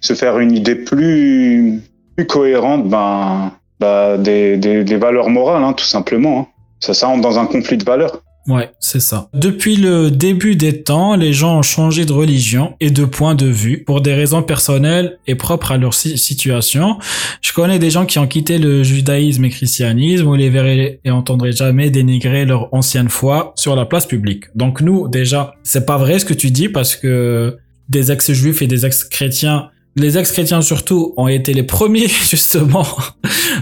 [0.00, 1.80] se faire une idée plus
[2.28, 6.40] cohérente, ben, ben des, valeurs morales, hein, tout simplement.
[6.40, 6.46] Hein.
[6.80, 8.20] Ça, ça rentre dans un conflit de valeurs.
[8.48, 9.28] Ouais, c'est ça.
[9.34, 13.46] Depuis le début des temps, les gens ont changé de religion et de point de
[13.46, 16.98] vue pour des raisons personnelles et propres à leur situation.
[17.40, 21.10] Je connais des gens qui ont quitté le judaïsme et christianisme où les verraient et
[21.10, 24.44] entendraient jamais dénigrer leur ancienne foi sur la place publique.
[24.56, 28.66] Donc nous, déjà, c'est pas vrai ce que tu dis parce que des ex-juifs et
[28.66, 32.86] des ex-chrétiens les ex-chrétiens surtout ont été les premiers justement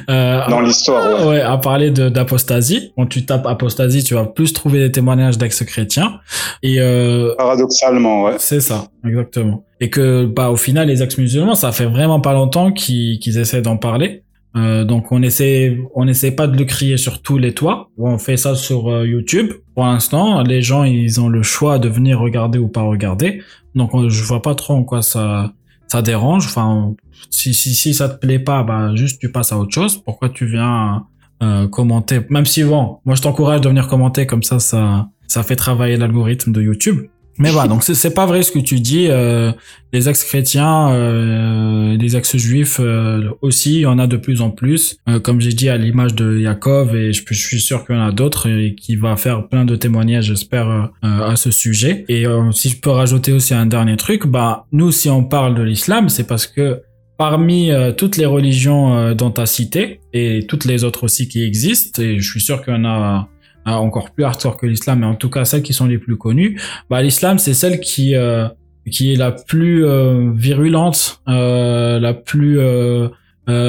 [0.08, 1.40] euh, dans l'histoire ouais.
[1.40, 2.92] à parler d'apostasie.
[2.96, 6.20] Quand tu tapes apostasie tu vas plus trouver des témoignages d'ex-chrétiens.
[6.62, 8.36] Et euh, paradoxalement ouais.
[8.38, 9.64] C'est ça exactement.
[9.80, 13.76] Et que bah au final les ex-musulmans ça fait vraiment pas longtemps qu'ils essaient d'en
[13.76, 14.22] parler.
[14.56, 17.88] Euh, donc on essaie on essaie pas de le crier sur tous les toits.
[17.98, 19.52] On fait ça sur euh, YouTube.
[19.74, 23.42] Pour l'instant les gens ils ont le choix de venir regarder ou pas regarder.
[23.74, 25.52] Donc je vois pas trop en quoi ça
[25.90, 26.46] ça dérange.
[26.46, 26.94] Enfin,
[27.30, 29.96] si, si, si ça te plaît pas, bah, juste tu passes à autre chose.
[30.02, 31.04] Pourquoi tu viens
[31.42, 32.20] euh, commenter?
[32.30, 35.96] Même si, bon, moi je t'encourage de venir commenter, comme ça, ça, ça fait travailler
[35.96, 37.06] l'algorithme de YouTube.
[37.40, 39.06] Mais voilà, donc c'est pas vrai ce que tu dis.
[39.08, 39.50] Euh,
[39.94, 44.98] les ex-chrétiens, euh, les ex-juifs euh, aussi, il y en a de plus en plus.
[45.08, 48.06] Euh, comme j'ai dit à l'image de Yaakov, et je, suis sûr qu'il y en
[48.06, 52.04] a d'autres et qui va faire plein de témoignages, j'espère, euh, à ce sujet.
[52.10, 55.62] Et si je peux rajouter aussi un dernier truc, bah nous, si on parle de
[55.62, 56.82] l'islam, c'est parce que
[57.16, 62.02] parmi toutes les religions dont tu as cité et toutes les autres aussi qui existent,
[62.02, 63.28] et je suis sûr qu'il y en a
[63.66, 66.60] encore plus hardcore que l'islam, mais en tout cas celles qui sont les plus connues,
[66.88, 68.48] bah, l'islam c'est celle qui euh,
[68.90, 72.58] qui est la plus euh, virulente, euh, la plus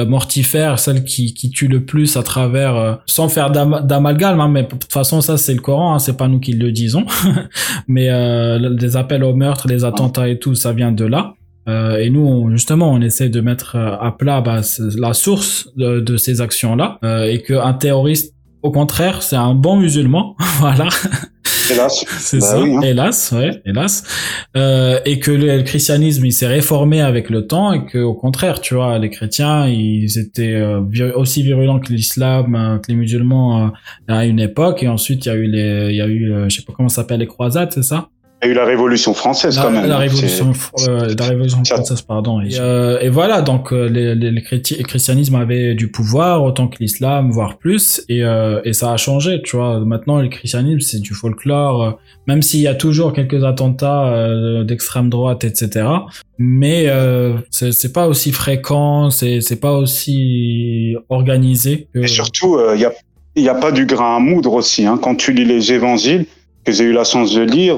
[0.06, 4.68] mortifère, celle qui, qui tue le plus à travers, sans faire d'amalgame, hein, mais de
[4.68, 7.04] toute façon ça c'est le Coran, hein, c'est pas nous qui le disons,
[7.88, 8.08] mais
[8.60, 11.34] les appels au meurtre, les attentats et tout, ça vient de là.
[11.68, 14.60] Euh, et nous, on, justement, on essaie de mettre euh, à plat bah,
[14.96, 19.76] la source de, de ces actions-là, euh, et qu'un terroriste, au contraire, c'est un bon
[19.76, 20.88] musulman, voilà.
[21.70, 22.04] Hélas.
[22.18, 22.80] C'est Bah ça, oui, hein.
[22.82, 24.02] hélas, ouais, hélas.
[24.56, 28.14] Euh, et que le, le christianisme, il s'est réformé avec le temps et que, au
[28.14, 32.90] contraire, tu vois, les chrétiens, ils étaient euh, vir- aussi virulents que l'islam, euh, que
[32.90, 33.68] les musulmans euh,
[34.08, 34.82] à une époque.
[34.82, 36.72] Et ensuite, il y a eu les, il y a eu, euh, je sais pas
[36.76, 38.08] comment ça s'appelle, les croisades, c'est ça?
[38.44, 39.86] Y a eu la Révolution française la, quand même.
[39.86, 40.52] la révolution,
[40.88, 42.40] euh, la révolution Ça- française, pardon.
[42.40, 44.40] Et, euh, et voilà, donc euh, les, les, le
[44.82, 49.40] christianisme avait du pouvoir autant que l'islam, voire plus, et, euh, et ça a changé,
[49.44, 49.80] tu vois.
[49.80, 54.12] Maintenant, le christianisme, c'est du folklore, même s'il y a toujours quelques attentats
[54.64, 55.86] d'extrême droite, etc.
[56.38, 56.88] Mais
[57.50, 61.86] c'est pas aussi fréquent, c'est pas aussi organisé.
[61.94, 62.00] Que...
[62.00, 62.92] Et surtout, il y a
[63.34, 64.84] il y a pas du grain à moudre aussi.
[64.84, 64.98] Hein.
[65.02, 66.26] Quand tu lis les évangiles
[66.66, 67.76] que j'ai eu la chance de lire,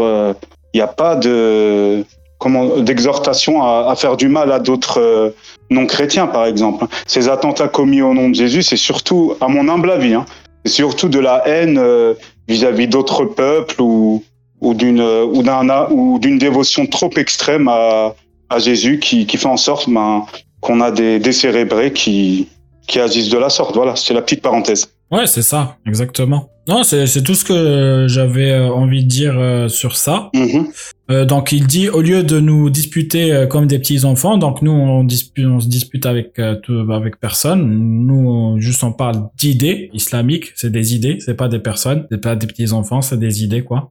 [0.75, 2.05] il n'y a pas de
[2.39, 5.31] comment d'exhortation à, faire du mal à d'autres euh,
[5.70, 6.87] non chrétiens, par exemple.
[7.07, 10.27] Ces attentats commis au nom de Jésus, c'est surtout, à mon humble avis, hein,
[10.64, 12.14] c'est surtout de la haine euh,
[12.49, 14.22] vis-à-vis d'autres peuples ou
[14.61, 18.14] ou d'une euh, ou d'un ou d'une dévotion trop extrême à,
[18.51, 20.27] à Jésus qui, qui fait en sorte ben,
[20.61, 22.49] qu'on a des décérébrés qui
[22.87, 23.77] qui agissent de la sorte.
[23.77, 24.93] Voilà, c'est la petite parenthèse.
[25.11, 26.50] Ouais, c'est ça, exactement.
[26.66, 30.30] Non, c'est c'est tout ce que j'avais euh, envie de dire euh, sur ça.
[30.34, 30.68] Mhm.
[31.11, 34.62] Euh, donc il dit au lieu de nous disputer euh, comme des petits enfants, donc
[34.62, 37.66] nous on dispute, on se dispute avec euh, tout, avec personne.
[38.07, 42.20] Nous on, juste on parle d'idées islamiques, c'est des idées, c'est pas des personnes, c'est
[42.20, 43.90] pas des petits enfants, c'est des idées quoi.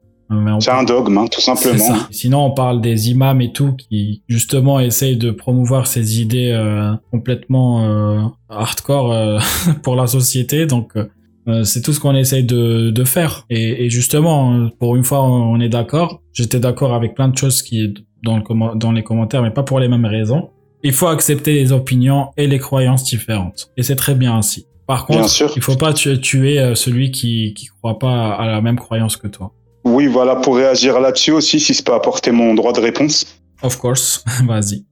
[0.59, 1.75] C'est un dogme, hein, tout simplement.
[2.11, 6.93] Sinon, on parle des imams et tout qui justement essayent de promouvoir ces idées euh,
[7.11, 9.39] complètement euh, hardcore euh,
[9.83, 10.65] pour la société.
[10.65, 11.05] Donc, euh,
[11.47, 13.45] euh, c'est tout ce qu'on essaye de, de faire.
[13.49, 16.21] Et, et justement, euh, pour une fois, on est d'accord.
[16.31, 17.93] J'étais d'accord avec plein de choses qui
[18.23, 20.49] dans, le dans les commentaires, mais pas pour les mêmes raisons.
[20.83, 23.69] Il faut accepter les opinions et les croyances différentes.
[23.77, 24.65] Et c'est très bien ainsi.
[24.87, 25.19] Par contre,
[25.55, 29.15] il faut pas tu- tuer euh, celui qui qui croit pas à la même croyance
[29.17, 29.53] que toi.
[29.83, 33.25] Oui, voilà, pour réagir là-dessus aussi, si je peux apporter mon droit de réponse.
[33.61, 34.85] Of course, vas-y.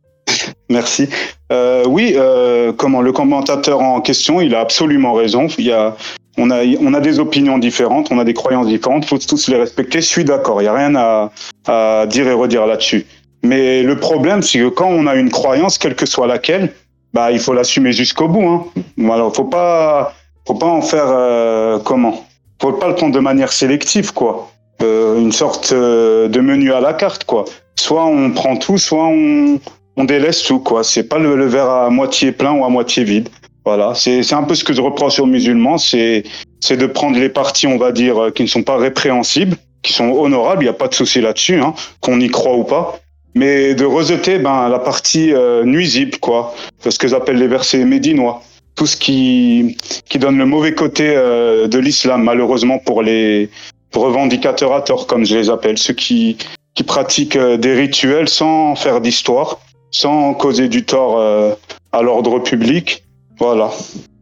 [0.70, 1.10] Merci.
[1.52, 5.48] Euh, oui, euh, comment le commentateur en question, il a absolument raison.
[5.58, 5.96] Il y a,
[6.38, 9.06] on a, on a des opinions différentes, on a des croyances différentes.
[9.06, 10.00] Faut tous les respecter.
[10.00, 10.62] Je suis d'accord.
[10.62, 11.32] Il y a rien à,
[11.68, 13.06] à dire et redire là-dessus.
[13.44, 16.74] Mais le problème, c'est que quand on a une croyance, quelle que soit laquelle,
[17.14, 18.48] bah, il faut l'assumer jusqu'au bout.
[18.48, 18.66] Hein.
[18.98, 20.14] Voilà, faut pas,
[20.48, 22.26] faut pas en faire euh, comment?
[22.62, 24.51] Faut pas le prendre de manière sélective, quoi.
[24.84, 27.46] Euh, une sorte euh, de menu à la carte, quoi.
[27.80, 29.60] Soit on prend tout, soit on,
[29.98, 30.84] on délaisse tout, quoi.
[30.84, 33.30] C'est pas le, le verre à moitié plein ou à moitié vide.
[33.64, 36.24] Voilà, c'est un peu ce que je reproche aux musulmans, c'est
[36.60, 39.94] c'est de prendre les parties, on va dire, euh, qui ne sont pas répréhensibles, qui
[39.94, 43.00] sont honorables, il n'y a pas de souci là-dessus, hein, qu'on y croit ou pas,
[43.36, 46.56] mais de rejeter ben, la partie euh, nuisible, quoi,
[46.88, 48.42] ce que j'appelle les versets médinois.
[48.74, 49.78] Tout ce qui,
[50.10, 53.50] qui donne le mauvais côté euh, de l'islam, malheureusement pour les
[53.94, 56.38] revendicateurs à tort, comme je les appelle, ceux qui,
[56.76, 59.60] qui pratiquent euh, des rituels sans faire d'histoire,
[59.92, 61.54] sans causer du tort euh,
[61.92, 63.04] à l'ordre public.
[63.38, 63.70] Voilà.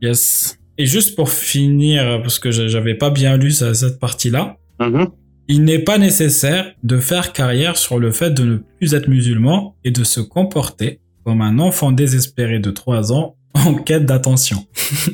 [0.02, 0.58] Yes.
[0.78, 4.56] Et juste pour finir, parce que j'avais pas bien lu ça- cette partie-là,
[5.50, 9.76] il n'est pas nécessaire de faire carrière sur le fait de ne plus être musulman
[9.84, 14.66] et de se comporter comme un enfant désespéré de 3 ans en quête d'attention.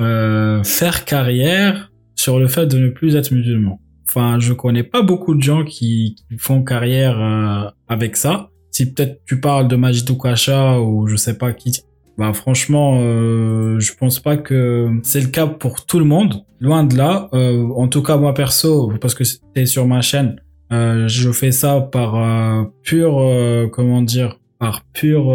[0.00, 3.78] Euh, faire carrière sur le fait de ne plus être musulman.
[4.08, 8.50] Enfin, je connais pas beaucoup de gens qui, qui font carrière euh, avec ça.
[8.70, 11.82] Si peut-être tu parles de Majidou Kacha ou je sais pas qui,
[12.18, 16.44] bah franchement, euh, je pense pas que c'est le cas pour tout le monde.
[16.60, 17.28] Loin de là.
[17.32, 20.36] Euh, en tout cas, moi perso, parce que c'était sur ma chaîne,
[20.72, 25.30] euh, je fais ça par euh, pure, euh, comment dire, par pure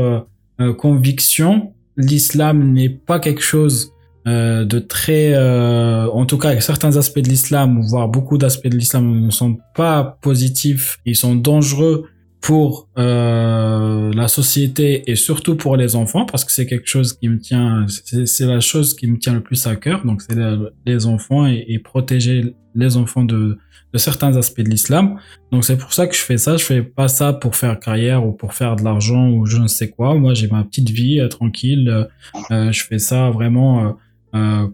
[0.60, 1.74] euh, conviction.
[1.96, 3.94] L'islam n'est pas quelque chose
[4.28, 8.78] euh, de très, euh, en tout cas, certains aspects de l'islam, voire beaucoup d'aspects de
[8.78, 12.06] l'islam ne sont pas positifs, ils sont dangereux
[12.42, 17.30] pour euh, la société et surtout pour les enfants parce que c'est quelque chose qui
[17.30, 20.06] me tient c'est la chose qui me tient le plus à cœur.
[20.06, 20.38] Donc c'est
[20.86, 23.58] les enfants et, protéger les enfants de,
[23.96, 25.20] certains aspects de l'islam.
[25.52, 26.58] Donc c'est pour ça que je fais ça.
[26.58, 29.68] Je fais pas ça pour faire carrière ou pour faire de l'argent ou je ne
[29.68, 30.16] sais quoi.
[30.16, 32.08] Moi j'ai ma petite vie euh, tranquille.
[32.52, 33.98] Euh, je fais ça vraiment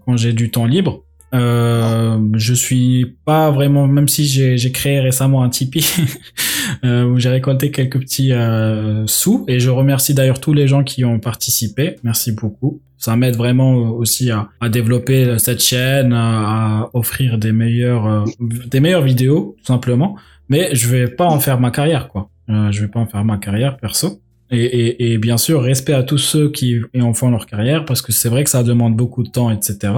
[0.06, 1.04] quand j'ai du temps libre
[1.34, 5.86] euh, je suis pas vraiment, même si j'ai créé récemment un Tipeee
[6.86, 10.84] euh, où j'ai récolté quelques petits euh, sous et je remercie d'ailleurs tous les gens
[10.84, 11.96] qui ont participé.
[12.04, 12.82] Merci beaucoup.
[12.98, 18.80] Ça m'aide vraiment aussi à, développer cette chaîne, à, à offrir des meilleures, euh, des
[18.80, 20.16] meilleures vidéos tout simplement.
[20.50, 22.30] Mais je vais pas en faire ma carrière quoi.
[22.50, 24.22] Euh, je vais pas en faire ma carrière perso.
[24.54, 28.30] Et, bien sûr, respect à tous ceux qui en font leur carrière, parce que c'est
[28.30, 29.94] vrai que ça demande beaucoup de temps, etc.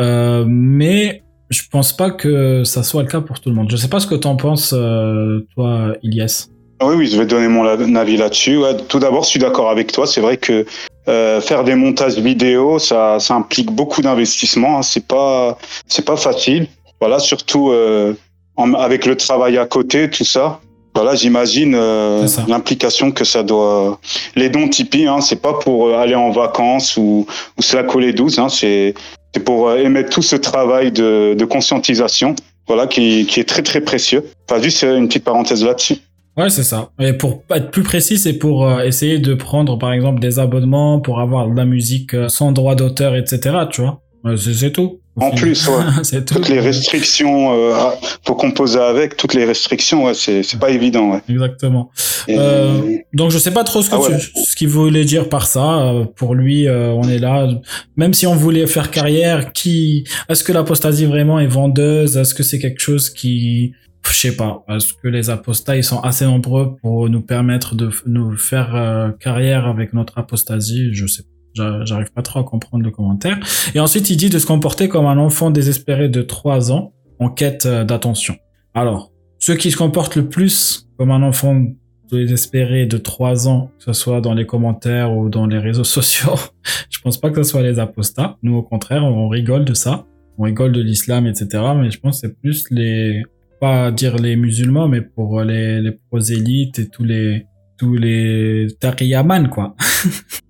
[0.00, 3.70] Euh, mais je pense pas que ça soit le cas pour tout le monde.
[3.70, 6.48] Je sais pas ce que t'en penses, euh, toi, Ilyes.
[6.82, 8.60] Oui, oui, je vais donner mon avis là-dessus.
[8.88, 10.06] tout d'abord, je suis d'accord avec toi.
[10.06, 10.66] C'est vrai que
[11.08, 14.78] euh, faire des montages vidéo, ça, implique beaucoup d'investissement.
[14.78, 14.82] Hein.
[14.82, 16.66] C'est pas, c'est pas facile.
[17.00, 17.72] Voilà, surtout
[18.56, 20.60] avec le travail à côté, tout ça.
[20.94, 23.98] Voilà, j'imagine euh, l'implication que ça doit.
[24.36, 27.26] Les dons Tipeee, hein, c'est pas pour euh, aller en vacances ou,
[27.58, 28.38] ou se la coller douce.
[28.38, 28.94] Hein, c'est
[29.34, 32.36] c'est pour euh, émettre tout ce travail de, de conscientisation,
[32.68, 34.24] voilà, qui, qui est très très précieux.
[34.48, 35.96] Enfin, juste une petite parenthèse là-dessus.
[36.36, 36.90] Ouais, c'est ça.
[37.00, 41.20] Et pour être plus précis, c'est pour essayer de prendre, par exemple, des abonnements pour
[41.20, 43.56] avoir de la musique sans droit d'auteur, etc.
[43.70, 44.00] Tu vois,
[44.36, 45.00] c'est tout.
[45.16, 46.24] En plus, ouais.
[46.26, 47.90] toutes les restrictions, euh,
[48.26, 51.22] faut composer avec toutes les restrictions, ouais, c'est c'est pas évident, ouais.
[51.28, 51.90] Exactement.
[52.28, 55.82] Euh, donc je sais pas trop ce que ah ce qu'il voulait dire par ça.
[55.82, 57.48] Euh, pour lui, euh, on est là.
[57.96, 62.16] Même si on voulait faire carrière, qui est-ce que l'apostasie vraiment est vendeuse?
[62.16, 63.72] Est-ce que c'est quelque chose qui
[64.06, 67.88] je sais pas, est-ce que les apostats ils sont assez nombreux pour nous permettre de
[68.04, 70.92] nous faire carrière avec notre apostasie?
[70.92, 71.33] Je sais pas.
[71.54, 73.38] J'arrive pas trop à comprendre le commentaire.
[73.74, 77.28] Et ensuite, il dit de se comporter comme un enfant désespéré de 3 ans en
[77.28, 78.36] quête euh, d'attention.
[78.74, 81.64] Alors, ceux qui se comportent le plus comme un enfant
[82.10, 86.34] désespéré de 3 ans, que ce soit dans les commentaires ou dans les réseaux sociaux,
[86.90, 88.36] je pense pas que ce soit les apostats.
[88.42, 90.06] Nous, au contraire, on rigole de ça.
[90.38, 91.62] On rigole de l'islam, etc.
[91.76, 93.22] Mais je pense que c'est plus les,
[93.60, 97.46] pas dire les musulmans, mais pour les, les prosélytes et tous les,
[97.78, 99.76] tous les tariyaman, quoi.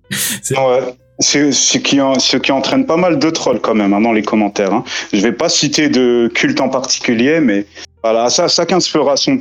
[1.19, 4.21] C'est ce qui, ce qui entraîne pas mal de trolls quand même hein, dans les
[4.21, 4.73] commentaires.
[4.73, 4.83] Hein.
[5.13, 7.65] Je vais pas citer de culte en particulier, mais
[8.03, 9.39] voilà, ça, chacun se fera son,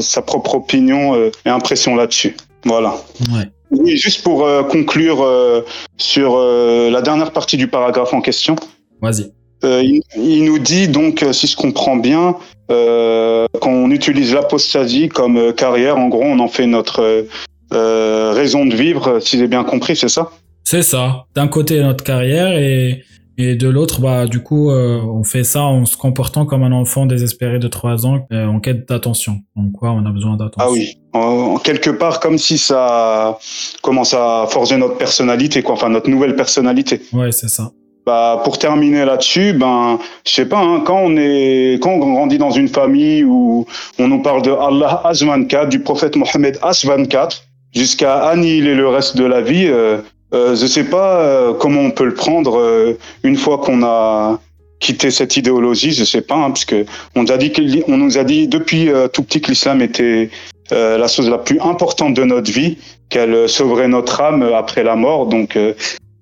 [0.00, 2.36] sa, propre opinion euh, et impression là-dessus.
[2.64, 2.94] Voilà.
[3.30, 3.50] Ouais.
[3.70, 5.62] Oui, juste pour euh, conclure euh,
[5.98, 8.56] sur la dernière partie du paragraphe en question.
[9.02, 9.30] Vas-y.
[9.62, 12.36] Il, il, nous dit donc, si je comprends bien,
[12.68, 15.98] qu'on utilise l'apostasie comme carrière.
[15.98, 17.26] En gros, on en fait notre
[17.72, 20.30] euh, raison de vivre, si j'ai bien compris, c'est ça?
[20.64, 21.24] C'est ça.
[21.34, 23.04] D'un côté notre carrière et,
[23.38, 26.72] et de l'autre, bah du coup, euh, on fait ça en se comportant comme un
[26.72, 29.38] enfant désespéré de 3 ans euh, en quête d'attention.
[29.54, 30.68] Donc quoi, on a besoin d'attention?
[30.68, 33.38] Ah oui, en, quelque part comme si ça
[33.80, 37.00] commence à forger notre personnalité, quoi, enfin notre nouvelle personnalité.
[37.12, 37.70] Ouais, c'est ça.
[38.04, 42.38] Bah, pour terminer là-dessus, ben, je sais pas, hein, quand on est, quand on grandit
[42.38, 43.66] dans une famille où
[43.98, 47.42] on nous parle de Allah H24, du prophète Mohammed H24,
[47.74, 49.66] jusqu'à annihiler le reste de la vie.
[49.66, 49.98] Euh,
[50.34, 54.38] euh, je sais pas euh, comment on peut le prendre euh, une fois qu'on a
[54.78, 55.92] quitté cette idéologie.
[55.92, 56.66] Je sais pas, hein, parce
[57.14, 60.30] on nous a dit, on nous a dit depuis tout petit que l'islam était
[60.70, 62.76] la chose la plus importante de notre vie,
[63.08, 65.26] qu'elle sauverait notre âme après la mort.
[65.26, 65.58] Donc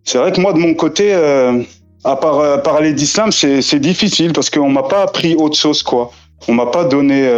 [0.04, 1.12] c'est vrai que moi de mon côté,
[2.04, 6.10] à part parler d'islam, c'est difficile parce qu'on m'a pas appris autre chose quoi.
[6.48, 7.28] On m'a pas donné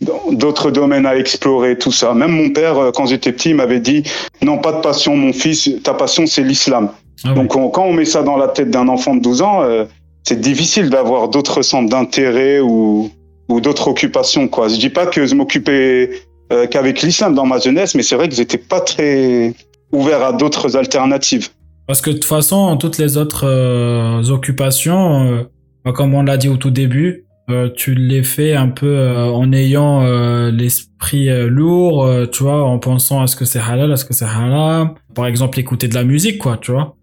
[0.00, 2.14] d'autres domaines à explorer, tout ça.
[2.14, 4.04] Même mon père, euh, quand j'étais petit, m'avait dit
[4.42, 6.90] non, pas de passion, mon fils, ta passion, c'est l'islam.
[7.24, 9.84] Ah Donc quand on met ça dans la tête d'un enfant de 12 ans, euh,
[10.24, 13.10] c'est difficile d'avoir d'autres centres d'intérêt ou,
[13.48, 14.46] ou d'autres occupations.
[14.46, 14.68] Quoi.
[14.68, 16.10] Je dis pas que je m'occupais
[16.52, 19.52] euh, qu'avec l'islam dans ma jeunesse, mais c'est vrai que j'étais pas très
[19.92, 21.48] ouvert à d'autres alternatives.
[21.86, 25.46] Parce que de toute façon, toutes les autres occupations,
[25.94, 29.52] comme on l'a dit au tout début, euh, tu l'es fait un peu euh, en
[29.52, 34.04] ayant euh, l'esprit lourd, tu vois, en pensant à ce que c'est halal, à ce
[34.04, 34.94] que c'est haram.
[35.14, 36.96] Par exemple, écouter de la musique, quoi, tu vois.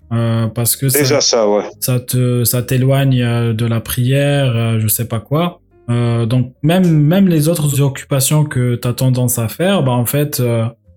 [0.54, 1.64] parce que Déjà ça, ouais.
[1.80, 5.62] ça te ça t'éloigne de la prière, je sais pas quoi.
[5.88, 10.42] donc même même les autres occupations que tu as tendance à faire, bah en fait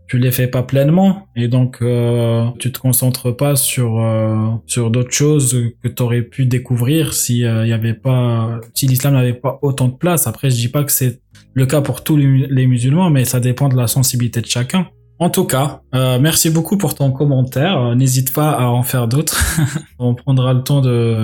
[0.08, 4.90] tu les fais pas pleinement et donc euh, tu te concentres pas sur euh, sur
[4.90, 9.14] d'autres choses que tu aurais pu découvrir si euh, il y avait pas si l'islam
[9.14, 11.20] n'avait pas autant de place après je dis pas que c'est
[11.52, 14.88] le cas pour tous les, musulmans mais ça dépend de la sensibilité de chacun
[15.20, 17.96] en tout cas, euh, merci beaucoup pour ton commentaire.
[17.96, 19.36] N'hésite pas à en faire d'autres.
[19.98, 20.80] On prendra le temps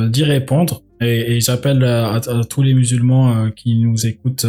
[0.09, 0.83] d'y répondre.
[1.01, 4.47] Et, et j'appelle à, à, tous les musulmans qui nous écoutent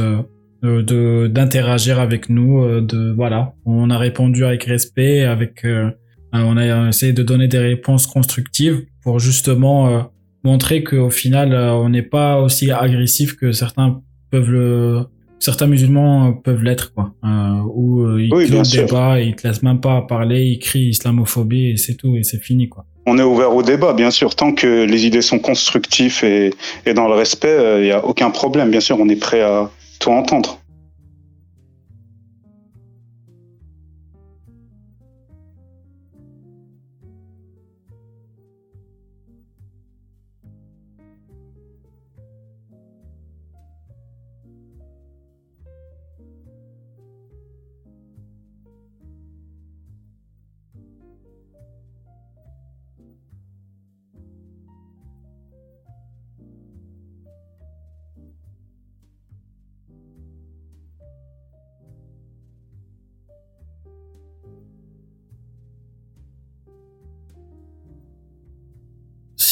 [0.65, 5.89] de d'interagir avec nous euh, de voilà on a répondu avec respect avec euh,
[6.33, 10.01] on a essayé de donner des réponses constructives pour justement euh,
[10.43, 14.01] montrer qu'au final on n'est pas aussi agressif que certains
[14.31, 15.05] peuvent le
[15.39, 19.63] certains musulmans peuvent l'être quoi euh, où ils oui, le débat et ils te laissent
[19.63, 23.23] même pas parler ils crient islamophobie et c'est tout et c'est fini quoi on est
[23.23, 24.33] ouvert au débat, bien sûr.
[24.33, 26.51] Tant que les idées sont constructives et,
[26.87, 28.71] et dans le respect, il n'y a aucun problème.
[28.71, 29.69] Bien sûr, on est prêt à,
[29.99, 30.64] tout entendre.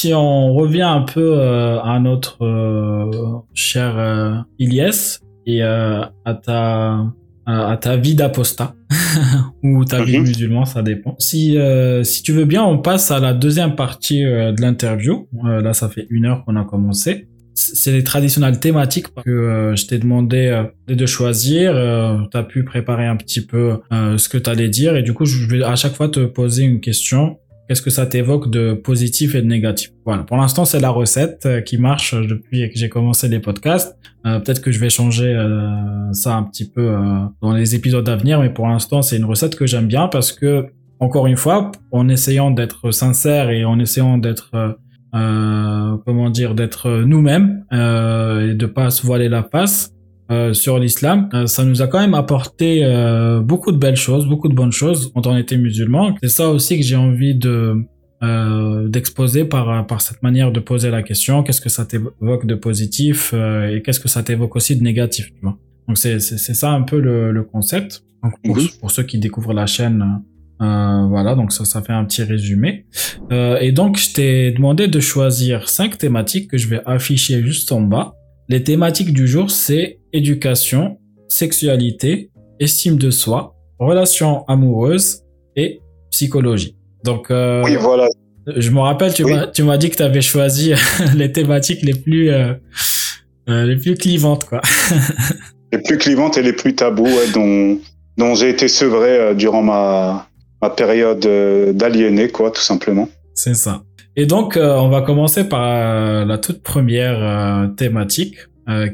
[0.04, 6.12] Si on revient un peu à notre cher Ilyes et à
[6.43, 7.06] ta
[7.45, 8.74] à ta vie d'apostat
[9.64, 10.24] ou ta vie mhm.
[10.24, 11.16] musulman, ça dépend.
[11.20, 11.58] Si
[12.04, 15.30] si tu veux bien, on passe à la deuxième partie de l'interview.
[15.41, 19.86] là, ça fait une heure qu'on a commencé c'est les traditionnelles thématiques que euh, je
[19.86, 21.76] t'ai demandé euh, de choisir.
[21.76, 25.14] Euh, tu as pu préparer un petit peu ce que tu allais dire et du
[25.14, 27.39] coup, je vais à chaque fois te poser une question.
[27.68, 29.91] Qu'est-ce que ça t'évoque de positif et de négatif?
[30.05, 33.97] Voilà, pour l'instant, c'est la recette qui marche depuis que j'ai commencé les podcasts.
[34.24, 35.34] Peut-être que je vais changer
[36.11, 36.93] ça un petit peu
[37.41, 40.34] dans les épisodes à venir, mais pour l'instant, c'est une recette que j'aime bien parce
[40.34, 40.68] que,
[40.99, 44.78] encore une fois, en essayant d'être sincère et en essayant d'être
[45.16, 49.93] euh, comment dire, d'être nous-mêmes euh, et de pas se voiler la face
[50.32, 51.30] euh, sur l'islam.
[51.45, 52.82] ça nous a quand même apporté
[53.43, 56.15] beaucoup de belles choses, beaucoup de bonnes choses quand on était musulman.
[56.21, 57.76] C'est ça aussi que j'ai envie de
[58.88, 61.43] d'exposer par par cette manière de poser la question.
[61.43, 65.41] Qu'est-ce que ça t'évoque de positif et qu'est-ce que ça t'évoque aussi de négatif, tu
[65.41, 65.57] vois?
[65.88, 68.03] Donc c'est c'est ça un peu le, le concept.
[68.24, 70.21] Donc pour, pour, ceux qui découvrent la chaîne,
[70.61, 72.86] euh, voilà, donc ça, ça fait un petit résumé.
[73.32, 77.71] Euh, et donc, je t'ai demandé de choisir cinq thématiques que je vais afficher juste
[77.71, 78.15] en bas.
[78.49, 80.97] Les thématiques du jour, c'est éducation,
[81.28, 85.24] sexualité, estime de soi, relations amoureuses
[85.55, 86.78] et psychologie.
[87.03, 88.07] Donc, euh, oui, voilà.
[88.47, 90.74] Je me rappelle, tu m'as, dit que tu avais choisi
[91.16, 92.30] les thématiques les plus,
[93.47, 94.61] les plus clivantes, quoi.
[95.72, 97.80] les plus clivantes et les plus tabous, dont,
[98.18, 100.28] dont j'ai été sevré durant ma,
[100.64, 103.09] ma période euh, d'aliéné, quoi, tout simplement.
[103.36, 103.84] C'est ça.
[104.16, 108.36] Et donc, euh, on va commencer par euh, la toute première thématique,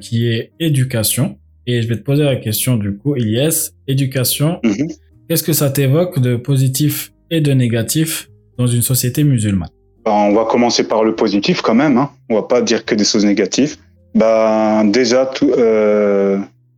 [0.01, 1.38] qui est éducation.
[1.67, 4.88] Et je vais te poser la question du coup, Ilyes, éducation, mhm.
[5.28, 9.70] qu'est-ce que ça t'évoque de positif et de négatif dans une société musulmane?
[10.05, 12.09] Bah, On va commencer par le positif quand même, hein.
[12.30, 13.78] on va pas dire que des choses négatives.
[14.15, 15.51] Bah, déjà, tout,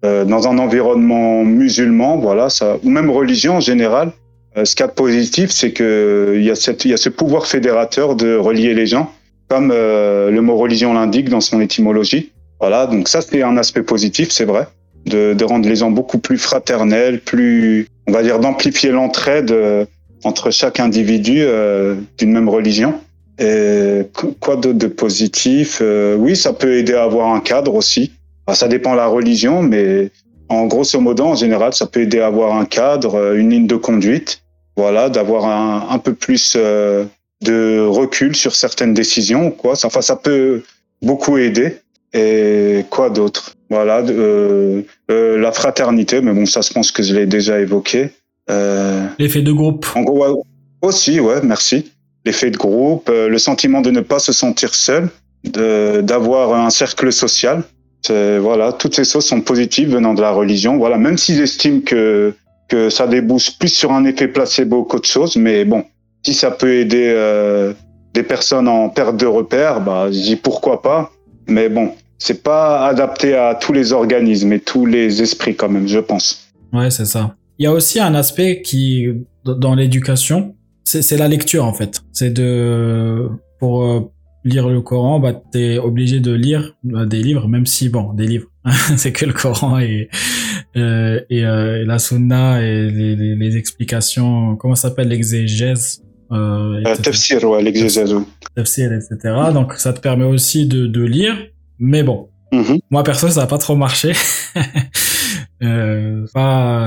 [0.04, 4.12] dans un environnement musulman, voilà, ça, ou même religion en général,
[4.58, 7.46] euh, ce qui est positif, c'est que il y a cette, y a ce pouvoir
[7.46, 9.12] fédérateur de relier les gens,
[9.48, 12.32] comme euh, le mot religion l'indique dans son étymologie.
[12.62, 14.68] Voilà, donc ça c'est un aspect positif, c'est vrai,
[15.06, 19.86] de, de, rendre les gens beaucoup plus fraternels, plus, on va dire, d'amplifier l'entraide euh,
[20.24, 22.94] entre chaque individu euh, d'une même religion.
[23.40, 24.04] Et
[24.40, 25.82] quoi d'autre de positif
[26.18, 28.12] Oui, ça peut aider à avoir un cadre aussi.
[28.54, 30.12] ça dépend de la religion, mais
[30.48, 33.78] en grosso modo, en général, ça peut aider à avoir un cadre, une ligne de
[33.78, 34.42] conduite
[34.76, 37.06] voilà, d'avoir un, un, peu plus euh,
[37.42, 39.74] de recul sur certaines décisions, quoi.
[39.84, 40.64] Enfin, ça peut
[41.02, 41.81] beaucoup aider.
[42.14, 43.56] Et quoi d'autre?
[43.70, 48.10] Voilà, euh, euh, la fraternité, mais bon, ça, je pense que je l'ai déjà évoqué.
[48.50, 49.86] Euh, L'effet de groupe.
[49.96, 50.44] En gros,
[50.82, 51.92] aussi, ouais, merci.
[52.26, 55.10] L'effet de groupe, euh, le sentiment de ne pas se sentir seul,
[55.44, 57.64] d'avoir un cercle social.
[58.10, 60.78] Voilà, toutes ces choses sont positives venant de la religion.
[60.78, 62.34] Voilà, même s'ils estiment que
[62.72, 65.36] que ça débouche plus sur un effet placebo qu'autre chose.
[65.36, 65.84] Mais bon,
[66.24, 67.74] si ça peut aider euh,
[68.14, 71.12] des personnes en perte de repères, bah, je dis pourquoi pas.
[71.48, 75.88] Mais bon, c'est pas adapté à tous les organismes et tous les esprits quand même,
[75.88, 76.54] je pense.
[76.72, 77.36] Ouais, c'est ça.
[77.58, 79.08] Il y a aussi un aspect qui,
[79.44, 82.02] dans l'éducation, c'est la lecture en fait.
[82.12, 83.28] C'est de,
[83.60, 84.12] pour euh,
[84.46, 88.28] lire le Coran, bah, t'es obligé de lire bah, des livres, même si, bon, des
[88.28, 88.48] livres,
[88.98, 90.08] c'est que le Coran et,
[90.78, 96.84] euh, et, euh, la sunna et les, les, les explications, comment ça s'appelle l'exégèse euh,
[96.86, 98.14] euh Tafsir, ouais, l'exégèse.
[98.56, 99.36] Tafsir, etc.
[99.52, 101.36] Donc ça te permet aussi de, de lire,
[101.82, 102.80] mais bon, mm-hmm.
[102.90, 104.14] moi perso ça n'a pas trop marché.
[105.64, 106.26] euh,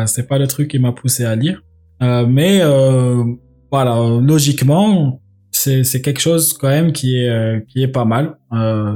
[0.06, 1.60] c'est pas le truc qui m'a poussé à lire,
[2.02, 3.22] euh, mais euh,
[3.70, 5.20] voilà, logiquement
[5.50, 8.36] c'est quelque chose quand même qui est qui est pas mal.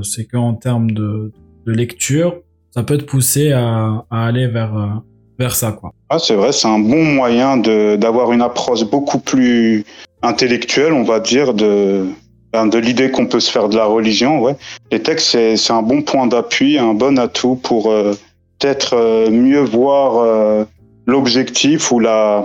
[0.03, 1.32] c'est qu'en termes de,
[1.66, 2.40] de lecture
[2.78, 4.86] ça peut te pousser à, à aller vers, euh,
[5.38, 5.72] vers ça.
[5.72, 5.92] Quoi.
[6.09, 9.84] Ah, c'est vrai, c'est un bon moyen d'avoir une approche beaucoup plus
[10.22, 12.05] intellectuelle, on va dire, de,
[12.53, 14.40] de l'idée qu'on peut se faire de la religion.
[14.40, 14.57] Ouais.
[14.90, 18.14] Les textes, c'est un bon point d'appui, un bon atout pour euh,
[18.59, 20.66] peut-être euh, mieux voir
[21.07, 22.44] l'objectif ou, la,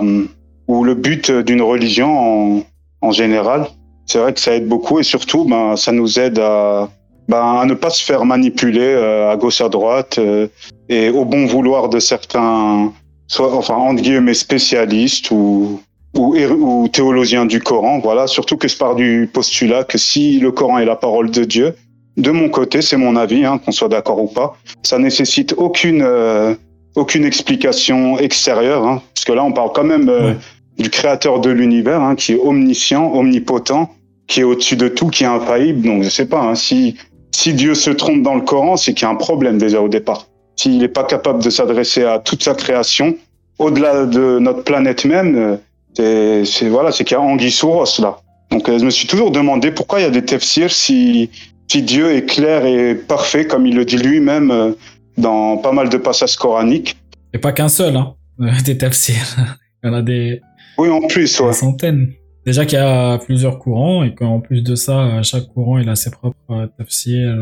[0.68, 2.62] ou le but d'une religion en,
[3.00, 3.66] en général.
[4.06, 6.88] C'est vrai que ça aide beaucoup et surtout, ben, ça nous aide à
[7.28, 10.48] ben, à ne pas se faire manipuler euh, à gauche à droite euh,
[10.88, 12.92] et au bon vouloir de certains,
[13.28, 15.80] soit enfin entre guillemets spécialistes ou,
[16.16, 18.00] ou, ou théologiens du Coran.
[18.00, 21.44] Voilà, surtout que je pars du postulat que si le Coran est la parole de
[21.44, 21.74] Dieu,
[22.16, 26.02] de mon côté, c'est mon avis, hein, qu'on soit d'accord ou pas, ça nécessite aucune
[26.02, 26.54] euh,
[26.94, 30.36] aucune explication extérieure, hein, parce que là on parle quand même
[30.78, 33.90] du créateur de l'univers, hein, qui est omniscient, omnipotent,
[34.26, 35.86] qui est au-dessus de tout, qui est infaillible.
[35.86, 36.96] Donc je sais pas, hein, si,
[37.32, 39.88] si Dieu se trompe dans le Coran, c'est qu'il y a un problème déjà au
[39.88, 40.26] départ.
[40.56, 43.16] S'il n'est pas capable de s'adresser à toute sa création,
[43.58, 45.58] au-delà de notre planète même,
[45.96, 48.18] c'est voilà, c'est qu'il y a Anguille sous roche, là.
[48.50, 51.30] Donc euh, je me suis toujours demandé pourquoi il y a des tafsirs si,
[51.68, 54.72] si Dieu est clair et parfait, comme il le dit lui-même euh,
[55.18, 56.96] dans pas mal de passages coraniques.
[57.32, 58.14] Et pas qu'un seul, hein.
[58.64, 59.36] Des tafsirs.
[59.82, 60.40] Il y en a des,
[60.78, 61.48] Oui, en plus, ouais.
[61.48, 62.12] des centaines.
[62.46, 65.94] Déjà qu'il y a plusieurs courants et qu'en plus de ça, chaque courant il a
[65.96, 67.36] ses propres euh, tafsirs,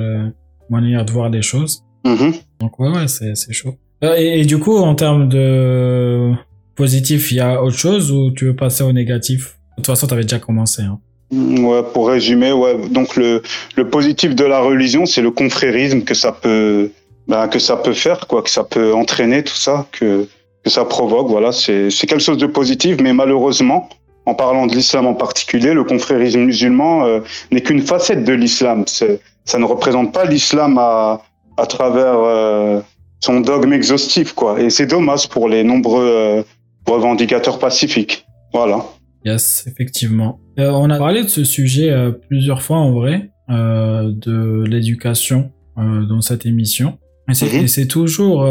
[0.70, 1.84] manière de voir les choses.
[2.05, 2.32] Mhm.
[2.61, 3.74] Donc ouais, ouais, c'est, c'est chaud.
[4.03, 6.32] Et, et du coup, en termes de
[6.74, 9.56] positif, il y a autre chose ou tu veux passer au négatif?
[9.72, 10.82] De toute façon, t'avais déjà commencé.
[10.82, 10.98] Hein.
[11.30, 12.76] Mm, Ouais, pour résumer, ouais.
[12.90, 13.42] Donc le,
[13.76, 16.90] le positif de la religion, c'est le confrérisme que ça peut,
[17.28, 20.26] ben, que ça peut faire, quoi, que ça peut entraîner, tout ça, que,
[20.64, 21.28] que ça provoque.
[21.28, 23.88] Voilà, c'est, quelque chose de positif, mais malheureusement,
[24.26, 27.20] en parlant de l'islam en particulier, le confrérisme musulman euh,
[27.50, 28.84] n'est qu'une facette de l'islam.
[28.86, 31.22] Ça ne représente pas l'islam à,
[31.56, 32.80] à travers euh,
[33.20, 34.60] son dogme exhaustif, quoi.
[34.60, 36.42] Et c'est dommage pour les nombreux euh,
[36.86, 38.26] revendicateurs pacifiques.
[38.52, 38.84] Voilà.
[39.24, 40.40] Yes, effectivement.
[40.58, 45.50] Euh, on a parlé de ce sujet euh, plusieurs fois en vrai, euh, de l'éducation
[45.76, 46.98] dans cette émission.
[47.30, 47.86] Et c'est, Mhm.
[47.88, 48.46] toujours...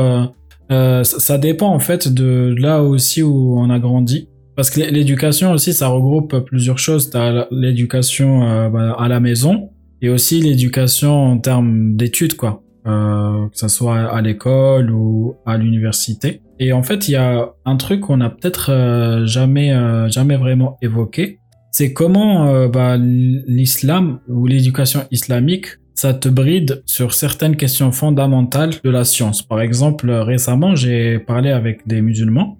[0.69, 4.27] ça, ça dépend en fait de là aussi où on a grandi.
[4.55, 7.09] Parce que l'é- l'éducation aussi, ça regroupe plusieurs choses.
[7.09, 9.69] T'as la- l'éducation bah, à la maison
[10.01, 12.63] et aussi l'éducation en termes d'études, quoi.
[12.85, 16.41] Que ça soit à l'école ou à l'université.
[16.61, 20.37] Et en fait, il y a un truc qu'on a peut-être euh, jamais, euh, jamais
[20.37, 21.39] vraiment évoqué.
[21.71, 28.73] C'est comment euh, bah, l'islam ou l'éducation islamique, ça te bride sur certaines questions fondamentales
[28.83, 29.41] de la science.
[29.41, 32.59] Par exemple, récemment, j'ai parlé avec des musulmans.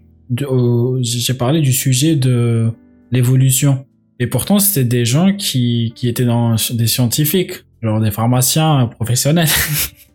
[1.01, 2.71] j'ai parlé du sujet de
[3.11, 3.85] l'évolution.
[4.19, 6.27] Et pourtant, c'était des gens qui, qui étaient
[6.73, 9.49] des scientifiques, genre des pharmaciens professionnels.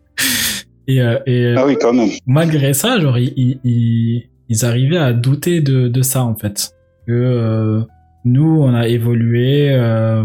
[0.89, 2.09] et, euh, et Ah oui, quand même.
[2.26, 3.32] malgré ça, genre, ils,
[3.64, 6.70] ils, ils- arrivaient à douter de, de ça, en fait.
[7.07, 7.80] Que euh,
[8.24, 10.22] nous, on a évolué euh,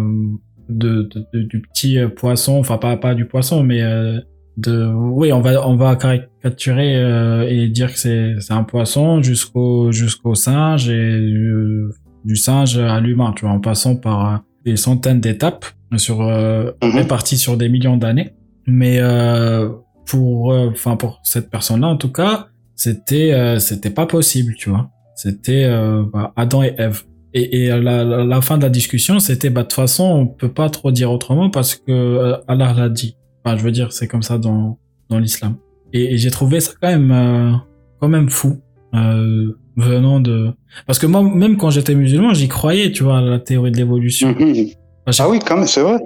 [0.69, 4.19] de, de- de- du petit euh, poisson, enfin pas, pas du poisson, mais euh,
[4.57, 4.85] de...
[4.93, 9.91] Oui, on va, on va caricaturer euh, et dire que c'est c'est un poisson jusqu'au
[9.91, 11.89] jusqu'au singe et euh,
[12.25, 15.65] du singe à l'humain, tu vois, en passant par euh, des centaines d'étapes
[15.97, 16.91] sur euh, Mhm.
[16.97, 18.31] réparties sur des millions d'années.
[18.67, 19.69] Mais euh,
[20.11, 24.69] pour, euh, enfin pour cette personne-là en tout cas, c'était euh, c'était pas possible, tu
[24.69, 24.89] vois.
[25.15, 27.03] C'était euh, bah, Adam et Ève.
[27.33, 30.51] Et, et à la, fin de la discussion, c'était bah de toute façon on peut
[30.51, 33.15] pas trop dire autrement parce que Allah l'a dit.
[33.45, 35.55] Enfin, je veux dire, c'est comme ça dans dans l'islam.
[35.93, 37.61] Et, et j'ai trouvé ça quand même
[38.01, 38.59] quand même fou
[38.93, 40.51] euh, venant de
[40.87, 43.77] parce que moi même quand j'étais musulman, j'y croyais, tu vois, à la théorie de
[43.77, 44.35] l'évolution.
[44.37, 44.67] Mhm.
[45.07, 45.99] Enfin, Ah oui, quand même, c'est vrai.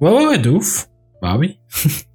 [0.00, 0.88] Ouais ouais ouais, de ouf.
[1.20, 1.60] Bah oui.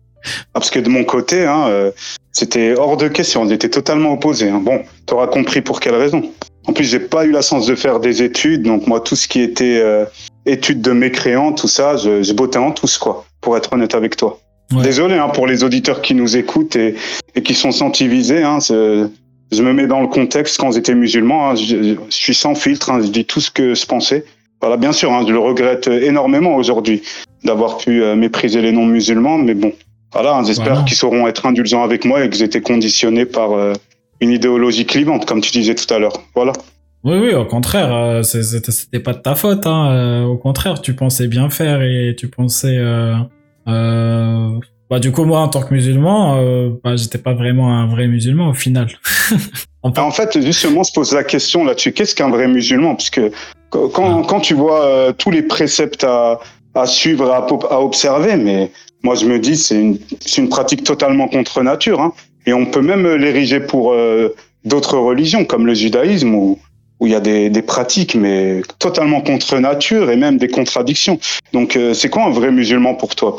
[0.54, 1.92] Ah, parce que de mon côté, hein, euh,
[2.32, 3.42] c'était hors de question.
[3.44, 4.50] On était totalement opposés.
[4.50, 4.62] hein.
[4.64, 6.22] Bon, tu auras compris pour quelle raison.
[6.68, 9.28] En plus, j'ai pas eu la chance de faire des études, donc moi, tout ce
[9.28, 10.04] qui était euh,
[10.46, 14.18] études de mécréants, tout ça, je, je bottais en tous, quoi, pour être honnête avec
[14.18, 14.40] toi.
[14.74, 14.84] Ouais.
[14.84, 16.96] Désolé hein, pour les auditeurs qui nous écoutent et,
[17.36, 18.44] et qui sont sentivisés.
[18.44, 18.58] Hein,
[19.50, 21.52] je me mets dans le contexte quand j'étais musulman.
[21.52, 24.26] hein, je, je suis sans filtre, je dis tout ce que je pensais.
[24.60, 27.02] Voilà, bien sûr, je le regrette énormément aujourd'hui
[27.46, 29.72] d'avoir pu euh, mépriser les non-musulmans, mais bon,
[30.14, 30.82] voilà, hein, j'espère Voilà.
[30.84, 33.74] qu'ils sauront être indulgents avec moi et que j'étais conditionné par euh,
[34.22, 36.14] une idéologie clivante, comme tu disais tout à l'heure.
[36.36, 36.54] Voilà.
[37.04, 39.66] Oui, oui, au contraire, euh, c'était pas de ta faute.
[39.68, 39.92] Hein.
[39.92, 42.78] euh, au contraire, tu pensais bien faire et tu pensais.
[43.68, 44.50] Euh,
[44.90, 48.08] bah, du coup, moi, en tant que musulman, euh, bah, j'étais pas vraiment un vrai
[48.08, 48.88] musulman au final.
[49.84, 51.94] En En fait, justement, se pose la question là-dessus.
[51.94, 52.96] Qu'est-ce qu'un vrai musulman?
[52.96, 53.32] Parce que
[53.70, 56.40] quand, quand, quand tu vois euh, tous les préceptes à,
[56.76, 58.72] à suivre, à observer, mais
[59.04, 62.02] moi, je me dis, c'est une, c'est une pratique totalement contre nature.
[62.02, 62.14] Hein.
[62.46, 64.36] Et on peut même l'ériger pour euh,
[64.66, 66.60] d'autres religions, comme le judaïsme, où
[67.00, 71.20] où il y a des, des pratiques, mais totalement contre nature et même des contradictions.
[71.54, 73.36] Donc, euh, c'est quoi un vrai musulman pour toi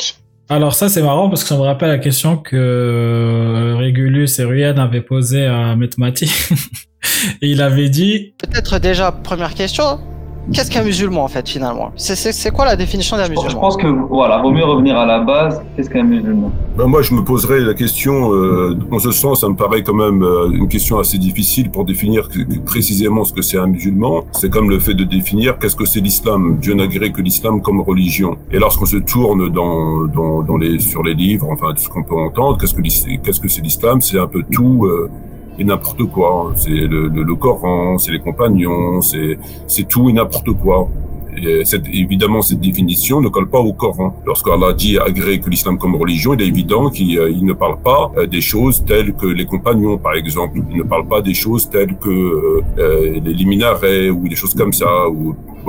[0.49, 4.45] Alors ça, c'est marrant parce que ça me rappelle la question que euh, Régulus et
[4.45, 6.31] Ruyan avaient posée à Metmati.
[7.43, 8.35] et il avait dit...
[8.39, 9.99] Peut-être déjà, première question,
[10.53, 11.91] qu'est-ce qu'un musulman en fait finalement?
[11.97, 13.61] C'est- C'est c'est quoi la définition d'un Je pense- je musulman?
[13.61, 15.61] pense que voilà, vaut mieux revenir à la base.
[15.77, 16.51] Qu'est-ce qu'un musulman?
[16.77, 19.95] Ben moi, je me poserais la question, euh, en ce sens, ça me paraît quand
[19.95, 23.67] même euh, une question assez difficile pour définir que- que précisément ce que c'est un
[23.67, 24.25] musulman.
[24.33, 26.59] C'est comme le fait de définir qu'est-ce que c'est l'islam.
[26.61, 28.37] Dieu n'a créé que l'islam comme religion.
[28.53, 32.03] Et lorsqu'on se tourne dans, dans, dans les, sur les livres, enfin, tout ce qu'on
[32.05, 34.01] peut entendre, qu'est-ce que l'is- qu'est-ce que c'est l'islam?
[34.01, 35.11] C'est un peu tout euh,
[35.59, 36.53] et n'importe quoi.
[36.57, 40.89] C'est le, le, le Coran, c'est les compagnons, c'est tout et n'importe quoi.
[41.41, 44.17] Et cette, évidemment, cette définition ne colle pas au Coran.
[44.27, 48.11] Lorsqu'Allah dit agrée que l'islam comme religion, il est évident qu'il il ne parle pas
[48.29, 50.59] des choses telles que les compagnons, par exemple.
[50.71, 54.91] Il ne parle pas des choses telles que les minarets ou des choses comme ça,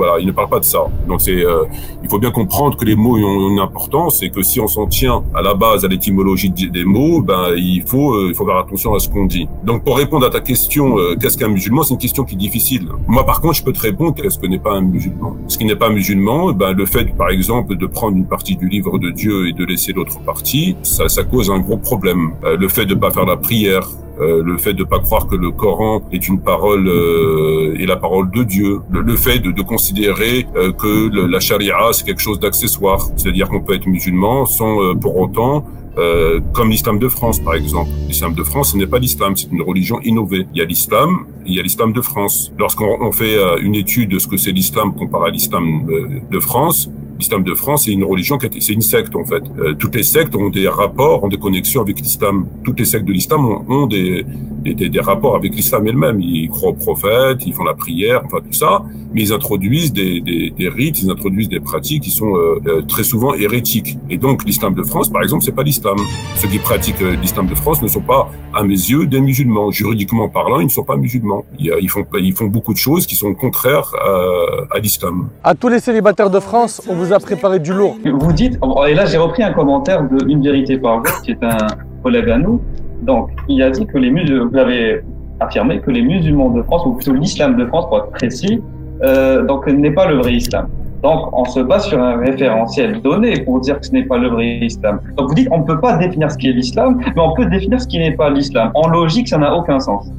[0.00, 0.86] voilà, il ne parle pas de ça.
[1.06, 1.64] Donc c'est, euh,
[2.02, 4.86] il faut bien comprendre que les mots ont une importance et que si on s'en
[4.86, 8.56] tient à la base à l'étymologie des mots, ben il faut, euh, il faut faire
[8.56, 9.46] attention à ce qu'on dit.
[9.62, 12.38] Donc pour répondre à ta question, euh, qu'est-ce qu'un musulman C'est une question qui est
[12.38, 12.88] difficile.
[13.06, 15.36] Moi par contre, je peux te répondre qu'est-ce que n'est pas un musulman.
[15.48, 18.70] Ce qui n'est pas musulman, ben le fait, par exemple, de prendre une partie du
[18.70, 22.32] livre de Dieu et de laisser l'autre partie, ça, ça cause un gros problème.
[22.42, 23.86] le fait de pas faire la prière,
[24.20, 27.96] euh, le fait de pas croire que le Coran est une parole euh, et la
[27.96, 32.38] parole de Dieu, le, fait de, de considérer euh, que la charia c'est quelque chose
[32.38, 35.64] d'accessoire, c'est-à-dire qu'on peut être musulman sans pour autant
[35.98, 37.90] euh, comme l'islam de France, par exemple.
[38.06, 40.46] L'islam de France, ce n'est pas l'islam, c'est une religion innovée.
[40.54, 42.52] Il y a l'islam, il y a l'islam de France.
[42.58, 45.86] Lorsqu'on fait une étude de ce que c'est l'islam comparé à l'islam
[46.30, 46.90] de France,
[47.20, 49.44] l'islam de France, c'est une religion, c'est une secte en fait.
[49.58, 52.46] Euh, toutes les sectes ont des rapports, ont des connexions avec l'islam.
[52.64, 54.24] Toutes les sectes de l'islam ont, des,
[54.64, 56.18] des, des, rapports avec l'islam elle-même.
[56.20, 58.82] Ils croient aux prophètes, ils font la prière, enfin tout ça,
[59.12, 62.82] mais ils introduisent des, des, des rites, ils introduisent des pratiques qui sont euh, euh,
[62.82, 63.98] très souvent hérétiques.
[64.08, 65.98] Et donc l'islam de France, par exemple, c'est pas l'islam.
[66.36, 69.70] Ceux qui pratiquent l'islam de France ne sont pas, à mes yeux, des musulmans.
[69.70, 71.39] Juridiquement parlant, ils ne sont pas musulmans.
[71.58, 75.28] Ils, font, ils font beaucoup de choses qui sont contraires à, à l'islam.
[75.44, 77.96] À tous les célibataires de France, on vous a préparé du lourd.
[78.04, 81.42] Vous dites, et là j'ai repris un commentaire de Une vérité par jour, qui est
[81.42, 81.66] un
[82.02, 82.60] collègue à nous.
[83.02, 85.02] Donc, il a dit que les musulmans, vous avez
[85.40, 88.60] affirmé que les musulmans de France, ou plutôt l'islam de France pour être précis,
[89.02, 90.68] euh, donc n'est pas le vrai islam.
[91.02, 94.28] Donc, on se base sur un référentiel donné pour dire que ce n'est pas le
[94.28, 95.00] vrai islam.
[95.16, 97.46] Donc, vous dites, on ne peut pas définir ce qui est l'islam, mais on peut
[97.46, 98.70] définir ce qui n'est pas l'islam.
[98.74, 100.10] En logique, ça n'a aucun sens.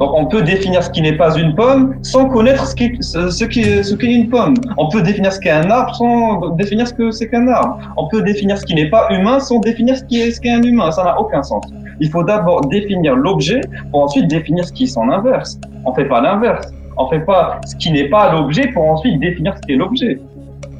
[0.00, 3.94] Donc on peut définir ce qui n'est pas une pomme sans connaître ce qui, ce
[3.94, 4.54] qu'est une pomme.
[4.78, 7.78] On peut définir ce qu'est un arbre sans définir ce que c'est qu'un arbre.
[7.98, 10.52] On peut définir ce qui n'est pas humain sans définir ce qui est ce qu'est
[10.52, 10.90] un humain.
[10.90, 11.62] Ça n'a aucun sens.
[12.00, 15.60] Il faut d'abord définir l'objet pour ensuite définir ce qui est son inverse.
[15.84, 16.66] On fait pas l'inverse.
[16.96, 20.18] On fait pas ce qui n'est pas l'objet pour ensuite définir ce qui est l'objet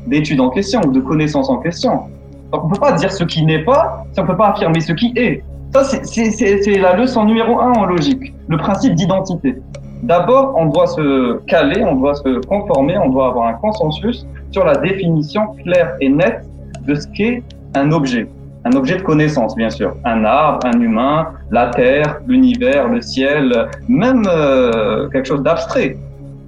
[0.07, 2.05] d'étude en question ou de connaissance en question.
[2.53, 4.95] Donc on peut pas dire ce qui n'est pas si on peut pas affirmer ce
[4.95, 5.43] qui est.
[5.73, 9.55] Ça, c'est la leçon numéro un en logique, le principe d'identité.
[10.03, 14.64] D'abord, on doit se caler, on doit se conformer, on doit avoir un consensus sur
[14.64, 16.45] la définition claire et nette
[16.87, 17.45] de ce qu'est
[17.77, 18.27] un objet.
[18.64, 19.95] Un objet de connaissance, bien sûr.
[20.05, 25.97] Un arbre, un humain, la terre, l'univers, le ciel, même euh, quelque chose d'abstrait.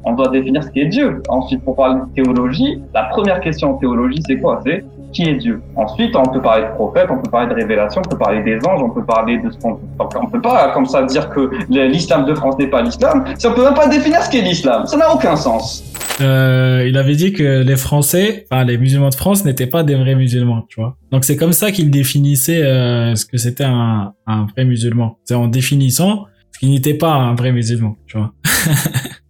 [0.05, 1.23] On doit définir ce qu'est Dieu.
[1.29, 4.61] Ensuite, pour parler de théologie, la première question en théologie, c'est quoi?
[4.67, 5.63] C'est qui est Dieu.
[5.77, 8.59] Ensuite, on peut parler de prophète, on peut parler de révélation, on peut parler des
[8.67, 9.79] anges, on peut parler de ce qu'on...
[9.99, 13.55] On peut pas comme ça dire que l'islam de France n'est pas l'islam, si on
[13.55, 14.87] peut même pas définir ce qu'est l'islam.
[14.87, 15.85] Ça n'a aucun sens.
[16.21, 19.95] Euh, il avait dit que les Français, enfin les musulmans de France n'étaient pas des
[19.95, 20.97] vrais musulmans, tu vois.
[21.11, 25.19] Donc c'est comme ça qu'il définissait euh, ce que c'était un, un vrai musulman.
[25.25, 28.33] C'est en définissant ce qui n'était pas un vrai musulman, tu vois.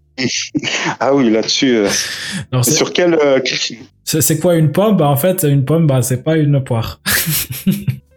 [1.00, 1.76] ah oui, là-dessus.
[1.76, 3.14] Euh, sur quel.
[3.14, 3.40] Euh,
[4.04, 4.96] c'est quoi une pomme?
[4.96, 7.00] Bah, En fait, une pomme, bah, c'est pas une poire.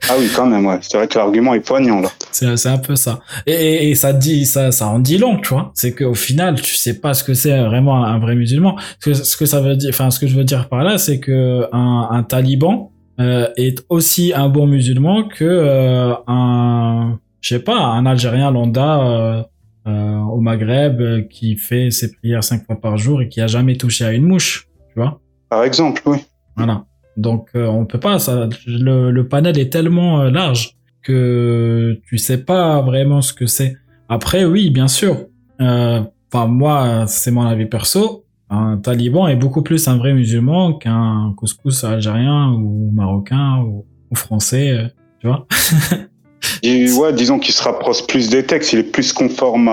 [0.09, 0.79] ah oui, quand même, ouais.
[0.81, 2.09] C'est vrai que l'argument est poignant, là.
[2.31, 3.21] C'est un peu ça.
[3.45, 5.71] Et, et, ça dit, ça, ça en dit long, tu vois.
[5.73, 8.75] C'est qu'au final, tu sais pas ce que c'est vraiment un vrai musulman.
[8.99, 10.97] Ce que, ce que ça veut dire, enfin, ce que je veux dire par là,
[10.97, 17.55] c'est que un, un taliban euh, est aussi un bon musulman que euh, un, je
[17.55, 19.47] sais pas, un Algérien lambda
[19.87, 23.41] euh, euh, au Maghreb euh, qui fait ses prières cinq fois par jour et qui
[23.41, 26.17] a jamais touché à une mouche, tu vois Par exemple, oui.
[26.55, 26.85] Voilà.
[27.17, 28.19] Donc euh, on peut pas.
[28.19, 33.75] Ça, le, le panel est tellement large que tu sais pas vraiment ce que c'est.
[34.09, 35.27] Après, oui, bien sûr.
[35.59, 38.25] Enfin, moi, c'est mon avis perso.
[38.49, 44.15] Un taliban est beaucoup plus un vrai musulman qu'un couscous algérien ou marocain ou, ou
[44.15, 45.47] français, tu vois
[46.63, 49.69] ouais, disons qu'il se rapproche plus des textes, il est plus conforme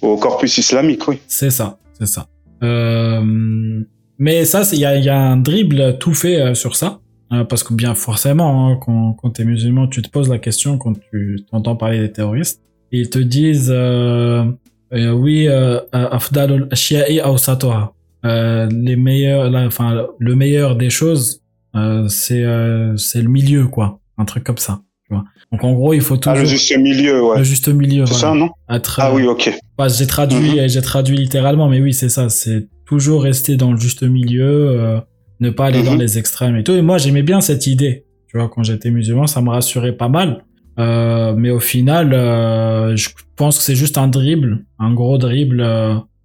[0.00, 1.18] au corpus islamique, oui.
[1.26, 2.26] C'est ça, c'est ça.
[2.62, 3.82] Euh,
[4.18, 7.00] mais ça, il y a, y a, un dribble tout fait euh, sur ça.
[7.30, 10.38] Euh, parce que bien forcément, hein, quand, quand tu es musulman, tu te poses la
[10.38, 12.62] question quand tu entends parler des terroristes.
[12.90, 13.70] Ils te disent
[14.90, 15.48] oui,
[15.92, 16.68] afdal
[18.24, 21.42] les meilleurs, enfin le meilleur des choses,
[21.74, 22.46] c'est
[22.96, 24.80] c'est le milieu quoi, un truc comme ça.
[25.10, 26.38] Donc en gros, il faut toujours.
[26.38, 27.38] Ah, le juste milieu, ouais.
[27.38, 28.06] Le juste milieu.
[28.06, 28.50] C'est ça, non?
[28.68, 29.50] Ah oui, ok.
[29.76, 30.68] Bah, j'ai traduit, mhm.
[30.68, 32.28] j'ai traduit littéralement, mais oui, c'est ça.
[32.28, 35.00] C'est toujours rester dans le juste milieu, euh,
[35.40, 36.00] ne pas aller dans mhm.
[36.00, 36.72] les extrêmes et tout.
[36.72, 38.04] Et moi, j'aimais bien cette idée.
[38.28, 40.44] Tu vois, quand j'étais musulman, ça me rassurait pas mal.
[40.78, 45.66] Euh, mais au final, euh, je pense que c'est juste un dribble, un gros dribble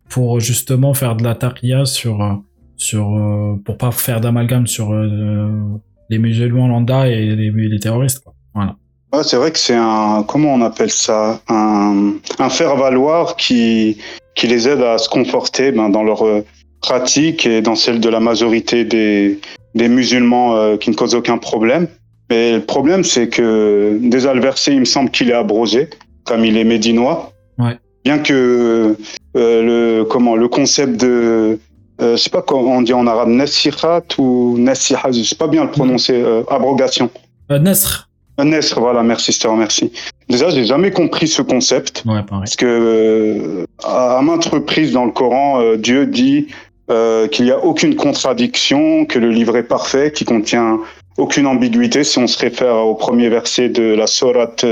[0.10, 2.44] pour justement faire de la taria sur
[2.84, 5.80] sur euh, pour pas faire d'amalgame sur euh,
[6.10, 8.20] les musulmans lambda et les, les terroristes.
[8.24, 8.34] Quoi.
[8.54, 8.76] Voilà.
[9.14, 11.40] Ouais, c'est vrai que c'est un comment on appelle ça?
[11.48, 13.98] Un, un faire valoir qui
[14.36, 16.44] qui les aide à se conforter ben, dans leur euh,
[16.82, 19.40] pratique et dans celle de la majorité des
[19.76, 21.88] des musulmans euh, qui ne causent aucun problème.
[22.30, 25.90] Mais le problème c'est que déjà le verset il me semble qu'il est abrogé
[26.26, 27.32] comme il est médinois.
[27.60, 27.78] Ouais.
[28.04, 28.98] Bien que
[29.38, 31.60] euh, le comment le concept de
[32.02, 35.48] euh, je sais pas comment on dit en arabe nasihat ou nasiha je sais pas
[35.48, 37.12] bien le prononcer euh, abrogation
[37.50, 38.10] Nasr.
[38.38, 39.92] Un Nesr, voilà, merci, je te remercie.
[40.30, 45.12] Déjà, j'ai jamais compris ce concept, Ouais, parce que euh, à maintes reprises dans le
[45.12, 46.48] Coran, euh, Dieu dit
[46.90, 50.80] euh, qu'il n'y a aucune contradiction, que le livre est parfait, qui contient
[51.18, 54.66] aucune ambiguïté, si on se réfère au premier verset de la sourate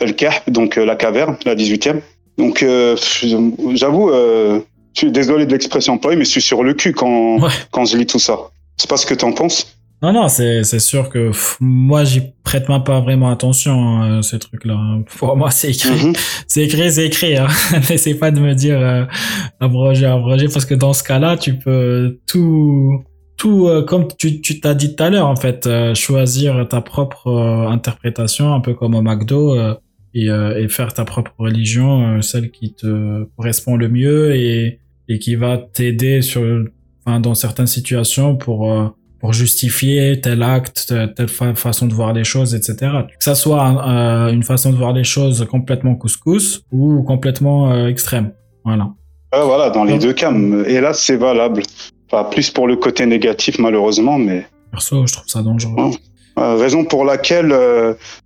[0.00, 2.00] Al-Kahf, donc la caverne, la 18e.
[2.36, 2.62] Donc,
[3.72, 4.60] j'avoue, je
[4.94, 7.48] suis désolé de l'expression employée, mais je suis sur le cul quand, Ouais.
[7.70, 8.38] quand je lis tout ça.
[8.76, 12.22] C'est pas ce que t'en penses Non, non, c'est c'est sûr que pff, moi, j'y
[12.44, 14.78] prête même pas vraiment attention à ces trucs-là.
[15.18, 15.90] Pour moi, c'est écrit.
[16.08, 16.12] Mhm.
[16.46, 17.36] C'est écrit, c'est écrit.
[17.36, 17.48] Hein.
[17.90, 19.04] N'essaie pas de me dire euh,
[19.58, 23.02] abroger, abroger, parce que dans ce cas-là, tu peux tout,
[23.36, 26.80] tout euh, comme tu tu t'as dit tout à l'heure, en fait, euh, choisir ta
[26.80, 29.74] propre euh, interprétation, un peu comme au McDo, euh,
[30.14, 34.78] et, euh, et faire ta propre religion, euh, celle qui te correspond le mieux et
[35.10, 36.42] et qui va t'aider sur,
[37.04, 38.88] enfin, dans certaines situations pour euh,
[39.20, 42.74] pour justifier tel acte, telle telle fa- façon de voir les choses, etc.
[43.18, 47.88] Que ça soit euh, une façon de voir les choses complètement couscous ou complètement euh,
[47.88, 48.32] extrême.
[48.64, 48.90] Voilà.
[49.34, 50.32] Ouais, voilà, dans les deux cas.
[50.66, 51.62] Et là, c'est valable.
[52.10, 55.74] Enfin, plus pour le côté négatif, malheureusement, mais Perso, je trouve ça dangereux.
[55.76, 55.96] Ouais.
[56.38, 57.52] euh, raison pour laquelle,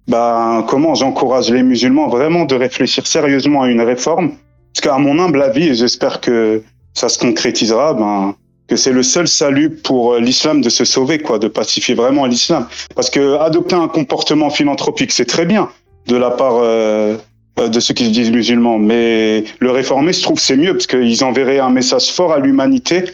[0.08, 4.32] bah, comment j'encourage les musulmans vraiment de réfléchir sérieusement à une réforme.
[4.74, 6.62] Parce qu'à mon humble avis, et j'espère que
[6.94, 8.34] ça se concrétisera, ben,
[8.68, 12.26] que c'est le seul salut pour euh, l'islam de se sauver, quoi, de pacifier vraiment
[12.26, 12.66] l'islam.
[12.94, 15.68] Parce que adopter un comportement philanthropique, c'est très bien
[16.06, 17.16] de la part euh,
[17.58, 20.86] euh, de ceux qui se disent musulmans, mais le réformer, je trouve, c'est mieux parce
[20.86, 23.04] qu'ils enverraient un message fort à l'humanité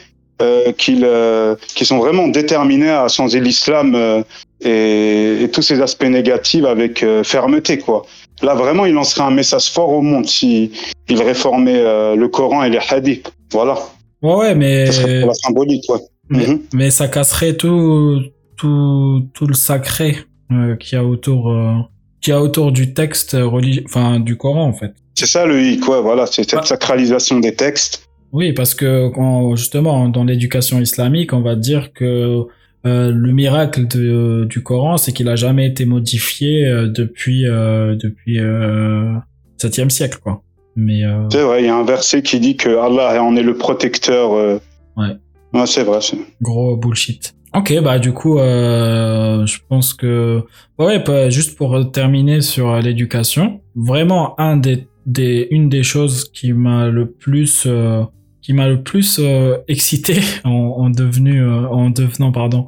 [0.40, 4.22] euh, qu'ils euh, sont vraiment déterminés à changer l'islam euh,
[4.60, 8.06] et, et tous ces aspects négatifs avec fermeté, quoi.
[8.42, 10.70] Là, vraiment, il lancerait un message fort au monde si
[11.08, 11.82] il réformait
[12.14, 13.32] le Coran et les hadiths.
[13.50, 13.76] Voilà.
[14.22, 16.00] Ouais, ouais, mais Ça serait pour la symbolique, ouais.
[16.30, 16.60] mais, Mhm.
[16.74, 18.20] mais ça casserait tout
[18.56, 20.16] tout tout le sacré
[20.50, 21.74] euh, qu'il y a autour euh,
[22.20, 24.92] qu'il y a autour du texte religieux, enfin du Coran en fait.
[25.14, 26.66] C'est ça le hic, ouais, voilà, c'est cette Ah.
[26.66, 28.04] sacralisation des textes.
[28.32, 32.44] Oui, parce que quand, justement, dans l'éducation islamique, on va dire que
[32.86, 37.96] euh, le miracle de- du Coran, c'est qu'il a jamais été modifié euh, depuis euh,
[37.96, 39.14] depuis euh,
[39.60, 40.42] 7e siècle, quoi.
[40.80, 43.42] Mais euh, C'est vrai, il y a un verset qui dit que Allah en est
[43.42, 44.32] le protecteur.
[44.32, 44.58] euh.
[44.96, 45.16] Ouais.
[45.52, 45.98] Ouais, c'est vrai.
[46.40, 47.34] gros bullshit.
[47.52, 50.44] Ok, bah du coup, euh, je pense que
[50.78, 56.52] ouais, bah, juste pour terminer sur l'éducation, vraiment un des, des une des choses qui
[56.52, 58.04] m'a le plus euh,
[58.42, 62.66] qui m'a le plus euh, excité en, en devenu en devenant pardon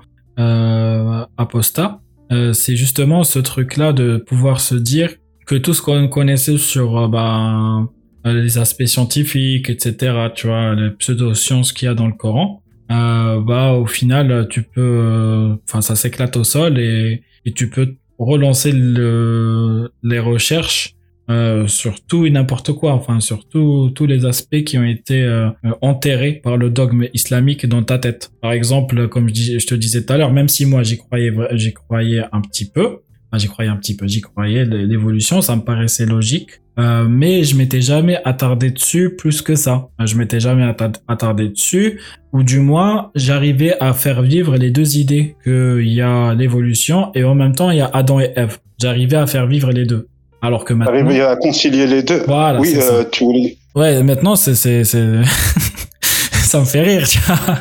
[1.37, 2.01] apostat,
[2.53, 5.11] c'est justement ce truc-là de pouvoir se dire
[5.47, 7.87] que tout ce qu'on connaissait sur bah,
[8.25, 13.41] les aspects scientifiques, etc., tu vois, les pseudo-sciences qu'il y a dans le Coran, euh,
[13.41, 17.95] bah au final tu peux euh, enfin ça s'éclate au sol et, et tu peux
[18.19, 20.95] relancer le, les recherches
[21.31, 25.51] euh, sur tout et n'importe quoi enfin sur tous les aspects qui ont été euh,
[25.65, 29.67] euh, enterrés par le dogme islamique dans ta tête par exemple comme je, dis- je
[29.69, 32.99] te disais tout à l'heure même si moi j'y croyais j'y croyais un petit peu
[33.31, 37.45] enfin, j'y croyais un petit peu j'y croyais l'évolution ça me paraissait logique euh, mais
[37.45, 39.89] je m'étais jamais attardé dessus plus que ça.
[40.03, 42.01] Je m'étais jamais atta- attardé dessus,
[42.33, 47.23] ou du moins j'arrivais à faire vivre les deux idées qu'il y a l'évolution et
[47.25, 48.59] en même temps il y a Adam et Ève.
[48.81, 50.07] J'arrivais à faire vivre les deux.
[50.41, 52.23] Alors que maintenant, Arriver à concilier les deux.
[52.27, 53.59] voilà, oui, euh, tu voulais.
[53.75, 54.55] Ouais, maintenant c'est
[56.01, 57.59] ça me fait rire, tu vois.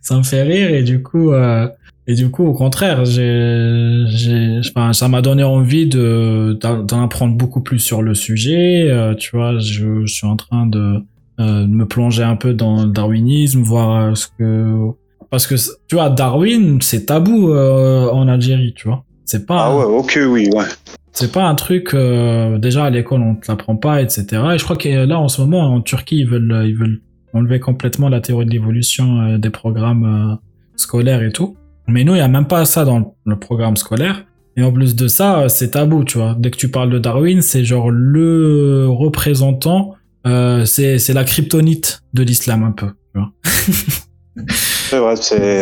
[0.00, 1.68] Ça me fait rire et du coup euh,
[2.08, 7.34] et du coup au contraire, j'ai j'ai enfin ça m'a donné envie de d'en apprendre
[7.36, 11.02] beaucoup plus sur le sujet, euh, tu vois, je, je suis en train de
[11.40, 14.92] euh, de me plonger un peu dans le darwinisme, voir euh, ce que
[15.30, 15.56] parce que
[15.88, 19.04] tu vois Darwin, c'est tabou euh, en Algérie, tu vois.
[19.24, 20.64] C'est pas Ah ouais, ok, oui, ouais.
[21.12, 24.22] c'est pas un truc euh, déjà à l'école on te l'apprend pas etc
[24.54, 27.00] et je crois que là en ce moment en Turquie ils veulent ils veulent
[27.32, 30.38] enlever complètement la théorie de l'évolution des programmes
[30.76, 31.56] scolaires et tout
[31.88, 34.24] mais nous il y a même pas ça dans le- programme scolaire.
[34.58, 36.34] Et en plus de ça euh, c'est tabou tu vois.
[36.38, 39.94] Dès que tu parles de Darwin c'est genre le représentant
[40.26, 43.32] euh, c'est c'est la kryptonite de l'islam un peu tu vois.
[44.48, 45.14] C'est vrai,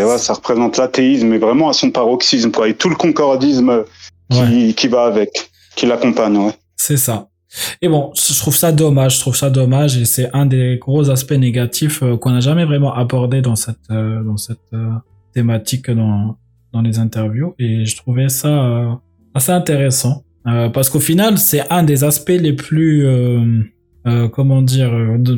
[0.04, 3.84] ouais, ça représente l'athéisme, mais vraiment à son paroxysme, quoi, et tout le concordisme
[4.30, 6.52] qui, qui va avec, qui l'accompagne, ouais.
[6.76, 7.28] C'est ça.
[7.80, 11.08] Et bon, je trouve ça dommage, je trouve ça dommage, et c'est un des gros
[11.08, 14.58] aspects négatifs euh, qu'on n'a jamais vraiment abordé dans cette euh, dans cette
[15.34, 16.36] thématique dans
[16.72, 19.00] dans les interviews, et je trouvais ça
[19.32, 23.06] assez intéressant parce qu'au final, c'est un des aspects les plus
[24.06, 24.92] euh, comment dire,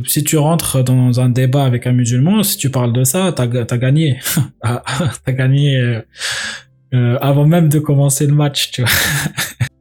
[0.07, 3.45] si tu rentres dans un débat avec un musulman, si tu parles de ça, t'as
[3.45, 4.19] as gagné,
[4.63, 4.83] ah,
[5.25, 5.77] t'as gagné
[6.95, 8.91] euh, avant même de commencer le match, tu vois.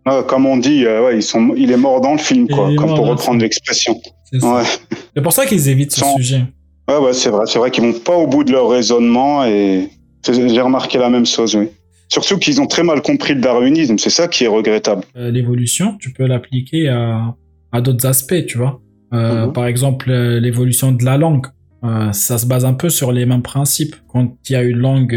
[0.08, 2.70] Ah, comme on dit, euh, ouais, ils sont, il est mort dans le film, quoi,
[2.76, 4.00] comme pour reprendre l'expression.
[4.32, 5.22] C'est ouais.
[5.24, 6.44] pour ça qu'ils évitent ce sujet.
[6.88, 9.90] Ouais, ouais, c'est vrai, c'est vrai qu'ils vont pas au bout de leur raisonnement et
[10.34, 11.70] j'ai remarqué la même chose, oui.
[12.08, 15.04] Surtout qu'ils ont très mal compris le darwinisme, c'est ça qui est regrettable.
[15.18, 17.36] Euh, l'évolution, tu peux l'appliquer à,
[17.72, 18.80] à d'autres aspects, tu vois.
[19.14, 19.54] Euh, mhm.
[19.54, 21.48] Par exemple, euh, l'évolution de la langue.
[21.84, 23.96] Euh, ça se base un peu sur les mêmes principes.
[24.08, 25.16] Quand il y a une langue,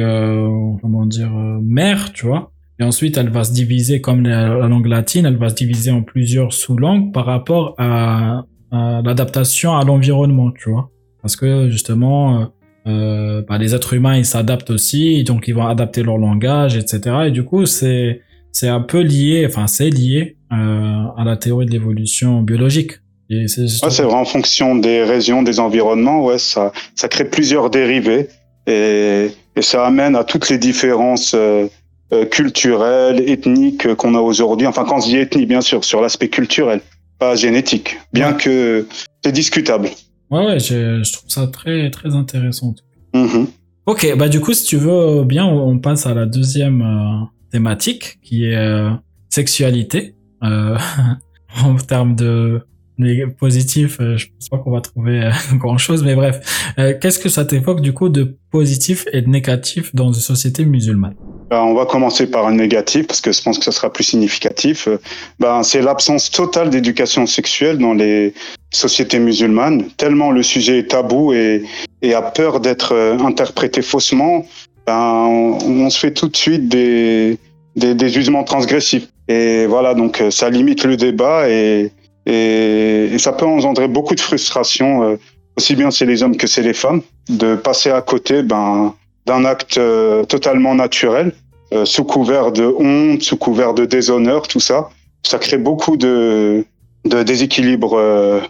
[0.83, 1.31] comment dire,
[1.63, 5.49] mère, tu vois, et ensuite, elle va se diviser comme la, langue latine, elle va
[5.49, 10.91] se diviser en plusieurs sous-langues par rapport à, l'adaptation à l'environnement, tu vois.
[11.23, 12.53] Parce que justement,
[12.89, 17.01] euh, bah, les êtres humains, ils s'adaptent aussi, donc ils vont adapter leur langage, etc.
[17.27, 21.67] Et du coup, c'est c'est un peu lié, enfin c'est lié euh, à la théorie
[21.67, 22.93] de l'évolution biologique.
[23.29, 28.29] C'est ouais, vrai en fonction des régions, des environnements, ouais, ça ça crée plusieurs dérivés
[28.67, 31.35] et, et ça amène à toutes les différences.
[31.35, 31.69] Euh,
[32.11, 34.67] euh, culturelle, ethnique qu'on a aujourd'hui.
[34.67, 36.81] Enfin, quand on se dit ethnie, bien sûr, sur l'aspect culturel,
[37.19, 38.87] pas génétique, bien que
[39.23, 39.91] c'est discutable.
[40.31, 42.75] Ouais, ouais, je, je, trouve ça très, très intéressant.
[43.15, 43.47] Mm-hmm.
[43.87, 48.19] Ok, bah du coup, si tu veux bien, on passe à la deuxième euh, thématique,
[48.23, 48.91] qui est euh,
[49.31, 50.15] sexualité.
[50.43, 52.61] en termes de
[53.39, 56.73] positif, je pense pas qu'on va trouver grand chose, mais bref.
[57.01, 61.15] Qu'est-ce que ça t'évoque du coup de positif et de négatif dans une société musulmane?
[61.51, 64.05] Ben, on va commencer par un négatif parce que je pense que ça sera plus
[64.05, 64.89] significatif.
[65.41, 68.35] Ben, c'est l'absence totale d'éducation sexuelle dans les
[68.71, 69.85] sociétés musulmanes.
[69.97, 71.63] Tellement le sujet est tabou et,
[72.03, 74.45] et a peur d'être euh, interprété faussement,
[74.87, 77.39] ben, on, se fait tout de suite des,
[77.77, 79.09] des, des jugements transgressifs.
[79.29, 81.91] Et voilà, donc euh, ça limite le débat et,
[82.27, 85.17] et, et ça peut engendrer beaucoup de frustration, euh,
[85.57, 88.95] aussi bien c'est les hommes que c'est les femmes, de passer à côté ben,
[89.27, 89.79] d'un acte
[90.29, 91.33] totalement naturel,
[91.85, 94.89] sous couvert de honte, sous couvert de déshonneur, tout ça.
[95.23, 96.65] Ça crée beaucoup de,
[97.05, 98.41] de déséquilibre euh,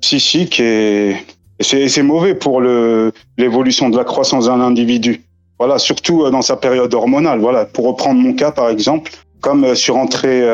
[0.00, 1.16] psychique et,
[1.58, 5.22] et c'est mauvais pour l'évolution de la croissance d'un individu.
[5.58, 7.40] Voilà, surtout dans sa période hormonale.
[7.40, 9.10] Voilà, pour reprendre mon cas par exemple,
[9.40, 10.46] comme je suis rentré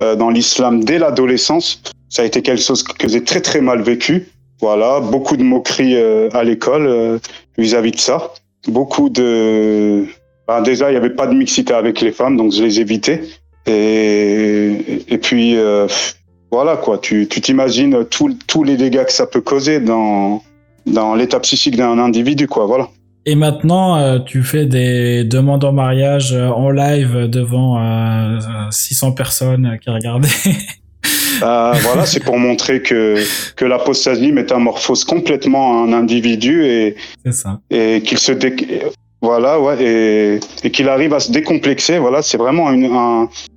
[0.00, 4.26] dans l'islam dès l'adolescence, ça a été quelque chose que j'ai très très mal vécu.
[4.60, 5.96] Voilà, beaucoup de moqueries
[6.32, 7.20] à l'école
[7.56, 8.32] vis-à-vis de ça
[8.68, 10.06] beaucoup de.
[10.46, 13.22] Ben déjà, il n'y avait pas de mixité avec les femmes, donc je les évitais.
[13.66, 15.86] Et, et puis, euh,
[16.50, 16.98] voilà, quoi.
[16.98, 20.42] Tu t'imagines tous les dégâts que ça peut causer dans,
[20.86, 22.66] dans l'état psychique d'un individu, quoi.
[22.66, 22.88] Voilà.
[23.26, 27.80] Et maintenant, euh, tu fais des demandes en mariage euh, en live devant
[28.70, 30.28] 600 personnes qui regardaient.
[31.42, 33.16] Euh, voilà, c'est pour montrer que,
[33.56, 36.96] que l'apostasie métamorphose complètement un individu et,
[37.70, 38.32] et qu'il se
[39.22, 41.98] voilà, ouais, et, et qu'il arrive à se décomplexer.
[41.98, 42.90] Voilà, c'est vraiment une,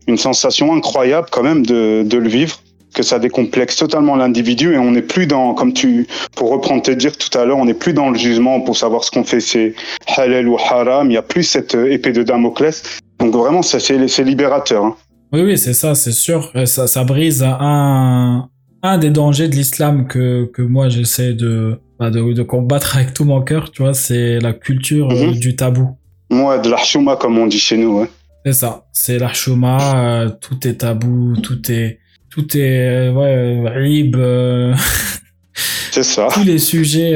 [0.08, 2.58] une sensation incroyable quand même de, de le vivre
[2.98, 6.96] que ça décomplexe totalement l'individu et on n'est plus dans, comme tu, pour reprendre tes
[6.96, 9.40] dires tout à l'heure, on n'est plus dans le jugement pour savoir ce qu'on fait,
[9.40, 9.76] c'est
[10.18, 11.08] halal ou haram.
[11.08, 13.00] Il n'y a plus cette épée de Damoclès.
[13.20, 14.84] Donc vraiment, c'est libérateur.
[14.84, 14.96] Hein.
[15.32, 16.52] Oui, oui, c'est ça, c'est sûr.
[16.66, 18.50] Ça, ça brise un,
[18.82, 23.14] un des dangers de l'islam que, que moi j'essaie de, bah, de, de, combattre avec
[23.14, 25.34] tout mon cœur, tu vois, c'est la culture euh, mhm.
[25.34, 25.98] du tabou.
[26.32, 28.10] Ouais, de l'archouma, comme on dit chez nous, ouais.
[28.46, 32.00] C'est ça, c'est l'archouma, euh, tout est tabou, tout est,
[32.38, 34.16] tout est, euh, ouais, rib,
[35.92, 36.28] c'est ça.
[36.32, 37.14] Tous les sujets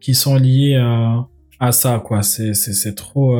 [0.00, 1.26] qui sont liés à,
[1.58, 2.22] à ça, quoi.
[2.22, 3.36] C'est, c'est, c'est trop,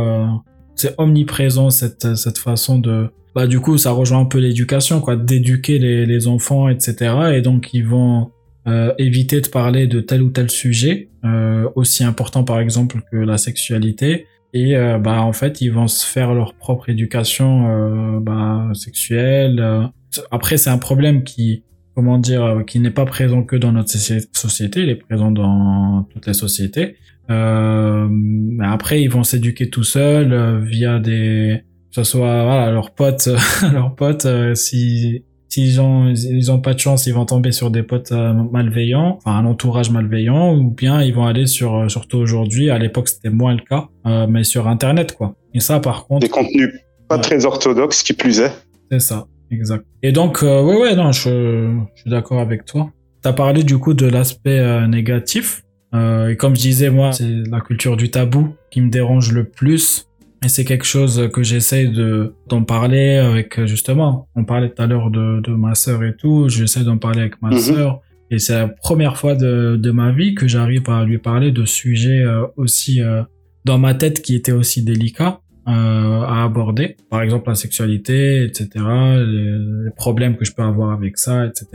[0.74, 5.14] c'est omniprésent cette, cette façon de, bah du coup ça rejoint un peu l'éducation quoi
[5.14, 8.30] d'éduquer les, les, enfants etc et donc ils vont
[8.66, 13.18] euh, éviter de parler de tel ou tel sujet euh, aussi important par exemple que
[13.18, 18.20] la sexualité et euh, bah en fait ils vont se faire leur propre éducation euh,
[18.20, 19.90] bah, sexuelle
[20.30, 21.64] après c'est un problème qui
[21.94, 26.26] comment dire qui n'est pas présent que dans notre société il est présent dans toutes
[26.26, 26.96] les sociétés
[27.28, 33.28] mais après ils vont s'éduquer tout seuls via des ce soit voilà leurs potes
[33.72, 37.70] leurs potes euh, si s'ils ont ils ont pas de chance, ils vont tomber sur
[37.70, 41.88] des potes euh, malveillants, enfin un entourage malveillant, ou bien ils vont aller sur euh,
[41.88, 42.68] surtout aujourd'hui.
[42.68, 45.36] À l'époque, c'était moins le cas, euh, mais sur Internet quoi.
[45.54, 46.70] Et ça, par contre, Des contenus
[47.08, 47.22] pas Ouais.
[47.22, 48.50] très orthodoxes, qui plus est.
[48.90, 49.84] c'est ça, exact.
[50.02, 52.90] Et donc, euh, ouais, ouais, non, je, je suis d'accord avec toi.
[53.22, 55.62] T'as parlé du coup de l'aspect euh, négatif.
[55.94, 59.44] Euh, et comme je disais, moi, c'est la culture du tabou qui me dérange le
[59.44, 60.06] plus.
[60.44, 64.28] Et c'est quelque chose que j'essaie de d'en parler avec justement.
[64.36, 66.48] On parlait tout à l'heure de, de ma sœur et tout.
[66.48, 67.58] J'essaie d'en parler avec ma Mhm.
[67.58, 68.00] sœur.
[68.30, 71.64] Et c'est la première fois de, de ma vie que j'arrive à lui parler de
[71.64, 73.22] sujets euh, aussi euh,
[73.64, 76.96] dans ma tête qui étaient aussi délicats euh, à aborder.
[77.10, 78.68] Par exemple, la sexualité, etc.
[78.74, 81.66] Les, les problèmes que je peux avoir avec ça, etc.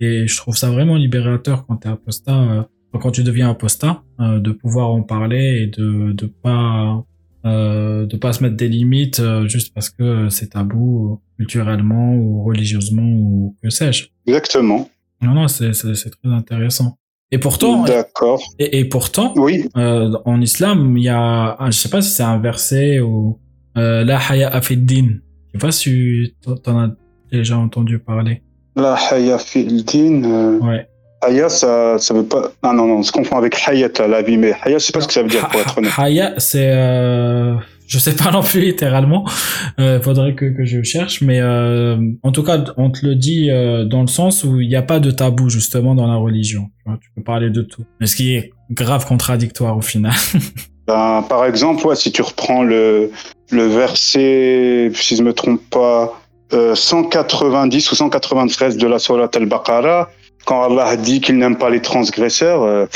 [0.00, 2.62] Et je trouve ça vraiment libérateur quand t'es apostat, euh,
[3.00, 7.04] quand tu deviens apostat, euh, de pouvoir en parler et de de pas
[7.44, 13.06] euh, de pas se mettre des limites juste parce que c'est tabou culturellement ou religieusement
[13.06, 14.08] ou que sais-je.
[14.26, 14.90] Exactement.
[15.22, 16.98] Non, non, c'est très intéressant.
[17.32, 18.40] Et pourtant, D'accord.
[18.58, 19.68] et, et pourtant, Oui.
[19.76, 23.38] euh, en islam, il y a, je sais pas si c'est un verset ou
[23.76, 25.18] euh, la haya fi din.
[25.52, 26.90] Je sais pas si t'en- as
[27.32, 28.42] déjà entendu parler.
[28.76, 30.22] La haya fil din.
[30.24, 30.86] euh, Ouais.
[31.22, 32.52] Haya, ça, ça veut pas.
[32.62, 35.00] Ah non, non, on se confond avec hayat, la vie, mais haya, je sais pas
[35.00, 35.90] ce que ça veut dire pour être honnête.
[35.96, 37.54] Haya, c'est, euh,
[37.86, 39.24] je sais pas non plus littéralement.
[39.78, 43.50] Euh, faudrait que, que je cherche, mais euh, en tout cas, on te le dit
[43.50, 46.68] euh, dans le sens où il n'y a pas de tabou justement dans la religion.
[46.78, 50.12] Tu, vois, tu peux parler de tout, mais ce qui est grave contradictoire au final.
[50.88, 53.10] Ben, par exemple, ouais, si tu reprends le,
[53.50, 56.14] le verset, si je me trompe pas,
[56.52, 60.08] euh, 190 ou 193 de la Surat al-Baqarah,
[60.44, 62.86] quand Allah dit qu'il n'aime pas les transgresseurs, euh,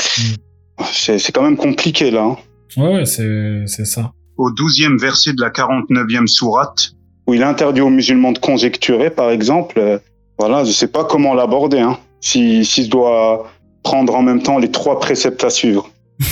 [0.89, 2.23] c'est quand même compliqué là.
[2.23, 2.37] hein.
[2.77, 4.13] ouais, c'est ça.
[4.41, 6.93] Au 12e verset de la 49e sourate,
[7.27, 9.99] où il interdit aux musulmans de conjecturer, par exemple, euh,
[10.39, 13.45] voilà, je sais pas comment l'aborder, hein, si, si je dois
[13.83, 15.89] prendre en même temps les trois préceptes à suivre.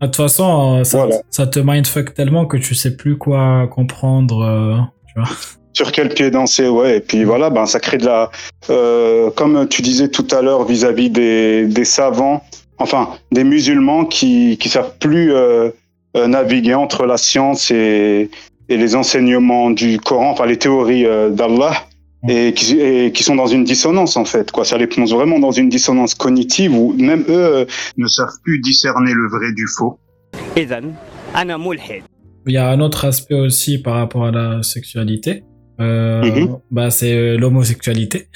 [0.00, 1.16] De toute façon, euh, ça, Voilà.
[1.30, 4.42] ça te mindfuck tellement que tu sais plus quoi comprendre.
[4.42, 4.76] euh,
[5.08, 5.30] tu vois.
[5.72, 6.98] sur quel pied danser, ouais.
[6.98, 8.30] Et puis voilà, ben ça crée de la,
[8.70, 12.42] euh, comme tu disais tout à l'heure vis-à-vis des, des savants,
[12.78, 15.70] enfin des musulmans qui qui savent plus euh,
[16.16, 18.30] euh, naviguer entre la science et,
[18.68, 21.72] les enseignements du Coran, enfin les théories euh, d'Allah,
[22.22, 22.30] mm.
[22.30, 22.52] et
[23.12, 24.52] qui, sont dans une dissonance en fait.
[24.52, 24.64] Quoi.
[24.64, 27.64] Ça les plonge vraiment dans une dissonance cognitive où même eux euh,
[27.96, 29.98] ne savent plus discerner le vrai du faux.
[32.46, 35.42] Il y a un autre aspect aussi par rapport à la sexualité.
[35.80, 36.58] Euh, mhm.
[36.70, 38.28] bah, c'est l'homosexualité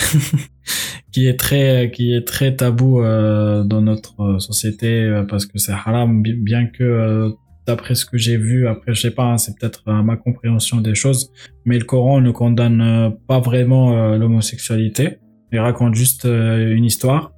[1.13, 6.67] qui est très qui est très tabou dans notre société parce que c'est haram bien
[6.67, 7.37] que
[7.69, 11.31] d'après ce que j'ai vu après je sais pas c'est peut-être ma compréhension des choses
[11.65, 15.19] mais le Coran ne condamne euh, pas vraiment euh, l'homosexualité
[15.53, 17.33] il raconte juste euh, une histoire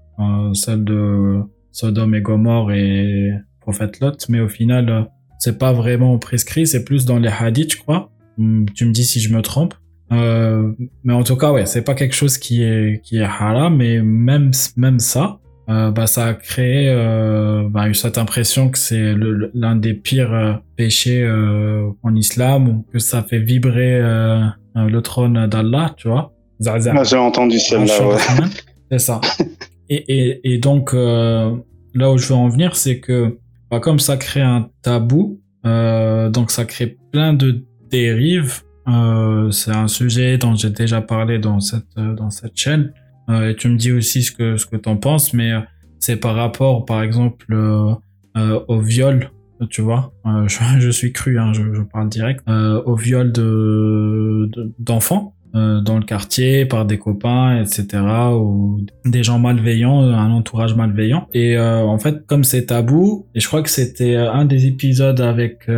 [0.53, 1.41] celle de
[1.73, 3.31] Sodome et Gomorre et
[3.61, 5.09] prophète Lot mais au final
[5.41, 8.13] c'est pas vraiment prescrit, c'est plus dans les hadiths, je crois.
[8.39, 9.75] Hum, Tu me dis si je me trompe.
[10.11, 14.03] Mais en tout cas, ouais, c'est pas quelque chose qui est qui est haram, mais
[14.03, 15.40] même même ça,
[15.71, 19.15] euh, bah ça a créé euh, bah, cette impression que c'est
[19.55, 24.43] l'un des pires euh, péchés euh, en islam, ou que ça fait vibrer euh,
[24.75, 26.33] le trône d'Allah, tu vois.
[26.67, 28.17] Ah, j'ai entendu celle-là ouais.
[28.91, 29.21] C'est ça.
[29.93, 33.39] Et, et, et donc, là où je veux en venir, c'est que
[33.73, 38.61] bah, comme ça crée un tabou, donc ça crée plein de dérives.
[38.87, 42.93] C'est un sujet dont j'ai déjà parlé dans cette, dans cette chaîne.
[43.29, 45.61] Euh, et tu me dis aussi ce que, ce que t'en penses, mais euh,
[45.99, 47.95] c'est par rapport, par exemple, euh,
[48.69, 49.31] au viol,
[49.69, 50.13] tu vois.
[50.27, 50.49] Euh,
[50.79, 52.43] je, suis cru, hein, je, je parle direct.
[52.49, 58.03] Euh, au viol de, de- d'enfants euh, dans le quartier par des copains, etc.
[58.35, 61.27] ou des gens malveillants, un entourage malveillant.
[61.35, 65.69] Et en fait, comme c'est tabou, et je crois que c'était un des épisodes avec...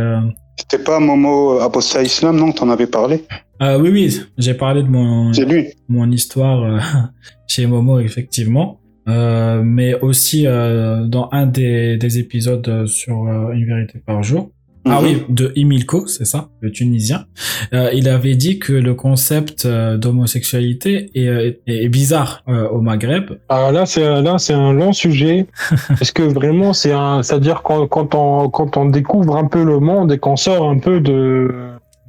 [0.57, 3.23] c'était pas Momo Apostat Islam non t'en avais parlé?
[3.63, 6.79] Euh, oui, oui, j'ai parlé de mon, lui mon histoire euh,
[7.47, 8.79] chez Momo, effectivement.
[9.09, 13.15] Euh, mais aussi dans un des, des épisodes sur
[13.51, 14.49] Une vérité par jour.
[14.85, 15.05] Ah Mhm.
[15.07, 17.25] oui, de Emilko, c'est ça, le Tunisien.
[17.71, 23.31] Il avait dit que le concept d'homosexualité est, est, est bizarre au Maghreb.
[23.49, 25.47] Ah, là, c'est là, c'est un long sujet.
[25.87, 29.79] Parce que vraiment, c'est un, c'est-à-dire quand, quand on, quand on découvre un peu le
[29.79, 31.49] monde et qu'on sort un peu de,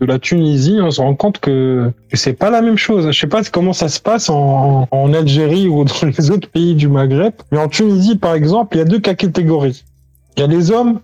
[0.01, 3.07] de la Tunisie, on se rend compte que, que c'est pas la même chose.
[3.11, 6.75] Je sais pas comment ça se passe en, en Algérie ou dans les autres pays
[6.75, 7.35] du Maghreb.
[7.53, 9.85] Mais en Tunisie, par exemple, il y a deux catégories.
[10.37, 11.01] Il y a les hommes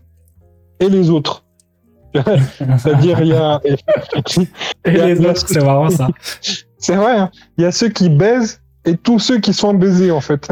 [0.80, 1.44] et les autres.
[2.78, 3.76] C'est-à-dire, il y a, Et
[4.86, 6.08] Il y a- les autres, c'est marrant ça.
[6.78, 7.30] C'est vrai, hein.
[7.58, 10.48] il y a ceux qui baisent et tous ceux qui sont baisés, en fait.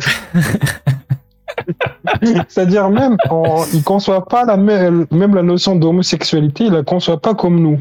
[2.48, 7.20] C'est-à-dire même, en, ils conçoivent pas la même, même la notion d'homosexualité, ils la conçoivent
[7.20, 7.80] pas comme nous.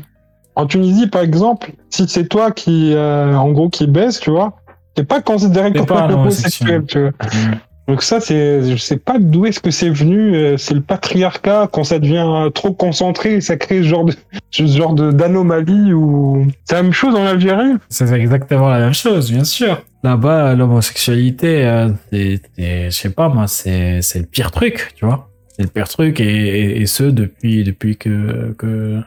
[0.57, 4.53] En Tunisie, par exemple, si c'est toi qui, euh, en gros, qui baisse, tu vois,
[4.95, 7.09] t'es pas considéré comme pas homosexuel, tu vois.
[7.11, 7.55] Mm.
[7.87, 10.35] Donc ça, c'est, je sais pas d'où est-ce que c'est venu.
[10.35, 14.13] euh, C'est le patriarcat quand ça devient euh, trop concentré, ça crée ce genre de,
[14.49, 17.75] ce genre de d'anomalie ou c'est la même chose en Algérie?
[17.89, 19.81] C'est exactement la même chose, bien sûr.
[20.03, 25.29] Là-bas, l'homosexualité, euh, je sais pas moi, c'est, c'est le pire truc, tu vois.
[25.55, 28.99] C'est le pire truc et, et, et ce depuis depuis que que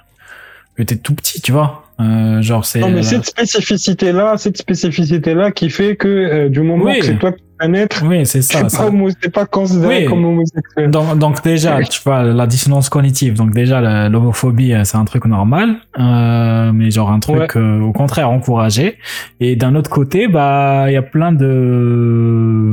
[0.80, 1.84] que t'es tout petit, tu vois.
[2.00, 2.80] Euh, genre c'est.
[2.80, 6.98] Non, mais cette spécificité-là, cette spécificité-là qui fait que euh, du moment Oui.
[7.00, 8.66] que c'est toi qui vas naître, Oui, c'est ça.
[8.70, 10.04] c'est pas, pas considéré Oui.
[10.06, 10.90] comme homosexuel.
[10.90, 13.34] Donc, donc déjà, tu vois, la dissonance cognitive.
[13.34, 17.92] Donc déjà, l'homophobie, euh, c'est un truc normal, euh, mais genre un truc euh, au
[17.92, 18.96] contraire encouragé.
[19.40, 21.46] Et d'un autre côté, bah, il y a plein de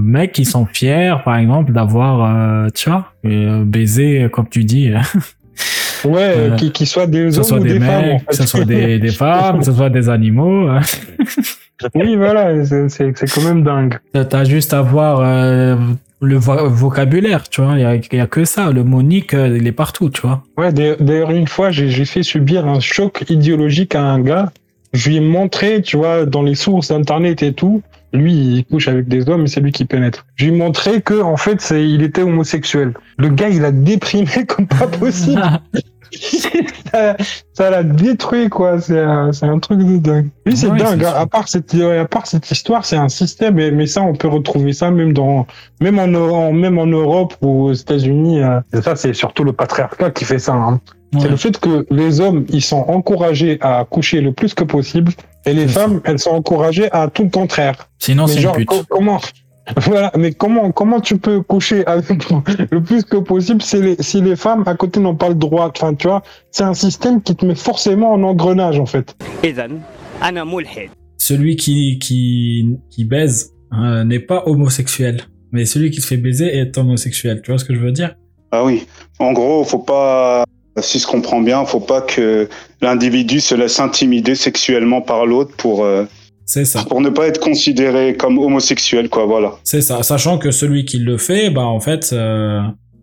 [0.03, 4.89] mecs qui sont fiers, par exemple, d'avoir, euh, tu vois, euh, baisé, comme tu dis,
[6.05, 8.05] Ouais, euh, qui, qui soient des que hommes soit ou des, des, mecs, femmes.
[8.11, 8.25] En fait.
[8.27, 10.69] que ce soit des, des femmes, que ce soit des animaux.
[10.69, 10.79] euh.
[11.95, 13.97] oui, voilà, c'est- quand même dingue.
[14.29, 15.75] T'as- juste à voir euh,
[16.21, 17.73] le vo- vocabulaire, tu vois.
[17.75, 18.71] Il y a, y a que ça.
[18.71, 20.43] Le monique, euh, il est partout, tu vois.
[20.57, 24.51] Ouais, d'ailleurs- une fois, j'ai j'ai fait subir un choc idéologique à un gars.
[24.93, 27.81] Je lui ai montré, tu vois, dans les sources internet et tout.
[28.17, 30.25] Lui, il couche avec des hommes et c'est lui qui pénètre.
[30.35, 32.93] Je lui ai montré que, en fait, c'est, il était homosexuel.
[33.17, 35.41] Le gars, il a déprimé comme pas possible.
[36.91, 37.17] ça,
[37.53, 38.79] ça l'a détruit, quoi.
[38.79, 40.29] C'est un, c'est un truc de dingue.
[40.45, 41.03] Lui, c'est Ouais, dingue.
[41.03, 41.13] hein.
[41.15, 43.55] À part cette, à part cette histoire, c'est un système.
[43.55, 45.45] Mais, mais ça, on peut retrouver ça même dans,
[45.81, 48.39] même en, Euro- même en Europe ou aux États-Unis.
[48.73, 50.53] Et ça, c'est surtout le patriarcat qui fait ça.
[50.53, 50.79] hein.
[51.19, 55.13] C'est le fait que les hommes, ils sont encouragés à coucher le plus que possible,
[55.45, 57.89] et les femmes, elles sont encouragées à tout le contraire.
[57.99, 59.19] Sinon, c'est une comment
[59.77, 62.29] voilà, mais comment comment tu peux coucher avec
[62.71, 65.71] le plus que possible si les, si les femmes à côté n'ont pas le droit?
[65.75, 69.15] Enfin, tu vois, c'est un système qui te met forcément en engrenage en fait.
[71.17, 76.77] Celui qui qui, baise euh, n'est pas homosexuel, mais celui qui se fait baiser est
[76.77, 77.41] homosexuel.
[77.43, 78.15] Tu vois ce que je veux dire?
[78.51, 78.87] Ah oui.
[79.19, 80.45] En gros, faut pas
[80.81, 82.47] si je comprends bien, faut pas que
[82.81, 86.05] l'individu se laisse intimider sexuellement par l'autre pour, euh,
[86.45, 86.83] C'est ça.
[86.87, 89.53] pour ne pas être considéré comme homosexuel, quoi, voilà.
[89.63, 90.03] C'est ça.
[90.03, 92.61] Sachant que celui qui le fait, bah en fait, euh,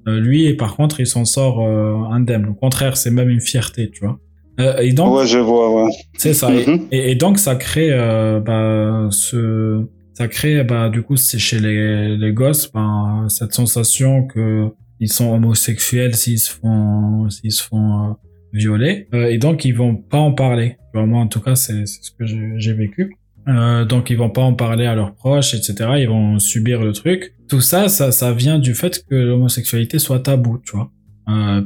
[0.08, 2.46] euh, lui, par contre, il s'en sort euh, indemne.
[2.50, 4.18] Au contraire, c'est même une fierté, tu vois.
[4.60, 5.90] Euh, et donc, Ouais, je vois, ouais.
[6.16, 6.52] c'est ça.
[6.54, 6.86] Et- Mhm.
[6.92, 9.82] et, et donc, ça crée, euh, bah, ce,
[10.12, 14.68] ça crée, bah, du coup, c'est chez les, les gosses, bah, cette sensation que
[15.04, 18.12] ils sont homosexuels s'ils se font, s'ils se font euh,
[18.54, 19.06] violer.
[19.12, 20.78] Euh, et donc, ils vont pas en parler.
[20.94, 23.14] Moi, en tout cas, c'est ce que j'ai vécu.
[23.48, 25.74] Euh, donc, ils vont pas en parler à leurs proches, etc.
[25.98, 27.34] Ils vont subir le truc.
[27.50, 30.90] Tout ça, ça, ça vient du fait que l'homosexualité soit tabou, tu vois.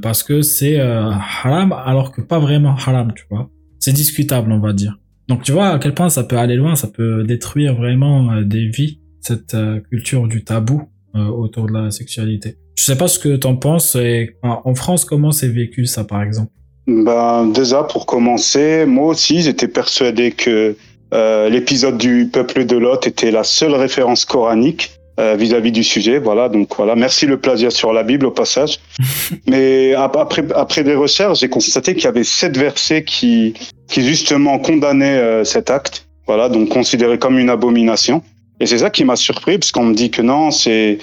[0.02, 3.50] Parce que c'est haram alors que pas vraiment haram, tu vois.
[3.80, 4.98] C'est discutable, on va dire.
[5.28, 8.68] Donc tu vois à quel point ça peut aller loin, ça peut détruire vraiment des
[8.68, 9.56] vies, cette
[9.90, 12.56] culture du tabou autour de la sexualité.
[12.76, 16.22] Je sais pas ce que t'en penses et en France comment c'est vécu ça par
[16.22, 16.52] exemple?
[16.86, 20.74] Ben, déjà, pour commencer, moi aussi, j'étais persuadé que
[21.12, 26.18] euh, l'épisode du peuple de Lot était la seule référence coranique euh, vis-à-vis du sujet.
[26.18, 26.94] Voilà, donc voilà.
[26.94, 28.78] Merci le plagiat sur la Bible au passage.
[29.46, 33.52] Mais ap- après, après des recherches, j'ai constaté qu'il y avait sept versets qui,
[33.88, 36.06] qui justement condamnaient euh, cet acte.
[36.26, 38.22] Voilà, donc considéré comme une abomination.
[38.60, 40.98] Et c'est ça qui m'a surpris, parce qu'on me dit que non, c'est,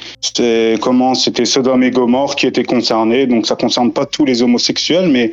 [0.81, 5.09] comment, c'était Sodome et Gomorre qui étaient concernés, donc ça concerne pas tous les homosexuels,
[5.09, 5.31] mais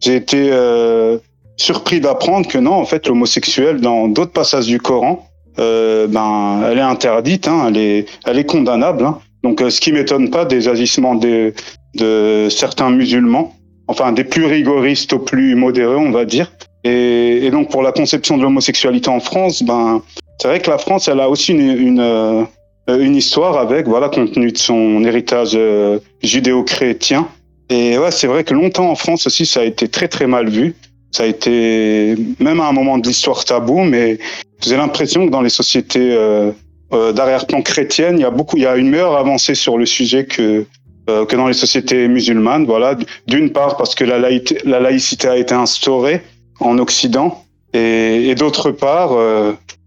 [0.00, 1.18] j'ai été euh,
[1.56, 5.26] surpris d'apprendre que non, en fait, l'homosexuel, dans d'autres passages du Coran,
[5.58, 9.04] euh, ben, elle est interdite, hein, elle est, elle est condamnable.
[9.04, 9.18] Hein.
[9.42, 11.54] Donc, euh, ce qui m'étonne pas des agissements de,
[11.94, 13.54] de certains musulmans,
[13.88, 16.52] enfin des plus rigoristes aux plus modérés, on va dire.
[16.84, 20.02] Et, et donc, pour la conception de l'homosexualité en France, ben,
[20.38, 22.44] c'est vrai que la France, elle a aussi une, une, euh,
[22.88, 27.28] une histoire avec, voilà, compte tenu de son héritage euh, judéo-chrétien.
[27.70, 30.48] Et ouais, c'est vrai que longtemps en France aussi, ça a été très très mal
[30.48, 30.74] vu.
[31.12, 34.18] Ça a été même à un moment de l'histoire tabou, mais
[34.62, 36.50] j'ai l'impression que dans les sociétés euh,
[36.92, 39.86] euh, d'arrière-plan chrétiennes, il y a beaucoup, il y a une meilleure avancée sur le
[39.86, 40.66] sujet que
[41.08, 42.66] euh, que dans les sociétés musulmanes.
[42.66, 42.96] Voilà,
[43.26, 46.22] d'une part parce que la, laïcité, la laïcité a été instaurée
[46.60, 47.44] en Occident,
[47.74, 49.10] et, et d'autre part,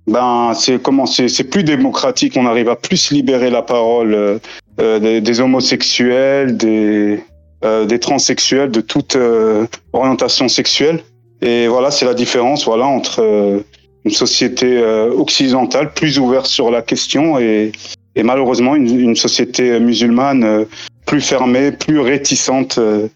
[0.07, 2.33] ben c'est comment c'est c'est plus démocratique.
[2.37, 4.39] On arrive à plus libérer la parole euh,
[4.79, 7.19] euh, des, des homosexuels, des
[7.65, 11.03] euh, des transsexuels, de toute euh, orientation sexuelle.
[11.41, 13.59] Et voilà, c'est la différence voilà entre euh,
[14.05, 17.71] une société euh, occidentale plus ouverte sur la question et,
[18.15, 20.65] et malheureusement une, une, société musulmane euh,
[21.05, 23.07] plus fermée, plus réticente euh,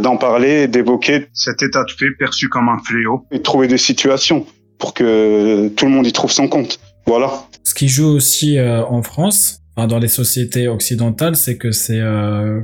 [0.00, 4.46] d'en parler d'évoquer cet état de fait perçu comme un fléau et trouver des situations
[4.78, 6.78] pour que tout le monde y trouve son compte.
[7.06, 7.30] Voilà.
[7.64, 12.02] Ce qui joue aussi en France, enfin dans les sociétés occidentales, c'est que c'est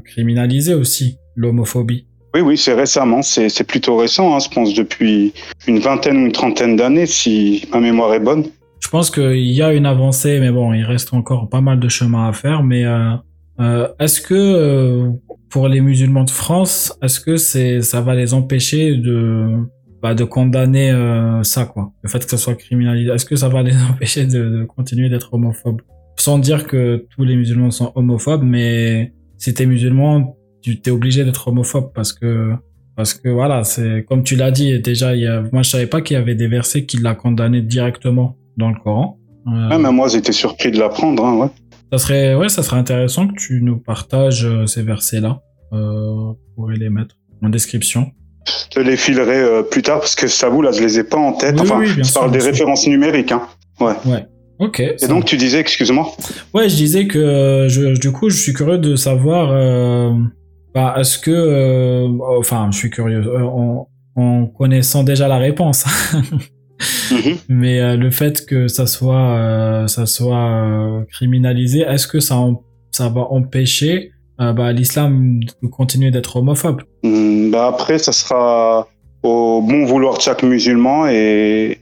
[0.05, 2.07] criminalisé aussi l'homophobie.
[2.35, 5.35] Oui, oui, c'est récemment, c'est plutôt récent, hein, je pense depuis
[5.67, 8.47] une vingtaine ou une trentaine d'années, si ma mémoire est bonne.
[8.83, 11.89] Je pense qu'il y a une avancée, mais bon, il reste encore pas mal de
[11.89, 12.63] chemin à faire.
[12.63, 13.15] Mais euh,
[13.61, 15.11] euh, est-ce que euh,
[15.51, 19.47] pour les musulmans de France, est-ce que c'est ça va les empêcher de
[20.03, 23.49] bah, de condamner euh, ça, quoi, le fait que ça soit criminalisé Est-ce que ça
[23.49, 25.83] va les empêcher de, de continuer d'être homophobes?
[26.17, 31.25] Sans dire que tous les musulmans sont homophobes, mais si t'es musulman, tu t'es obligé
[31.25, 32.53] d'être homophobe parce que
[32.95, 35.17] parce que voilà, c'est comme tu l'as dit déjà.
[35.17, 37.63] Il y a, moi, je savais pas qu'il y avait des versets qui l'a condamné
[37.63, 39.19] directement dans le Coran.
[39.47, 41.25] Euh, ouais, mais moi, j'étais surpris de l'apprendre.
[41.25, 41.49] Hein, ouais.
[41.91, 45.41] Ça serait, ouais, ça serait intéressant que tu nous partages euh, ces versets-là.
[45.73, 48.13] Euh, pourrais les mettre en description.
[48.47, 51.05] Je te les filerai euh, plus tard parce que ça vous là, je les ai
[51.05, 51.55] pas en tête.
[51.57, 52.51] Oui, enfin, oui, je sûr, parle des sûr.
[52.51, 53.33] références numériques.
[53.33, 53.43] Hein.
[53.81, 53.95] Ouais.
[54.05, 54.27] Ouais.
[54.59, 54.81] Ok.
[54.81, 56.09] Et donc, tu disais, excuse-moi.
[56.55, 59.51] Ouais, je disais que euh, je, du coup, je suis curieux de savoir.
[59.53, 60.13] Euh,
[60.75, 62.09] bah, est-ce que, euh,
[62.39, 65.85] enfin, je suis curieux en, en connaissant déjà la réponse,
[67.13, 67.37] Mhm.
[67.49, 72.39] mais euh, le fait que ça soit, euh, ça soit euh, criminalisé, est-ce que ça,
[72.91, 74.11] ça va empêcher
[74.43, 78.87] euh, bah, l'islam de continuer d'être homophobe Hmm, bah après, ça sera
[79.23, 81.79] au bon vouloir de chaque musulman et,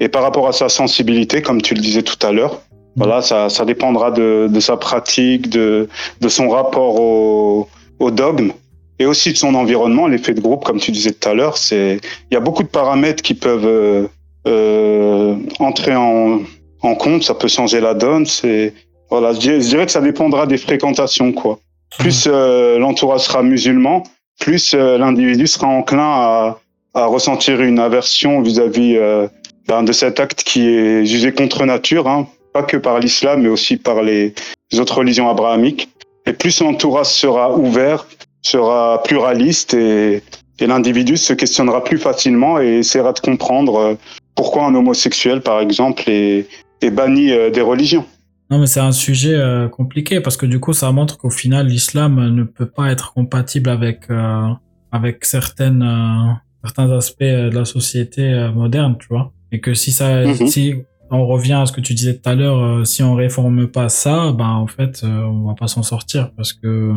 [0.00, 2.60] et par rapport à sa sensibilité, comme tu le disais tout à l'heure.
[2.96, 5.88] Voilà, ça, ça dépendra de, de sa pratique, de,
[6.20, 7.68] de son rapport au,
[8.00, 8.52] au dogme
[8.98, 11.56] et aussi de son environnement, l'effet de groupe, comme tu disais tout à l'heure.
[11.56, 12.00] C'est,
[12.30, 14.06] il y a beaucoup de paramètres qui peuvent euh,
[14.46, 16.40] euh, entrer en,
[16.82, 17.22] en compte.
[17.22, 18.26] Ça peut changer la donne.
[18.26, 18.74] C'est,
[19.08, 21.60] voilà, je dirais, je dirais que ça dépendra des fréquentations, quoi.
[21.98, 24.02] Plus euh, l'entourage sera musulman,
[24.38, 26.58] plus euh, l'individu sera enclin à,
[26.94, 29.28] à ressentir une aversion vis-à-vis euh,
[29.68, 33.48] ben, de cet acte qui est jugé contre nature, hein, pas que par l'islam, mais
[33.48, 34.34] aussi par les
[34.78, 35.88] autres religions abrahamiques.
[36.26, 38.06] Et plus l'entourage sera ouvert,
[38.42, 40.22] sera pluraliste et,
[40.60, 43.94] et l'individu se questionnera plus facilement et essaiera de comprendre euh,
[44.34, 46.46] pourquoi un homosexuel, par exemple, est,
[46.82, 48.04] est banni euh, des religions.
[48.50, 51.68] Non, mais c'est un sujet euh, compliqué parce que du coup, ça montre qu'au final,
[51.68, 54.48] l'islam ne peut pas être compatible avec euh,
[54.92, 56.32] avec certaines euh,
[56.64, 59.32] certains aspects euh, de la société euh, moderne, tu vois.
[59.52, 60.46] Et que si ça, Mhm.
[60.48, 60.74] si
[61.12, 63.88] on revient à ce que tu disais tout à l'heure, euh, si on réforme pas
[63.88, 66.92] ça, ben en fait, euh, on va pas s'en sortir parce que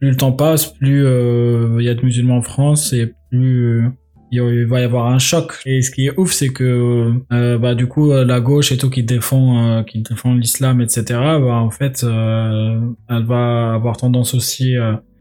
[0.00, 3.88] plus le temps passe, plus euh, il y a de musulmans en France et plus
[4.36, 5.60] il va y avoir un choc.
[5.66, 8.90] Et ce qui est ouf, c'est que euh, bah du coup la gauche et tout
[8.90, 11.04] qui défend euh, qui défend l'islam, etc.
[11.08, 14.74] Bah en fait, euh, elle va avoir tendance aussi.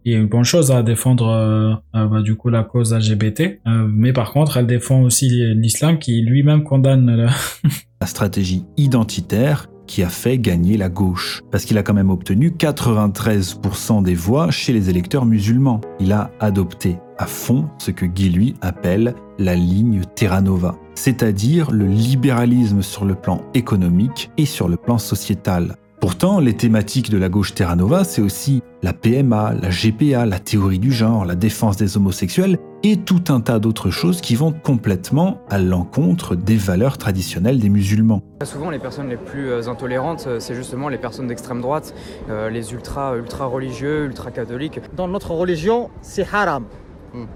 [0.05, 4.11] Il y a une bonne chose à défendre bah, du coup la cause LGBT, mais
[4.11, 7.29] par contre elle défend aussi l'islam qui lui-même condamne
[8.01, 12.49] la stratégie identitaire qui a fait gagner la gauche, parce qu'il a quand même obtenu
[12.49, 15.81] 93% des voix chez les électeurs musulmans.
[15.99, 21.71] Il a adopté à fond ce que Guy lui appelle la ligne Terra Nova, c'est-à-dire
[21.71, 25.75] le libéralisme sur le plan économique et sur le plan sociétal.
[25.99, 30.39] Pourtant, les thématiques de la gauche Terra Nova, c'est aussi la PMA, la GPA, la
[30.39, 34.51] théorie du genre, la défense des homosexuels et tout un tas d'autres choses qui vont
[34.51, 38.21] complètement à l'encontre des valeurs traditionnelles des musulmans.
[38.43, 41.93] Souvent, les personnes les plus euh, intolérantes, euh, c'est justement les personnes d'extrême droite,
[42.29, 44.81] euh, les ultra, ultra religieux, ultra catholiques.
[44.95, 46.65] Dans notre religion, c'est haram.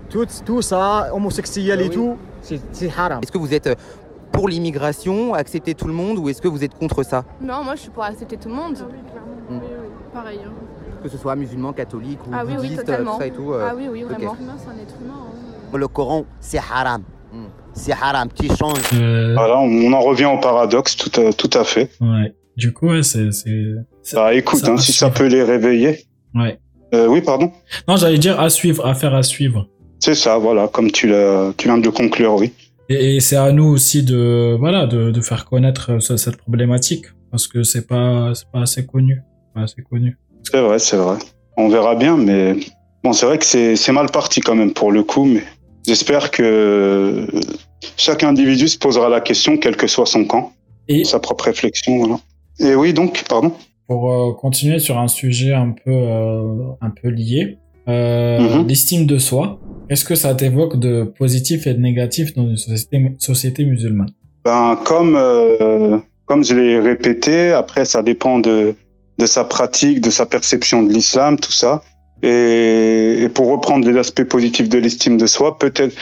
[0.09, 3.19] Tout, tout ça, homosexuel et tout, c'est c'est haram.
[3.21, 3.69] Est-ce que vous êtes
[4.31, 7.23] pour l'immigration, accepter tout le monde, ou est-ce que vous êtes contre ça?
[7.41, 8.75] Non, moi je suis pour accepter tout le monde.
[9.49, 9.59] Mm.
[10.13, 10.39] Pareil.
[10.45, 10.51] hein.
[11.03, 13.73] Que ce soit musulman, catholique ou Ah oui, oui, tout ça et tout euh, Ah
[13.77, 14.35] oui, oui, vraiment.
[14.57, 15.13] c'est un être humain.
[15.27, 15.36] hein.
[15.73, 17.03] Le Coran, c'est haram.
[17.73, 18.91] C'est haram, tu changes.
[18.93, 21.91] Voilà, on, en revient au paradoxe, tout à, tout à fait.
[22.01, 22.33] Ouais.
[22.55, 23.29] Du coup, ouais, c'est
[24.15, 25.99] Bah écoute, ça hein, si ça peut les réveiller.
[26.35, 26.59] ouais.
[26.95, 27.51] Euh, oui, pardon.
[27.87, 29.67] Non, j'allais dire à suivre, à faire à suivre.
[29.99, 32.53] C'est ça, voilà, comme tu l'as, tu viens de le conclure, oui.
[32.87, 36.37] Et, et c'est à nous aussi de voilà de, de faire connaître euh, ce- cette
[36.37, 39.21] problématique parce que c'est pas c'est pas assez connu,
[39.53, 40.17] pas assez connu.
[40.49, 41.17] C'est vrai, c'est vrai.
[41.57, 42.55] On verra bien, mais
[43.03, 45.43] bon, c'est vrai que c'est c'est mal parti quand même pour le coup, mais
[45.87, 47.25] j'espère que
[47.95, 50.51] chaque individu se posera la question, quel que soit son camp,
[50.87, 52.19] et sa propre réflexion, voilà.
[52.59, 53.53] Et oui, donc, pardon.
[53.87, 57.57] Pour euh, continuer sur un sujet un peu euh, un peu lié,
[57.87, 58.67] euh, Mhm.
[58.67, 59.59] l'estime de soi.
[59.87, 64.09] Qu'est-ce que ça t'évoque de positif et de négatif dans une société société musulmane?
[64.43, 65.17] Ben, comme,
[66.25, 68.75] comme je l'ai répété, après, ça dépend de,
[69.17, 71.81] de sa pratique, de sa perception de l'islam, tout ça.
[72.23, 75.95] Et, et pour reprendre les aspects positifs de l'estime de soi, peut-être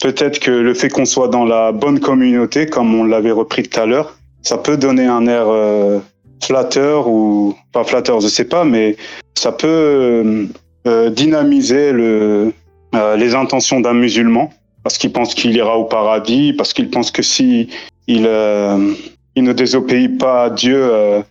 [0.00, 3.80] peut-être que le fait qu'on soit dans la bonne communauté, comme on l'avait repris tout
[3.80, 5.98] à l'heure, ça peut donner un air euh,
[6.44, 8.96] flatteur ou pas flatteur, je sais pas, mais
[9.34, 10.46] ça peut euh,
[10.86, 12.52] euh, dynamiser le,
[12.94, 14.52] euh, les intentions d'un musulman
[14.82, 17.68] parce qu'il pense qu'il ira au paradis, parce qu'il pense que si
[18.06, 18.94] il, euh,
[19.34, 21.22] il ne désobéit pas à Dieu, euh,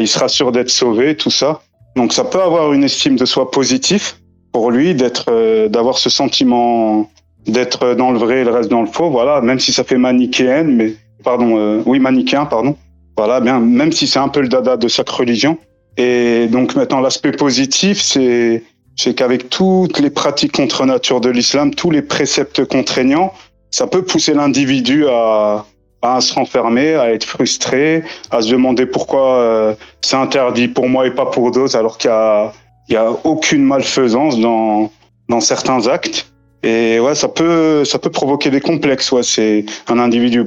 [0.00, 1.60] il sera sûr d'être sauvé, tout ça.
[1.96, 4.20] Donc ça peut avoir une estime de soi positif
[4.52, 7.10] pour lui, d'être, euh, d'avoir ce sentiment
[7.46, 9.10] d'être dans le vrai et le reste dans le faux.
[9.10, 10.94] Voilà, même si ça fait manichéenne, mais
[11.24, 12.76] pardon, euh, oui manichéen, pardon.
[13.16, 15.56] Voilà, bien, même si c'est un peu le dada de chaque religion.
[15.96, 18.62] Et donc maintenant l'aspect positif, c'est
[18.96, 23.32] c'est qu'avec toutes les pratiques contre nature de l'islam, tous les préceptes contraignants,
[23.70, 25.66] ça peut pousser l'individu à,
[26.14, 31.06] à se renfermer, à être frustré, à se demander pourquoi euh, c'est interdit pour moi
[31.06, 32.52] et pas pour d'autres, alors qu'il y a,
[32.96, 34.90] a aucune malfaisance dans,
[35.28, 36.32] dans certains actes.
[36.62, 39.10] Et ouais, ça peut, ça peut provoquer des complexes.
[39.12, 40.44] Ouais, c'est un individu.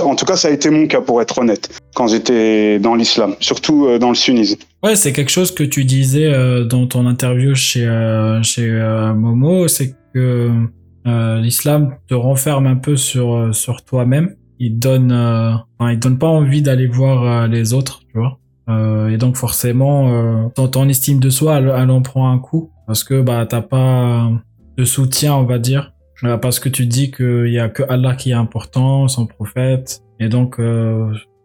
[0.00, 3.34] En tout cas, ça a été mon cas, pour être honnête, quand j'étais dans l'islam,
[3.40, 4.58] surtout euh, dans le sunnisme.
[4.82, 7.86] Ouais, c'est quelque chose que tu disais euh, dans ton interview chez,
[8.42, 8.70] chez
[9.14, 10.50] Momo, c'est que
[11.06, 14.36] l'islam te renferme un peu sur, sur toi-même.
[14.58, 18.38] Il donne, euh, il donne pas envie d'aller voir euh, les autres, tu vois.
[18.68, 23.20] Euh, et donc forcément, ton, estime de soi, elle, en prend un coup parce que
[23.20, 24.30] bah t'as pas
[24.78, 25.92] de soutien, on va dire,
[26.40, 30.28] parce que tu dis qu'il y a que Allah qui est important, son prophète, et
[30.28, 30.58] donc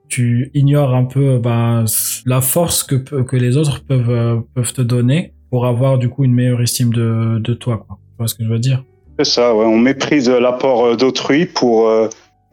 [0.07, 1.83] tu ignores un peu bah,
[2.25, 6.33] la force que, que les autres peuvent, peuvent te donner pour avoir du coup une
[6.33, 7.83] meilleure estime de, de toi.
[7.85, 7.97] Quoi.
[8.11, 8.83] Tu vois ce que je veux dire?
[9.17, 9.65] C'est ça, ouais.
[9.65, 11.89] On méprise l'apport d'autrui pour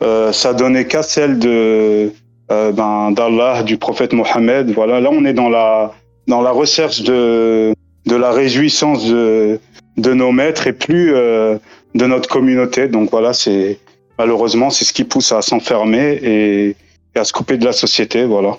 [0.02, 2.12] euh, s'adonner qu'à celle de
[2.52, 4.70] euh, ben, d'Allah, du prophète Mohammed.
[4.70, 5.92] Voilà, là on est dans la
[6.28, 7.72] dans la recherche de
[8.06, 9.58] de la réjouissance de
[9.96, 11.56] de nos maîtres et plus euh,
[11.94, 12.88] de notre communauté.
[12.88, 13.78] Donc voilà, c'est
[14.18, 16.68] malheureusement c'est ce qui pousse à s'enfermer et,
[17.14, 18.24] et à se couper de la société.
[18.24, 18.56] Voilà.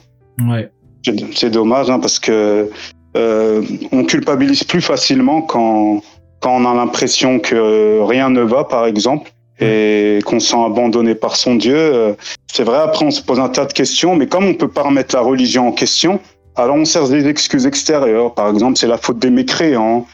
[0.48, 0.70] Ouais.
[1.06, 2.70] C'est- C'est dommage hein, parce que
[3.16, 3.62] euh,
[3.92, 6.02] on culpabilise plus facilement quand
[6.42, 11.16] quand on a l'impression que rien ne va, par exemple, et qu'on se sent abandonné
[11.16, 11.76] par son Dieu.
[11.76, 12.14] euh,
[12.52, 14.84] C'est vrai, après on se pose un tas de questions, mais comme on peut pas
[14.84, 16.20] remettre la religion en question,
[16.56, 18.34] alors on cherche des excuses extérieures.
[18.34, 20.08] Par exemple, c'est la faute des mécréants.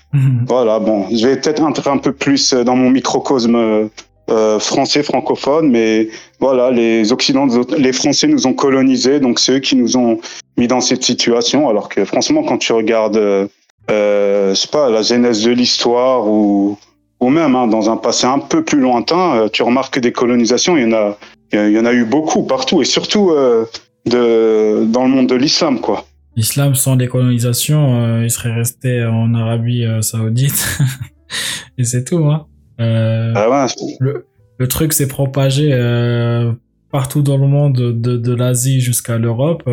[0.47, 3.85] Voilà, bon, je vais peut-être entrer un peu plus dans mon microcosme euh,
[4.29, 6.07] euh, français francophone, mais
[6.39, 10.19] voilà, les Occidentaux, les Français nous ont colonisés, donc c'est eux qui nous ont
[10.57, 11.67] mis dans cette situation.
[11.67, 13.47] Alors que franchement, quand tu regardes, euh,
[13.91, 16.77] euh, je sais pas, la genèse de l'histoire ou
[17.23, 20.11] ou même hein, dans un passé un peu plus lointain, euh, tu remarques que des
[20.11, 21.17] colonisations, il y en a,
[21.53, 23.65] il y en a eu beaucoup partout, et surtout euh,
[24.05, 26.05] de dans le monde de l'islam, quoi.
[26.35, 30.79] L'islam sans les colonisations, euh, il serait resté en Arabie euh, Saoudite.
[31.77, 32.25] et c'est tout.
[32.25, 32.47] Hein.
[32.79, 33.67] Euh,
[33.99, 34.25] le,
[34.57, 35.69] le truc s'est propagé
[36.91, 39.69] partout dans le monde, de, de l'Asie jusqu'à l'Europe.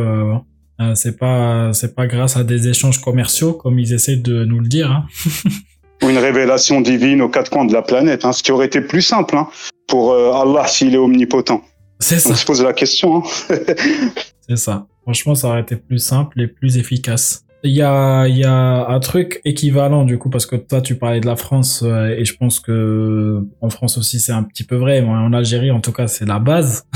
[0.94, 4.68] C'est pas c'est pas grâce à des échanges commerciaux comme ils essaient de nous le
[4.68, 4.90] dire.
[4.90, 5.06] Hein.
[6.10, 9.02] une révélation divine aux quatre coins de la planète, hein, ce qui aurait été plus
[9.02, 9.48] simple hein,
[9.86, 11.62] pour euh, Allah s'il est omnipotent.
[12.00, 12.30] C'est ça.
[12.30, 13.18] On se pose la question.
[13.18, 13.22] Hein.
[14.48, 14.86] C'est ça.
[15.02, 17.44] Franchement, ça aurait été plus simple et plus efficace.
[17.62, 21.20] Il y a, y a un truc équivalent du coup parce que toi tu parlais
[21.20, 24.76] de la France euh, et je pense que en France aussi c'est un petit peu
[24.76, 25.02] vrai.
[25.02, 26.86] mais En Algérie en tout cas c'est la base.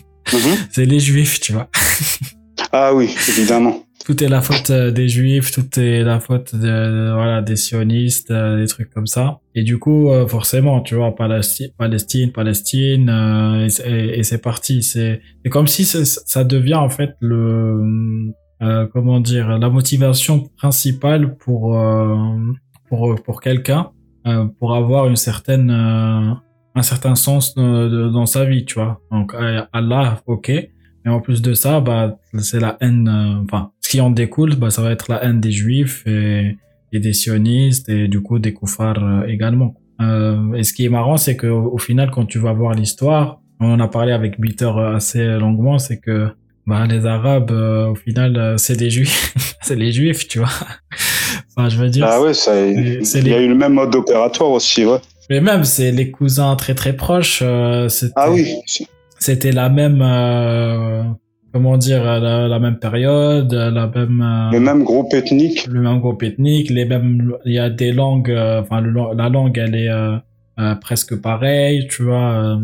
[0.70, 1.68] c'est les juifs, tu vois.
[2.72, 3.85] ah oui, évidemment.
[4.06, 8.30] Tout est la faute euh, des juifs, tout est la faute de, voilà des sionistes,
[8.30, 9.40] euh, des trucs comme ça.
[9.56, 14.38] Et du coup euh, forcément tu vois Palestine, Palestine, Palestine euh, et, c'est- et- et
[14.38, 14.82] parti.
[14.84, 15.20] C'est
[15.50, 18.32] comme si ça devient en fait le
[18.92, 21.76] comment dire la motivation principale pour
[22.88, 23.90] pour pour quelqu'un
[24.58, 29.34] pour avoir une certaine un certain sens dans sa vie tu vois donc
[29.72, 30.50] Allah ok
[31.04, 33.08] mais en plus de ça bah c'est la haine
[33.44, 36.56] enfin ce qui en découle bah ça va être la haine des juifs et,
[36.92, 40.88] et des sionistes et du coup des koufars euh, également euh, et ce qui est
[40.88, 44.40] marrant c'est que au final quand tu vas voir l'histoire on en a parlé avec
[44.40, 46.26] Bitter euh, assez longuement c'est que
[46.66, 50.48] bah les arabes euh, au final euh, c'est des juifs c'est les juifs tu vois
[51.56, 54.50] enfin je veux dire Ah ouais, ça, il y a eu le même mode opératoire
[54.50, 54.98] aussi, ouais.
[55.30, 58.52] mais même c'est les cousins très très proches euh, c'était Ah oui.
[59.20, 61.04] c'était la même euh,
[61.56, 65.66] comment dire la, la même période la même euh, Le même groupe ethnique.
[65.66, 69.28] le même groupe ethnique les mêmes il y a des langues euh, enfin le- la
[69.30, 70.16] langue elle est euh,
[70.60, 72.56] euh, presque pareille tu vois euh,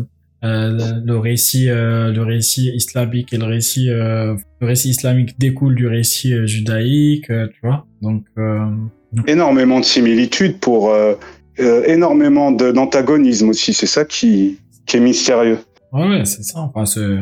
[0.45, 5.73] euh, le récit, euh, le récit islamique et le récit, euh, le récit islamique découle
[5.73, 7.85] du récit euh, judaïque, euh, tu vois.
[8.01, 8.59] Donc, euh,
[9.25, 11.13] Énormément de similitudes pour euh,
[11.61, 13.73] euh, énormément d'antagonisme aussi.
[13.73, 15.59] C'est ça qui, qui est mystérieux.
[15.93, 16.59] ouais, ouais, c'est ça.
[16.59, 17.19] Enfin, c'est-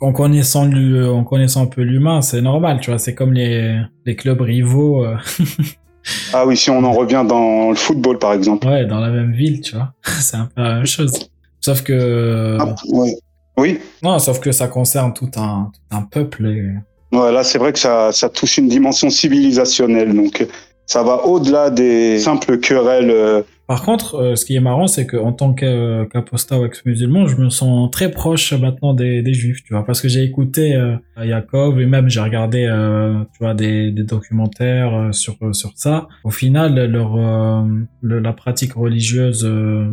[0.00, 2.98] en connaissant en connaissant un peu l'humain, c'est normal, tu vois.
[2.98, 5.16] C'est comme les, les clubs rivaux, euh,
[6.32, 8.66] Ah oui, si on en revient dans le football, par exemple.
[8.66, 9.92] ouais, dans la même ville, tu vois.
[10.20, 11.12] c'est un peu la même chose.
[11.60, 13.14] Sauf que, Ah, ouais.
[13.58, 13.78] Oui.
[14.02, 16.46] non, sauf que ça concerne tout un, tout un peuple.
[16.46, 17.16] Et...
[17.16, 20.14] Ouais, là, c'est vrai que ça, ça touche une dimension civilisationnelle.
[20.14, 20.46] Donc, euh,
[20.86, 23.44] ça va au-delà des simples querelles.
[23.68, 27.26] Euh, Par contre, euh, ce qui est marrant, c'est qu'en tant que- qu'apostat ou ex-musulman,
[27.26, 30.74] je me sens très proche maintenant des, des juifs, tu vois, parce que j'ai écouté
[30.74, 35.72] euh, Yaakov et même j'ai regardé, euh, tu vois, des, des documentaires euh, sur sur
[35.76, 36.08] ça.
[36.24, 37.62] Au final, leur euh,
[38.02, 39.92] le- la pratique religieuse euh,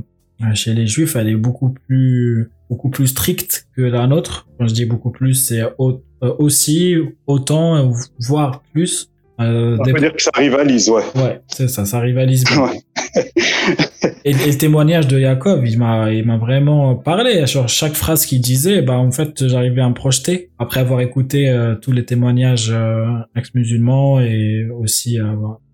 [0.54, 4.48] chez les juifs, elle est beaucoup plus beaucoup plus stricte que la nôtre.
[4.58, 6.96] Quand je dis beaucoup plus, c'est au- euh, aussi
[7.28, 9.10] autant, euh, voire plus.
[9.40, 11.04] Euh, on peut dire que ça rivalise, ouais.
[11.16, 12.70] Ouais, c'est ça, ça rivalise bien.
[14.24, 17.46] et, et le témoignage de Yaakov, il m'a, il m'a vraiment parlé.
[17.48, 21.50] Sur chaque phrase qu'il disait, bah en fait, j'arrivais à me projeter après avoir écouté
[21.50, 23.06] euh, tous les témoignages euh,
[23.36, 25.20] ex-musulmans et aussi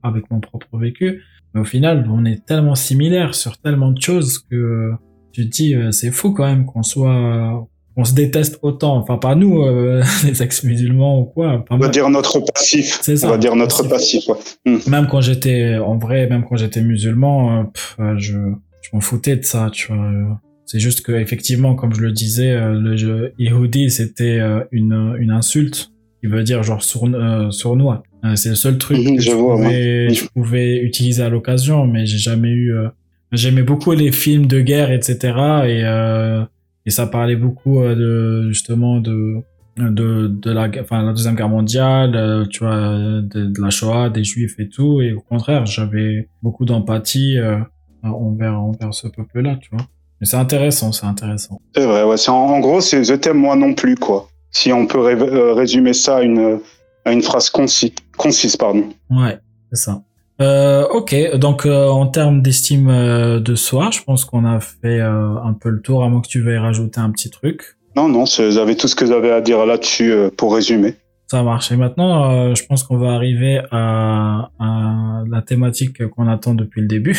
[0.03, 1.21] avec mon propre vécu.
[1.53, 4.91] Mais au final, on est tellement similaires sur tellement de choses que
[5.33, 8.95] tu te dis, euh, c'est fou quand même qu'on soit, qu'on se déteste autant.
[8.97, 11.65] Enfin, pas nous, euh, les ex-musulmans ou quoi.
[11.69, 12.99] On va dire notre passif.
[13.01, 14.35] C'est ça, On va dire notre passif, ouais.
[14.65, 14.77] Hmm.
[14.89, 18.34] même quand j'étais en vrai même quand j'étais musulman euh, pff, euh, je
[18.81, 20.26] je m'en foutais de ça tu vois euh.
[20.65, 24.39] c'est juste que effectivement comme je le disais le jeu Yehudi c'était
[24.72, 28.03] une une insulte qui veut dire genre sourn- euh, sournois
[28.35, 29.68] c'est le seul truc Mhm, que je je, vois, pouvais,
[30.07, 30.13] ouais.
[30.13, 32.88] je pouvais utiliser à l'occasion mais j'ai jamais eu euh,
[33.31, 35.18] j'aimais beaucoup les films de guerre etc
[35.65, 36.43] et euh,
[36.85, 39.37] et ça parlait beaucoup euh, de justement de
[39.77, 44.09] de, de la, enfin, la deuxième guerre mondiale, euh, tu vois, de, de la Shoah,
[44.09, 45.01] des Juifs et tout.
[45.01, 47.57] Et au contraire, j'avais beaucoup d'empathie euh,
[48.03, 49.85] envers, envers ce peuple-là, tu vois.
[50.19, 51.61] Mais c'est intéressant, c'est intéressant.
[51.73, 52.29] C'est vrai, ouais.
[52.29, 54.27] En, en gros, c'est je t'aime moi non plus, quoi.
[54.51, 56.59] Si on peut ré- euh, résumer ça à une,
[57.05, 58.89] à une phrase concise, concise pardon.
[59.09, 59.39] Ouais,
[59.71, 60.03] c'est ça.
[60.41, 64.99] Euh, ok, donc euh, en termes d'estime euh, de soi, je pense qu'on a fait
[64.99, 67.77] un peu le tour, à moins que tu veuilles rajouter un petit truc.
[67.95, 70.95] Non, non, j'avais tout ce que j'avais à dire là-dessus pour résumer.
[71.27, 71.72] Ça marche.
[71.72, 76.88] Et maintenant, je pense qu'on va arriver à, à la thématique qu'on attend depuis le
[76.88, 77.18] début.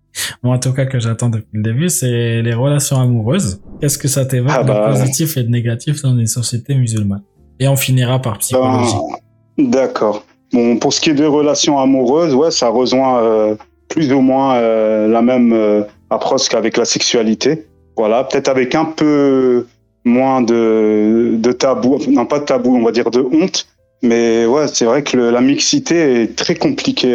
[0.42, 3.62] Moi, en tout cas, que j'attends depuis le début, c'est les relations amoureuses.
[3.80, 4.92] Qu'est-ce que ça t'évoque Ah bah.
[4.92, 7.22] de positif et de négatif dans les sociétés musulmanes?
[7.60, 8.94] Et on finira par psychologie.
[9.12, 9.16] Ah,
[9.58, 10.24] D'accord.
[10.54, 13.56] Bon, pour ce qui est des relations amoureuses, ouais, ça rejoint euh,
[13.88, 17.66] plus ou moins euh, la même euh, approche qu'avec la sexualité.
[17.96, 19.66] Voilà, peut-être avec un peu
[20.04, 23.66] moins de, de tabou, non pas de tabou, on va dire de honte.
[24.02, 27.14] Mais ouais, c'est vrai que la mixité est très compliquée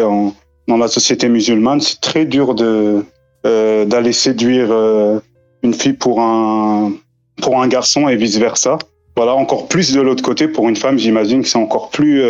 [0.67, 1.79] dans la société musulmane.
[1.79, 4.69] C'est très dur d'aller séduire
[5.63, 6.91] une fille pour un
[7.41, 8.79] pour un garçon et vice versa.
[9.15, 12.21] Voilà, encore plus de l'autre côté pour une femme, j'imagine que c'est encore plus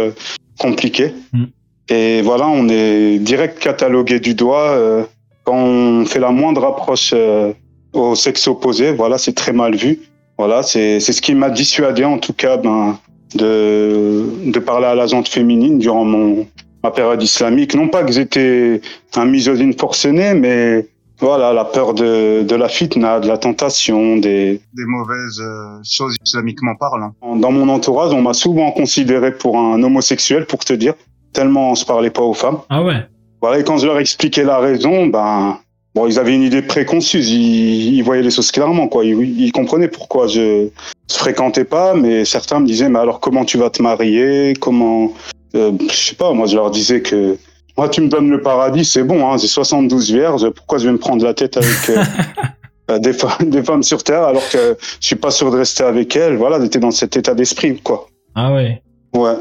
[0.59, 1.13] compliqué.
[1.33, 1.43] Mm.
[1.89, 5.03] Et voilà, on est direct catalogué du doigt euh,
[5.43, 7.51] quand on fait la moindre approche euh,
[7.93, 8.91] au sexe opposé.
[8.91, 9.99] Voilà, c'est très mal vu.
[10.37, 12.99] Voilà, c'est c'est ce qui m'a dissuadé en tout cas ben,
[13.33, 16.45] de de parler à la gente féminine durant mon
[16.83, 17.73] ma période islamique.
[17.73, 18.81] Non pas que j'étais
[19.15, 20.85] un misogyne forcené, mais
[21.19, 26.15] voilà, la peur de, de la fitna, de la tentation, des, des mauvaises euh, choses
[26.25, 27.13] islamiquement parlant.
[27.21, 30.93] Dans mon entourage, on m'a souvent considéré pour un homosexuel, pour te dire,
[31.33, 32.59] tellement on se parlait pas aux femmes.
[32.69, 33.05] Ah ouais
[33.41, 35.59] Voilà, et quand je leur expliquais la raison, ben,
[35.93, 39.03] bon, ils avaient une idée préconçue, ils, ils voyaient les choses clairement, quoi.
[39.03, 40.69] Ils, ils comprenaient pourquoi je,
[41.11, 45.11] je fréquentais pas, mais certains me disaient, mais alors comment tu vas te marier, comment,
[45.55, 47.37] euh, je sais pas, moi je leur disais que,
[47.79, 50.91] moi tu me donnes le paradis, c'est bon, hein, j'ai 72 vierges, pourquoi je vais
[50.91, 52.03] me prendre la tête avec euh,
[52.91, 55.85] euh, des, femmes, des femmes sur Terre alors que je suis pas sûr de rester
[55.85, 58.09] avec elles, voilà, j'étais dans cet état d'esprit, quoi.
[58.35, 58.81] Ah ouais.
[59.15, 59.35] Ouais.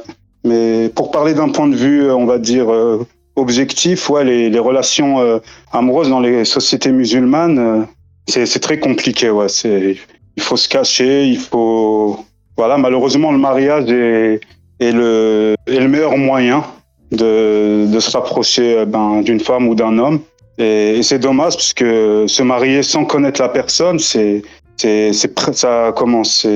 [0.44, 3.04] Mais pour parler d'un point de vue, euh, on va dire, euh,
[3.34, 5.40] objectif, ouais, les, les relations euh,
[5.72, 7.88] amoureuses dans les sociétés musulmanes,
[8.28, 9.48] c'est très compliqué, ouais.
[9.48, 9.96] C'est,
[10.36, 12.24] il faut se cacher, il faut,
[12.56, 14.38] voilà, malheureusement, le mariage est,
[14.78, 16.62] est le, est le meilleur moyen
[17.10, 20.20] de, de se rapprocher euh, ben, d'une femme ou d'un homme.
[20.58, 24.42] Et, c'est dommage parce que se marier sans connaître la personne, c'est,
[24.76, 26.46] c'est, c'est, ça commence,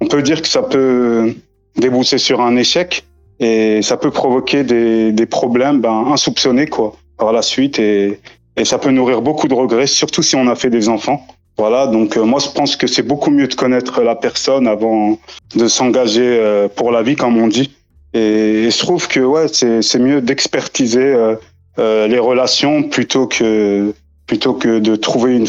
[0.00, 1.34] on peut dire que ça peut
[1.76, 3.04] déboucher sur un échec
[3.40, 8.18] et ça peut provoquer des, des problèmes ben, insoupçonnés quoi par la suite et,
[8.56, 11.26] et ça peut nourrir beaucoup de regrets surtout si on a fait des enfants
[11.56, 15.18] Voilà, donc euh, moi je pense que c'est beaucoup mieux de connaître la personne avant
[15.54, 17.70] de s'engager euh, pour la vie, comme on dit.
[18.14, 21.36] Et, et je trouve que ouais, c'est mieux d'expertiser euh,
[21.78, 23.94] euh, les relations plutôt que
[24.26, 25.46] plutôt que de trouver une,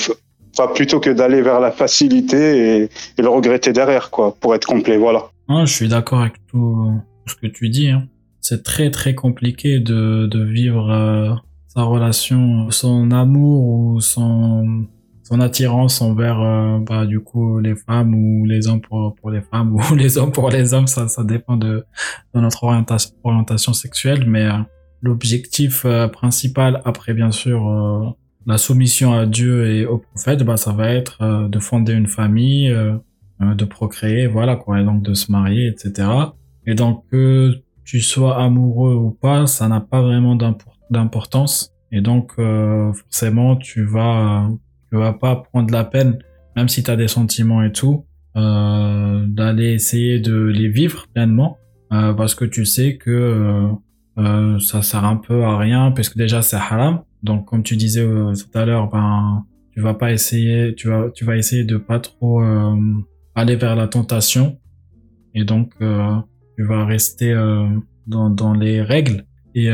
[0.76, 2.84] plutôt que d'aller vers la facilité
[3.18, 4.98] et, le regretter derrière, quoi, pour être complet.
[4.98, 5.26] Voilà.
[5.50, 7.90] Je suis d'accord avec tout ce que tu dis.
[7.90, 8.08] hein.
[8.42, 11.34] C'est très très compliqué de, de vivre euh,
[11.68, 14.86] sa relation, son amour ou son,
[15.24, 19.42] son attirance envers euh, bah, du coup les femmes ou les hommes pour, pour les
[19.42, 20.88] femmes ou les hommes pour les hommes.
[20.88, 21.86] Ça, ça dépend de,
[22.36, 24.26] de notre orientation, orientation sexuelle.
[24.28, 24.58] Mais euh,
[25.02, 28.10] l'objectif euh, principal, après bien sûr euh,
[28.46, 32.08] la soumission à Dieu et au prophète, bah, ça va être euh, de fonder une
[32.08, 32.70] famille.
[33.40, 36.08] de procréer, voilà quoi, et donc de se marier, etc.
[36.66, 37.52] Et donc que
[37.84, 41.74] tu sois amoureux ou pas, ça n'a pas vraiment d'impor- d'importance.
[41.92, 44.48] Et donc forcément, tu vas,
[44.94, 46.20] tu vas pas prendre la peine,
[46.56, 48.06] même si tu as des sentiments et tout,
[48.38, 51.58] euh, d'aller essayer de les vivre pleinement,
[51.92, 53.72] euh, parce que tu sais que
[54.20, 57.02] euh, ça sert un peu à rien, puisque déjà c'est haram.
[57.24, 61.26] Donc comme tu disais tout à l'heure, ben tu vas pas essayer, tu vas, tu
[61.26, 62.44] vas essayer de pas trop
[63.34, 64.60] aller vers la tentation
[65.34, 67.34] et donc tu vas rester
[68.06, 69.26] dans, les règles
[69.56, 69.72] et,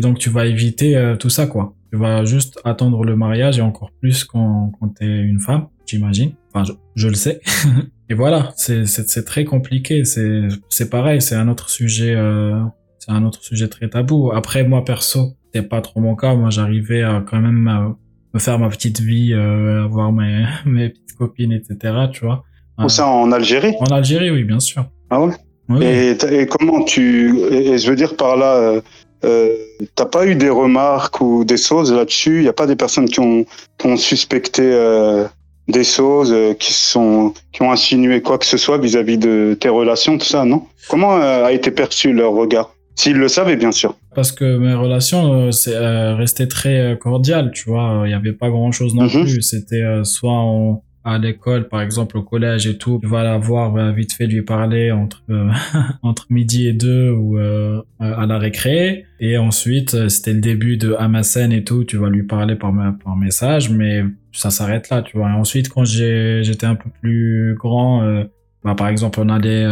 [0.00, 1.74] donc tu vas éviter tout ça quoi.
[1.92, 6.32] Tu vas juste attendre le mariage et encore plus quand, quand t'es une femme, j'imagine.
[6.54, 7.40] Enfin, je, je le sais.
[8.08, 10.04] et voilà, c'est très compliqué.
[10.04, 12.14] C'est pareil, c'est un autre sujet.
[12.14, 12.58] Euh,
[12.98, 14.32] c'est un autre sujet très tabou.
[14.32, 16.34] Après moi perso, c'est pas trop mon cas.
[16.34, 17.92] Moi j'arrivais à quand même euh,
[18.32, 21.94] me faire ma petite vie, euh, avoir mes mes petites copines, etc.
[22.10, 22.42] Tu vois.
[22.78, 24.86] Ou ça en Algérie En Algérie, oui, bien sûr.
[25.10, 25.34] Ah ouais
[25.80, 27.38] et, t- et comment tu.
[27.50, 28.80] Et, et je veux dire par là,
[29.24, 29.56] euh,
[29.94, 32.38] t'as pas eu des remarques ou des choses là-dessus?
[32.38, 33.44] Il n'y a pas des personnes qui ont,
[33.78, 35.24] qui ont suspecté euh,
[35.68, 39.68] des choses, euh, qui, sont, qui ont insinué quoi que ce soit vis-à-vis de tes
[39.68, 40.64] relations, tout ça, non?
[40.88, 42.74] Comment a été perçu leur regard?
[42.94, 43.96] S'ils le savaient, bien sûr.
[44.14, 48.02] Parce que mes relations, c'est resté très euh, cordial, tu vois.
[48.04, 49.40] Il y avait pas grand chose non plus.
[49.40, 53.76] C'était soit on, à l'école, par exemple au collège et tout, tu vas la voir
[53.76, 55.50] euh, vite fait lui parler entre euh,
[56.02, 59.04] entre midi et deux ou euh, à la récré.
[59.20, 62.72] Et ensuite, euh, c'était le début de MSN et tout, tu vas lui parler par
[63.04, 65.28] par message, mais ça s'arrête là, tu vois.
[65.30, 68.02] Et ensuite, quand j'étais un peu plus grand.
[68.02, 68.24] euh,
[68.64, 69.70] bah, par exemple, on allait euh,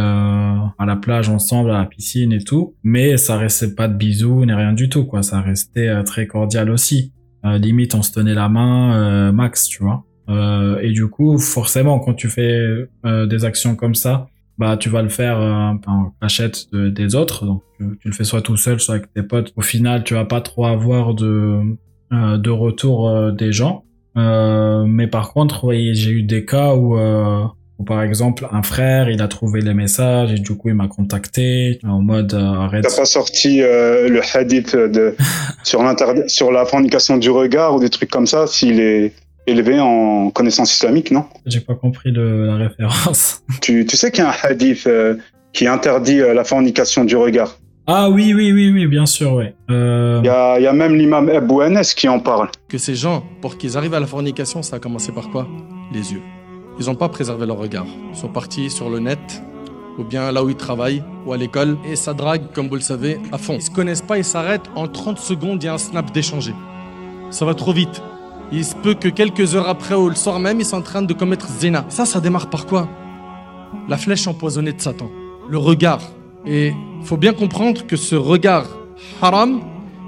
[0.77, 4.43] à la plage ensemble, à la piscine et tout, mais ça restait pas de bisous
[4.45, 5.23] ni rien du tout, quoi.
[5.23, 7.13] Ça restait euh, très cordial aussi.
[7.43, 10.05] Limite, on se tenait la main, max, tu vois.
[10.31, 12.59] Euh, et du coup, forcément, quand tu fais
[13.05, 14.27] euh, des actions comme ça,
[14.57, 17.45] bah tu vas le faire euh, en cachette de- des autres.
[17.45, 19.51] Donc tu, le fais soit tout seul, soit avec tes potes.
[19.55, 21.59] Au final, tu vas pas trop avoir de
[22.13, 23.83] euh, de retour des gens.
[24.15, 26.97] Mais par contre, oui, j'ai eu des cas où
[27.85, 31.79] par exemple un frère, il a trouvé les messages et du coup il m'a contacté
[31.83, 32.83] en mode euh, arrête.
[32.87, 35.15] T'as pas sorti le hadith de,
[35.63, 35.81] sur,
[36.27, 39.13] sur la fornication du regard ou des trucs comme ça, s'il est
[39.51, 41.25] élevé en connaissance islamique, non?
[41.45, 43.43] J'ai pas compris le, la référence.
[43.61, 45.15] tu, tu sais qu'il y a un hadith euh,
[45.53, 47.57] qui interdit euh, la fornication du regard.
[47.87, 49.55] Ah oui, oui, oui, oui, bien sûr, ouais.
[49.69, 50.19] Euh...
[50.23, 52.49] Il y a, il y a même l'imam Abu Anas qui en parle.
[52.69, 55.47] Que ces gens, pour qu'ils arrivent à la fornication, ça a commencé par quoi?
[55.91, 56.21] Les yeux.
[56.79, 57.87] Ils n'ont pas préservé leur regard.
[58.13, 59.43] Ils sont partis sur le net,
[59.97, 62.81] ou bien là où ils travaillent, ou à l'école, et ça drague, comme vous le
[62.81, 63.55] savez, à fond.
[63.55, 66.53] Ils se connaissent pas, ils s'arrêtent, en 30 secondes, il y a un snap d'échanger.
[67.29, 68.01] Ça va trop vite.
[68.53, 71.01] Il se peut que quelques heures après ou le soir même, ils sont en train
[71.01, 71.85] de commettre zina.
[71.87, 72.89] Ça, ça démarre par quoi?
[73.87, 75.09] La flèche empoisonnée de Satan.
[75.49, 76.01] Le regard.
[76.45, 76.73] Et
[77.03, 78.65] faut bien comprendre que ce regard
[79.21, 79.61] haram,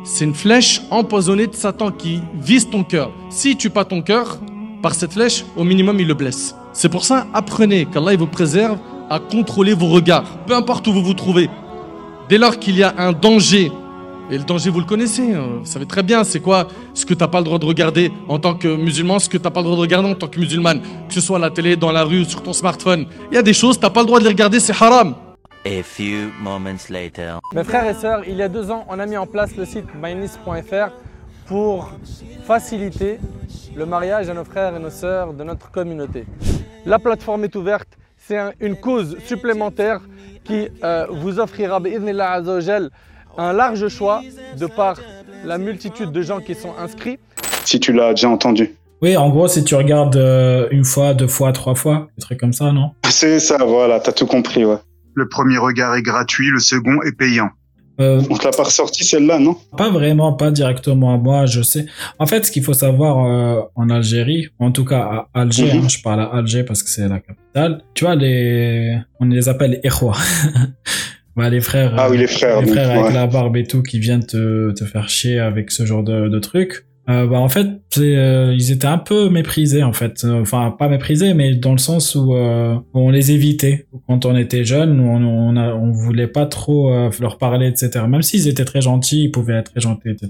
[0.03, 3.11] c'est une flèche empoisonnée de Satan qui vise ton cœur.
[3.29, 4.39] Si tu pas ton cœur,
[4.81, 6.53] par cette flèche, au minimum, il le blesse.
[6.73, 8.77] C'est pour ça, apprenez qu'Allah vous préserve
[9.09, 11.49] à contrôler vos regards, peu importe où vous vous trouvez.
[12.27, 13.71] Dès lors qu'il y a un danger,
[14.31, 17.13] et le danger vous le connaissez, hein, vous savez très bien c'est quoi ce que
[17.13, 19.65] t'as pas le droit de regarder en tant que musulman, ce que t'as pas le
[19.65, 22.03] droit de regarder en tant que musulmane, que ce soit à la télé, dans la
[22.03, 23.05] rue, sur ton smartphone.
[23.31, 25.15] Il y a des choses, t'as pas le droit de les regarder, c'est haram.
[25.65, 27.39] A few moments later.
[27.53, 29.65] Mes frères et sœurs, il y a deux ans, on a mis en place le
[29.65, 30.91] site mynis.fr
[31.45, 31.91] pour
[32.45, 33.19] faciliter
[33.75, 36.25] le mariage à nos frères et nos sœurs de notre communauté.
[36.85, 37.87] La plateforme est ouverte,
[38.17, 40.01] c'est un- une cause supplémentaire
[40.43, 41.79] qui euh, vous offrira
[43.37, 44.21] un large choix
[44.59, 44.97] de par
[45.45, 47.17] la multitude de gens qui sont inscrits.
[47.65, 48.71] Si tu l'as déjà entendu.
[49.01, 52.39] Oui, en gros, si tu regardes euh, une fois, deux fois, trois fois, des trucs
[52.39, 52.91] comme ça, non?
[53.09, 54.77] C'est ça, voilà, t'as tout compris, ouais.
[55.15, 57.49] Le premier regard est gratuit, le second est payant.
[58.01, 59.55] Euh, On te l'a pas ressorti celle-là, non?
[59.77, 61.85] Pas vraiment, pas directement à moi, je sais.
[62.17, 65.83] En fait, ce qu'il faut savoir euh, en Algérie, en tout cas à Alger, Mhm.
[65.83, 68.97] hein, je parle à Alger parce que c'est la capitale, tu vois, les...
[69.19, 70.13] on les appelle Ikhwa.
[71.35, 73.13] bah, les frères, Ah oui, euh, les frères, les donc, avec ouais.
[73.13, 76.39] la barbe et tout qui viennent te, te faire chier avec ce genre de, de
[76.39, 76.85] trucs.
[77.09, 80.23] Euh, bah en fait euh, ils étaient un peu méprisés en fait.
[80.23, 83.87] Euh, enfin pas méprisés mais dans le sens où euh, on les évitait.
[84.07, 88.05] Quand on était jeunes on on, a, on voulait pas trop euh, leur parler etc
[88.07, 90.29] même s'ils étaient très gentils ils pouvaient être très gentils etc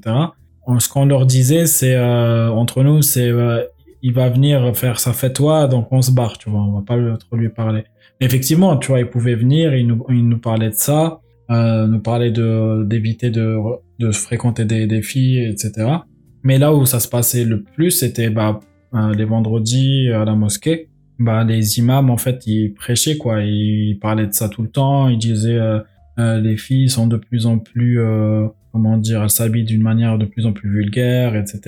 [0.66, 3.62] On- ce qu'on leur disait c'est euh, entre nous c'est euh,
[4.02, 6.62] il va venir faire sa fête-toi donc on se barre tu vois.
[6.62, 7.84] On va pas trop lui parler
[8.24, 11.20] effectivement tu vois il pouvait venir il nous, il nous parlait de ça
[11.52, 13.58] euh, nous parlait de d'éviter de
[14.00, 15.98] de fréquenter des, des filles etc
[16.44, 18.60] mais là où ça se passait le plus, c'était bah,
[18.94, 20.90] euh, les vendredis à la mosquée.
[21.20, 23.42] Bah, les imams, en fait, ils prêchaient, quoi.
[23.44, 25.08] Ils parlaient de ça tout le temps.
[25.08, 25.80] Ils disaient euh,
[26.20, 30.18] euh, les filles sont de plus en plus, euh, comment dire, elles s'habillent d'une manière
[30.18, 31.62] de plus en plus vulgaire, etc.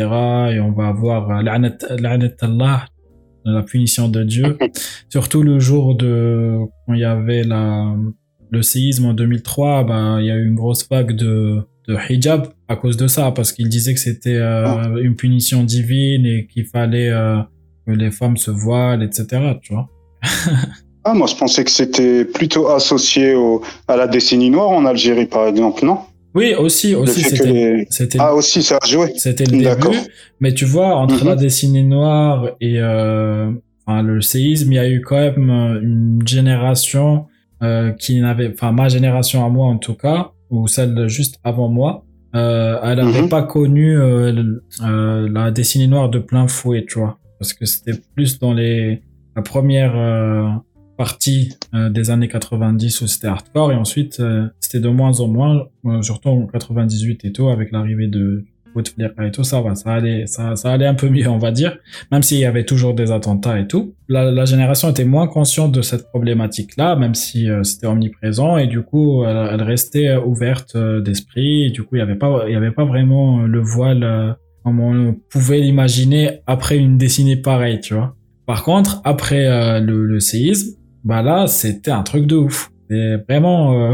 [0.51, 1.77] Et on va avoir euh, la'nat
[2.41, 2.85] Allah,
[3.51, 4.57] la punition de Dieu.
[5.09, 7.95] Surtout le jour de quand il y avait la
[8.51, 12.47] le séisme en 2003, bah il y a eu une grosse vague de de hijab
[12.67, 16.65] à cause de ça parce qu'il disait que c'était euh, une punition divine et qu'il
[16.65, 17.37] fallait euh,
[17.85, 19.57] que les femmes se voilent, etc.
[19.61, 19.87] Tu vois.
[21.07, 25.27] Ah, moi, je pensais que c'était plutôt associé au, à la décennie noire en Algérie,
[25.27, 25.99] par exemple, non?
[26.35, 27.87] Oui, aussi, aussi, c'était, les-
[28.19, 29.13] Ah, aussi, ça a joué.
[29.17, 29.97] c'était le début.
[30.41, 33.51] Mais tu vois, entre la décennie noire et euh,
[33.85, 37.25] enfin, le séisme, il y a eu quand même euh, une génération
[37.63, 41.69] euh, qui n'avait, enfin ma génération à moi en tout cas, ou celle juste avant
[41.69, 42.03] moi,
[42.35, 43.29] euh, elle n'avait Mhm.
[43.29, 44.33] pas connu euh,
[44.85, 49.01] euh, la décennie noire de plein fouet, tu vois, parce que c'était plus dans les
[49.37, 50.47] la première euh,
[50.95, 55.27] partie euh, des années 90 où c'était hardcore et ensuite euh, c'était de moins en
[55.27, 59.73] moins, euh, surtout en 98 et tout, avec l'arrivée de Bouteflika et tout, ça va,
[59.75, 61.77] ça allait, ça, ça allait un peu mieux, on va dire,
[62.11, 63.95] même s'il y avait toujours des attentats et tout.
[64.09, 69.23] La, génération était moins consciente de cette problématique-là, même si c'était omniprésent, et du coup,
[69.23, 73.61] elle, restait ouverte d'esprit, du coup, il y avait pas, y avait pas vraiment le
[73.61, 74.35] voile
[74.65, 78.17] comme on pouvait l'imaginer après une décennie pareille, tu vois.
[78.45, 80.75] Par contre, après le, le séisme,
[81.05, 82.71] bah là, c'était un truc de ouf.
[82.89, 83.93] Et vraiment, euh,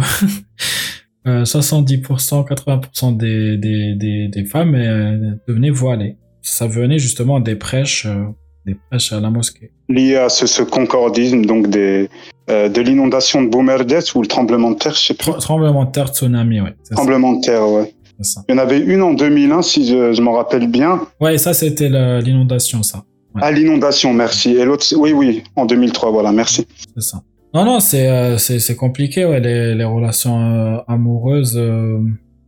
[1.27, 6.15] euh, 70%, 80% des, des, des, des femmes euh, devenaient voilées.
[6.41, 8.23] Ça venait justement des prêches, euh,
[8.65, 9.71] des prêches à la mosquée.
[9.89, 12.09] Lié à ce, ce concordisme, donc des,
[12.49, 15.33] euh, de l'inondation de Boumerdès ou le tremblement de terre, je sais plus.
[15.33, 16.73] Tremblement de terre, tsunami, ouais.
[16.83, 17.93] ça, Tremblement de terre, ouais.
[18.21, 18.41] ça.
[18.47, 21.01] Il y en avait une en 2001, si je, je m'en rappelle bien.
[21.19, 23.03] Ouais, ça, c'était l'inondation, ça.
[23.35, 23.43] Ouais.
[23.43, 24.51] À l'inondation, merci.
[24.55, 26.67] Et l'autre, oui, oui, en 2003, voilà, merci.
[26.95, 27.21] C'est ça.
[27.53, 29.25] Non, non, c'est euh, c'est c'est compliqué.
[29.25, 31.99] Ouais, les les relations euh, amoureuses euh,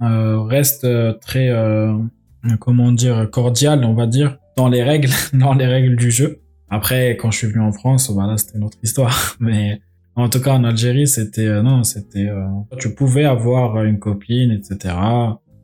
[0.01, 1.93] euh, restent euh, très euh,
[2.59, 6.39] comment dire cordiales, on va dire, dans les règles, dans les règles du jeu.
[6.69, 9.35] Après, quand je suis venu en France, voilà, c'était une autre histoire.
[9.39, 9.81] Mais
[10.15, 12.45] en tout cas, en Algérie, c'était non, c'était euh,
[12.79, 14.95] tu pouvais avoir une copine, etc.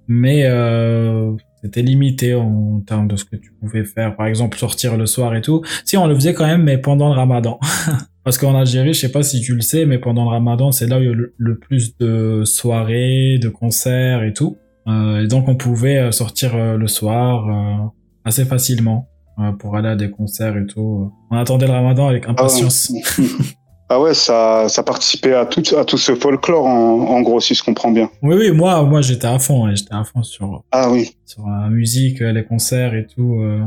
[0.08, 1.32] Mais euh,
[1.62, 4.16] c'était limité en termes de ce que tu pouvais faire.
[4.16, 5.62] Par exemple, sortir le soir et tout.
[5.86, 7.60] Si on le faisait quand même, mais pendant le Ramadan.
[8.24, 10.88] Parce qu'en Algérie, je sais pas si tu le sais, mais pendant le Ramadan, c'est
[10.88, 14.58] là où il y a le, plus de soirées, de concerts et tout.
[14.88, 17.88] Euh, et donc, on pouvait euh, sortir euh, le soir euh,
[18.26, 19.08] assez facilement
[19.40, 21.12] euh, pour aller à des concerts et tout.
[21.32, 22.92] On attendait le Ramadan avec impatience.
[22.94, 23.28] Ah ouais,
[24.14, 27.92] ça, ça participait à tout, à tout ce folklore, en, en gros, si je comprends
[27.92, 28.10] bien.
[28.22, 29.66] Oui, oui, moi, moi, j'étais à fond.
[29.68, 31.12] ouais, j'étais à fond sur Ah oui.
[31.26, 33.40] sur la musique, les concerts et tout.
[33.42, 33.62] euh,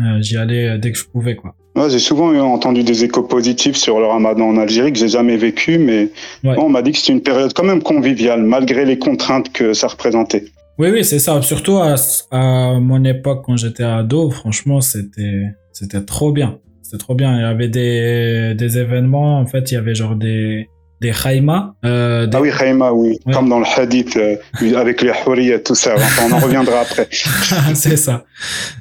[0.00, 1.54] euh, J'y allais euh, dès que je pouvais, quoi.
[1.76, 5.36] Ouais, j'ai souvent entendu des échos positifs sur le ramadan en Algérie que j'ai jamais
[5.36, 6.10] vécu, mais
[6.42, 6.56] Ouais.
[6.56, 9.74] bon, on m'a dit que c'était une période quand même conviviale, malgré les contraintes que
[9.74, 10.46] ça représentait.
[10.78, 11.40] Oui, oui, c'est ça.
[11.42, 11.94] Surtout à,
[12.32, 16.58] à mon époque, quand j'étais ado, franchement, c'était, c'était trop bien.
[16.90, 17.36] C'était trop bien.
[17.36, 20.70] Il y avait des, des événements, en fait, il y avait genre des,
[21.02, 21.74] des khaïmas.
[21.84, 24.36] Euh, des- Ah oui, Khaïma, oui, comme dans le hadith, euh,
[24.74, 25.92] avec les hurriyat, tout ça.
[25.96, 27.06] Enfin, on en reviendra après.
[27.74, 28.24] c'est ça.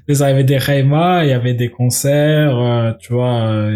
[0.08, 0.14] C'est.
[0.14, 3.68] Il y avait des khaïmas, il y avait des concerts, euh, tu vois,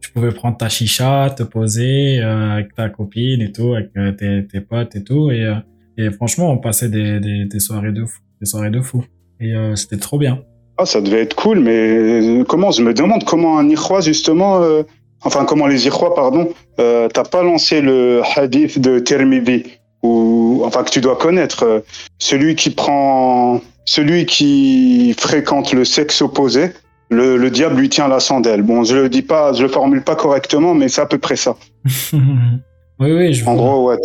[0.00, 4.60] tu pouvais prendre ta chicha, te poser avec ta copine et tout, avec tes, tes
[4.60, 5.30] potes et tout.
[5.30, 5.48] Et,
[5.96, 8.18] et franchement, on passait des, des, des soirées de fou.
[8.40, 9.04] Des soirées de fou.
[9.38, 10.40] Et c'était trop bien.
[10.78, 14.60] Ah, ça devait être cool, mais euh, comment Je me demande comment un Ikhwa, justement,
[14.62, 14.82] euh,
[15.22, 16.50] enfin, comment les Ikhwa, pardon,
[16.80, 19.64] euh, t'as pas lancé le hadith de Tirmidhi,
[20.02, 21.80] ou, enfin, que tu dois connaître, euh,
[22.18, 26.72] celui qui prend, celui qui fréquente le sexe opposé,
[27.08, 28.62] le, le diable lui tient la chandelle.
[28.62, 31.36] Bon, je le dis pas, je le formule pas correctement, mais c'est à peu près
[31.36, 31.56] ça.
[32.12, 33.62] oui, oui, je En vois.
[33.62, 33.96] gros, ouais.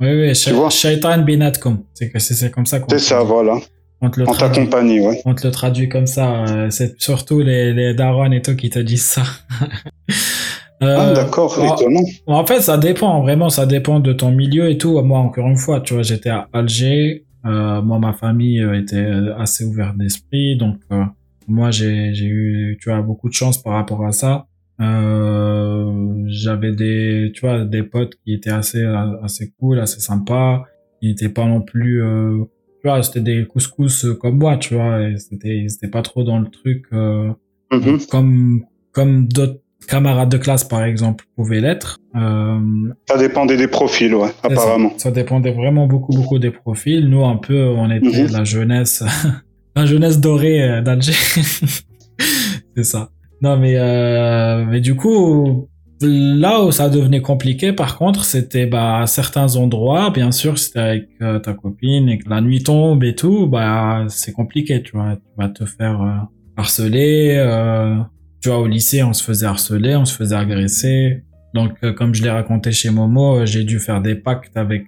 [0.00, 1.78] Oui, oui, Sha- Shaitan binatkum.
[1.94, 2.10] C'est
[2.50, 3.56] comme ça qu'on C'est ça, voilà.
[4.00, 5.00] On te le traduit.
[5.00, 5.20] ouais.
[5.24, 6.44] On te le traduit comme ça.
[6.44, 9.22] euh, C'est surtout les, les darons et tout qui te disent ça.
[10.82, 12.00] Euh, Ah, d'accord, en- étonnant.
[12.26, 13.20] En fait, ça dépend.
[13.20, 14.98] Vraiment, ça dépend de ton milieu et tout.
[15.02, 17.26] Moi, encore une fois, tu vois, j'étais à Alger.
[17.44, 20.56] Euh, moi, ma famille euh, était euh, assez ouverte d'esprit.
[20.56, 21.02] Donc, euh,
[21.48, 24.46] moi, j'ai j'ai eu, tu vois, beaucoup de chance par rapport à ça.
[24.80, 28.82] Euh, J'avais des, tu vois, des potes qui étaient assez,
[29.22, 30.64] assez cool, assez sympas.
[31.02, 32.44] Ils n'étaient pas non plus, euh,
[32.80, 35.00] tu vois, c'était des couscous euh, comme moi, tu vois.
[35.08, 37.30] et C'était, ils étaient pas trop dans le truc euh,
[38.10, 41.98] comme, comme d'autres camarades de classe, par exemple, pouvaient l'être.
[42.16, 42.58] Euh,
[43.08, 44.34] Ça dépendait des profils, ouais, ça.
[44.48, 44.92] apparemment.
[44.98, 47.08] Ça, dépendait vraiment beaucoup, beaucoup des profils.
[47.08, 48.32] Nous, un peu, on était Mhm.
[48.32, 49.02] la jeunesse,
[49.76, 51.12] la jeunesse dorée euh, d'Alger.
[52.76, 53.10] c'est ça.
[53.42, 55.68] Non, mais, euh, mais du coup,
[56.02, 60.78] là où ça devenait compliqué, par contre, c'était bah, à certains endroits, bien sûr, c'était
[60.78, 64.92] avec euh, ta copine et que la nuit tombe et tout, bah, c'est compliqué, tu
[64.96, 65.16] vois.
[65.16, 66.16] Tu vas te faire euh,
[66.56, 67.36] harceler.
[67.36, 67.96] euh,
[68.42, 71.24] tu vois, au lycée, on se faisait harceler, on se faisait agresser.
[71.52, 74.84] Donc, euh, comme je l'ai raconté chez Momo, j'ai dû faire des pactes avec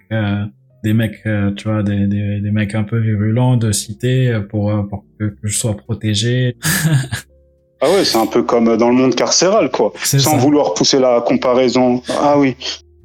[0.83, 1.23] des mecs,
[1.55, 5.57] tu vois, des, des, mecs un peu virulents de cité pour, pour que, que je
[5.57, 6.57] sois protégé.
[7.85, 9.91] Ah ouais, c'est un peu comme dans le monde carcéral, quoi.
[10.01, 10.37] Sans ça.
[10.37, 12.01] vouloir pousser la comparaison.
[12.09, 12.55] Ah oui.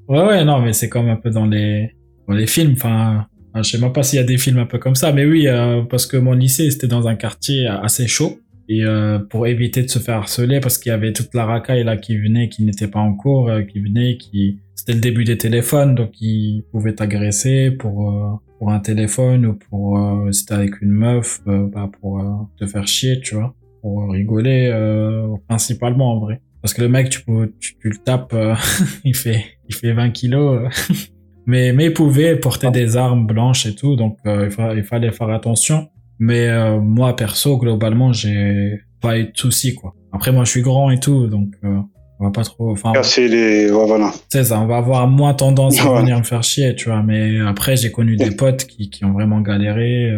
[0.06, 1.90] Ouais, ouais, non, mais c'est comme un peu dans les,
[2.28, 2.74] dans les films.
[2.76, 5.10] Enfin, enfin, je sais même pas s'il y a des films un peu comme ça,
[5.10, 8.38] mais oui, euh, parce que mon lycée, c'était dans un quartier assez chaud.
[8.68, 11.84] Et euh, pour éviter de se faire harceler, parce qu'il y avait toute la racaille
[11.84, 15.24] là qui venait, qui n'était pas en cours, euh, qui venait, qui c'était le début
[15.24, 18.28] des téléphones, donc ils pouvaient t'agresser pour euh,
[18.58, 19.98] pour un téléphone ou pour
[20.32, 22.20] si t'es avec une meuf, bah, pour
[22.58, 26.40] te faire chier, tu vois, pour rigoler euh, principalement en vrai.
[26.62, 28.54] Parce que le mec, tu, peux, tu, tu le tapes, euh,
[29.04, 30.60] il fait il fait 20 kilos.
[30.62, 30.94] euh.
[31.46, 34.82] mais mais il pouvait porter des armes blanches et tout, donc euh, il, fa- il
[34.82, 35.88] fallait faire attention.
[36.18, 39.94] Mais euh, moi perso, globalement, j'ai pas eu de soucis quoi.
[40.12, 41.78] Après moi, je suis grand et tout, donc euh,
[42.18, 42.72] on va pas trop.
[42.72, 43.70] Enfin, Casser les.
[43.70, 44.10] Ouais, voilà.
[44.28, 47.04] c'est ça, on va avoir moins tendance à venir me faire chier, tu vois.
[47.04, 50.10] Mais après, j'ai connu des potes qui, qui ont vraiment galéré.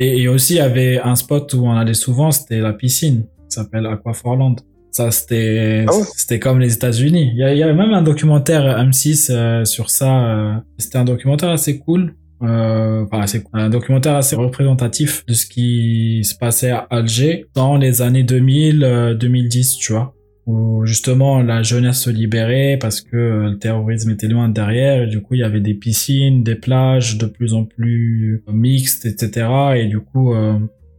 [0.00, 0.04] Euh.
[0.04, 3.22] Et, et aussi, il y avait un spot où on allait souvent, c'était la piscine,
[3.48, 4.56] qui s'appelle Aquaforland.
[4.90, 7.30] Ça, c'était Ah c'était comme les États-Unis.
[7.34, 10.24] Il y, a- il y avait même un documentaire M6 euh, sur ça.
[10.30, 10.54] euh.
[10.78, 12.14] C'était un documentaire assez cool.
[12.42, 13.58] Euh, enfin, assez cool.
[13.60, 18.84] un documentaire assez représentatif de ce qui se passait à Alger dans les années 2000,
[18.84, 20.14] euh, 2010, tu vois
[20.48, 25.06] où justement la jeunesse se libérait parce que euh, le terrorisme était loin derrière et
[25.06, 29.46] du coup il y avait des piscines, des plages de plus en plus mixtes, etc.
[29.76, 30.54] Et du coup euh,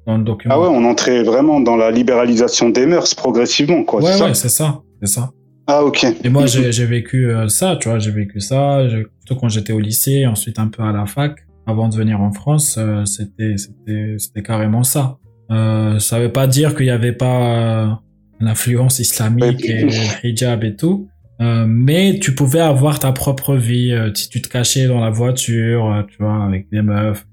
[0.06, 0.54] dans le document...
[0.56, 4.02] Ah ouais, on entrait vraiment dans la libéralisation des mœurs progressivement, quoi.
[4.02, 5.32] ouais, c'est ça ouais, c'est ça, c'est ça.
[5.68, 6.06] Ah ok.
[6.24, 9.80] Et moi j'ai vécu euh, ça, tu vois, j'ai vécu ça, surtout quand j'étais au
[9.80, 11.36] lycée, ensuite un peu à la fac,
[11.70, 15.18] avant de venir en France, euh, c'était c'était c'était carrément ça.
[15.52, 17.88] Euh, ça veut pas dire qu'il y avait pas euh,
[18.40, 21.08] l'influence islamique et le hijab et tout.
[21.42, 25.10] Euh, mais tu pouvais avoir ta propre vie euh, si tu te cachais dans la
[25.10, 27.26] voiture, euh, tu vois, avec des meufs.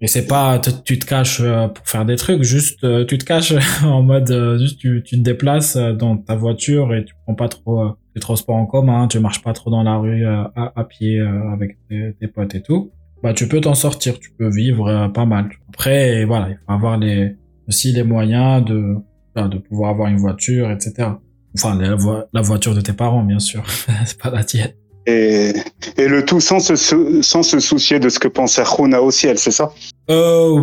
[0.00, 3.24] Et c'est pas tu te caches euh, pour faire des trucs, juste euh, tu te
[3.24, 3.54] caches
[3.84, 7.34] en mode euh, juste tu, tu te déplaces euh, dans ta voiture et tu prends
[7.34, 10.42] pas trop euh, les transports en commun, tu marches pas trop dans la rue euh,
[10.54, 12.90] à, à pied euh, avec tes, tes potes et tout.
[13.22, 15.48] Bah tu peux t'en sortir, tu peux vivre euh, pas mal.
[15.70, 17.34] Après voilà, il faut avoir les
[17.66, 18.96] aussi les moyens de
[19.42, 21.08] de pouvoir avoir une voiture, etc.
[21.56, 23.62] Enfin la, vo- la voiture de tes parents bien sûr,
[24.04, 24.72] c'est pas la tienne.
[25.08, 25.52] Et,
[25.98, 29.12] et le tout sans se, sou- sans se soucier de ce que pensait Khuna au
[29.12, 29.70] ciel, c'est ça?
[30.10, 30.60] Euh,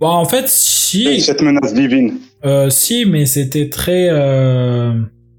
[0.00, 1.18] bah, en fait, si.
[1.22, 2.18] Cette menace divine.
[2.44, 4.08] Euh, si, mais c'était très.
[4.10, 4.92] euh,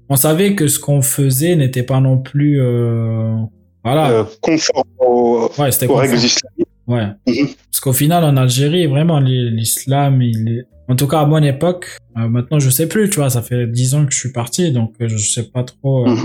[0.08, 2.60] On savait que ce qu'on faisait n'était pas non plus.
[3.84, 4.26] Voilà.
[4.40, 6.66] conforme au, ouais, c'était aux règles islamiques.
[6.88, 7.06] Ouais.
[7.70, 10.64] Parce qu'au final, en Algérie, vraiment, l'is- l'islam, il est.
[10.88, 13.66] En tout cas, à mon époque, euh, maintenant, je sais plus, tu vois, ça fait
[13.66, 16.16] dix ans que je suis parti, donc euh, je sais pas trop euh,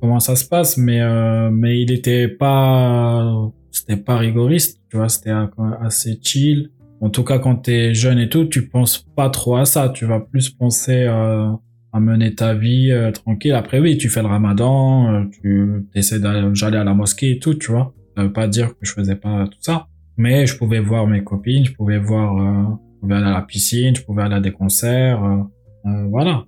[0.00, 3.50] comment ça se passe, mais, euh, mais il était pas.
[3.70, 5.32] C'était pas rigoriste, tu vois, c'était
[5.80, 6.70] assez chill.
[7.00, 9.88] En tout cas, quand t'es jeune et tout, tu penses pas trop à ça.
[9.88, 13.54] Tu vas plus penser à mener ta vie tranquille.
[13.54, 17.72] Après, oui, tu fais le ramadan, tu essaies d'aller à la mosquée et tout, tu
[17.72, 17.94] vois.
[18.14, 19.86] Ça veut pas dire que je faisais pas tout ça.
[20.16, 23.94] Mais je pouvais voir mes copines, je pouvais voir, euh, pouvais aller à la piscine,
[23.94, 25.22] je pouvais aller à des concerts.
[25.22, 26.44] euh, euh, voilà.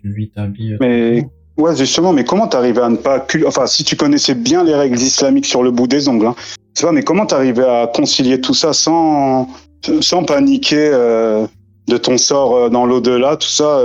[0.00, 0.74] Tu vis ta vie.
[0.74, 1.24] euh, Mais
[1.56, 4.74] ouais, justement, mais comment t'arrivais à ne pas cul- enfin si tu connaissais bien les
[4.76, 6.34] règles islamiques sur le bout des ongles, hein,
[6.74, 9.48] c'est pas, mais comment t'arrivais à concilier tout ça sans
[10.00, 11.46] sans paniquer euh,
[11.88, 13.78] de ton sort euh, dans l'au-delà, tout ça.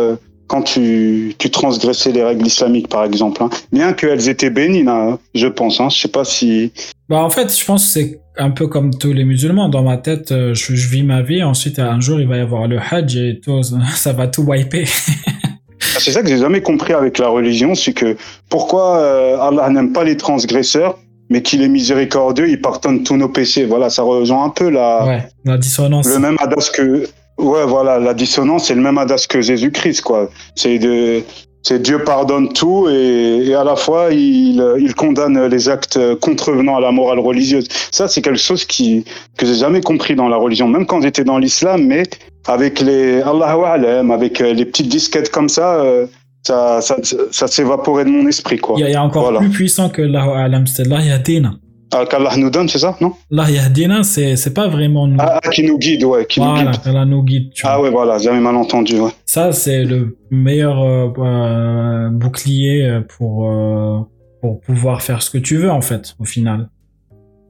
[0.47, 3.43] Quand tu, tu transgressais les règles islamiques, par exemple.
[3.43, 3.49] hein.
[3.71, 5.79] Bien qu'elles étaient bénines, hein, je pense.
[5.79, 5.89] Hein.
[5.89, 6.71] Je sais pas si.
[7.09, 9.67] Bah, en fait, je pense que c'est un peu comme tous les musulmans.
[9.69, 11.43] Dans ma tête, euh, je, je vis ma vie.
[11.43, 13.61] Ensuite, un jour, il va y avoir le Hajj et tout,
[13.95, 14.85] ça va tout wiper.
[14.85, 18.17] Ah, C'est ça que j'ai jamais compris avec la religion, c'est que
[18.49, 20.97] pourquoi euh, Allah n'aime pas les transgresseurs,
[21.29, 23.65] mais qu'il est miséricordieux, il pardonne tous nos péchés.
[23.65, 26.07] Voilà, ça rejoint un peu la, ouais, la dissonance.
[26.07, 27.05] le même adage que
[27.37, 31.21] ouais voilà la dissonance c'est le même adage que Jésus-Christ quoi c'est de
[31.63, 36.77] c'est Dieu pardonne tout et, et à la fois il, il condamne les actes contrevenant
[36.77, 39.03] à la morale religieuse ça c'est quelque chose qui
[39.37, 42.03] que j'ai jamais compris dans la religion même quand j'étais dans l'islam mais
[42.47, 46.05] avec les Allahu Alam avec euh, les petites disquettes comme ça euh,
[46.47, 46.95] ça ça,
[47.31, 49.39] ça s'évaporait de mon esprit quoi Il y a, encore Voilà.
[49.39, 51.51] plus puissant que Allah Alam, c'est Allah Yahdina.
[51.93, 53.13] Ah, qu'Allah nous donne c'est ça non?
[53.31, 55.15] Allah Yahdina, c'est c'est pas vraiment nous.
[55.19, 57.51] ah, ah, qui nous guide ouais qui nous voilà, guide Allah nous guide.
[57.53, 57.71] Tu vois.
[57.71, 63.01] ah ouais voilà j'avais mal entendu ouais Ça, c'est le meilleur euh, euh, bouclier euh,
[63.01, 63.99] pour, euh,
[64.41, 66.69] pour pouvoir faire ce que tu veux, en fait, au final.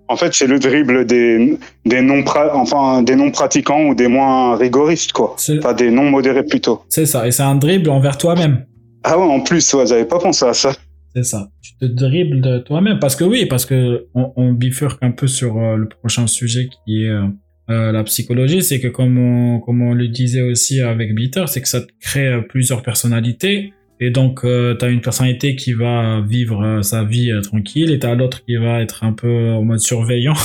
[0.10, 2.24] En fait, c'est le dribble des, des non
[2.54, 5.36] enfin des non pratiquants ou des moins rigoristes quoi.
[5.58, 6.84] Enfin des non modérés plutôt.
[6.90, 8.66] C'est ça, et c'est un dribble envers toi-même.
[9.04, 10.72] Ah ouais, en plus, ouais, j'avais pas pensé à ça.
[11.16, 11.50] C'est ça.
[11.62, 13.00] Tu te dribbles de toi-même.
[13.00, 16.70] Parce que oui, parce que on, on bifurque un peu sur euh, le prochain sujet
[16.86, 17.28] qui est euh,
[17.70, 18.62] euh, la psychologie.
[18.64, 21.92] C'est que comme on, comme on le disait aussi avec Bitter, c'est que ça te
[22.00, 23.74] crée euh, plusieurs personnalités.
[24.00, 28.08] Et donc, euh, tu as une personnalité qui va vivre sa vie tranquille et tu
[28.08, 30.36] as l'autre qui va être un peu en mode surveillant